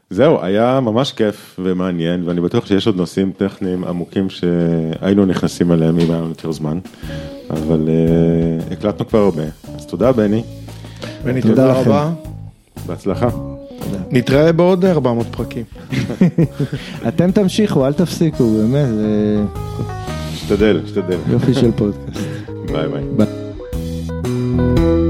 זהו, 0.09 0.43
היה 0.43 0.79
ממש 0.79 1.11
כיף 1.11 1.59
ומעניין, 1.63 2.27
ואני 2.27 2.41
בטוח 2.41 2.65
שיש 2.65 2.87
עוד 2.87 2.95
נושאים 2.95 3.31
טכניים 3.37 3.83
עמוקים 3.83 4.29
שהיינו 4.29 5.25
נכנסים 5.25 5.71
אליהם 5.71 5.99
אם 5.99 6.11
היה 6.11 6.19
לנו 6.19 6.29
יותר 6.29 6.51
זמן, 6.51 6.79
אבל 7.49 7.89
אה, 7.89 8.73
הקלטנו 8.73 9.07
כבר 9.07 9.19
הרבה, 9.19 9.43
אז 9.75 9.85
תודה 9.85 10.11
בני, 10.11 10.43
בני, 11.23 11.41
תודה 11.41 11.55
תודה 11.55 11.71
לכם. 11.71 11.89
רבה. 11.89 12.11
בהצלחה. 12.85 13.29
נתראה 14.11 14.51
בעוד 14.51 14.85
400 14.85 15.27
פרקים. 15.31 15.63
אתם 17.07 17.31
תמשיכו, 17.31 17.87
אל 17.87 17.93
תפסיקו, 17.93 18.57
באמת, 18.57 18.87
זה 18.87 19.37
נשתדל, 20.43 20.81
נשתדל. 20.83 21.17
יופי 21.31 21.53
של 21.53 21.71
פודקאסט. 21.71 22.19
ביי 22.71 22.87
ביי. 22.87 23.03
ביי. 23.17 25.02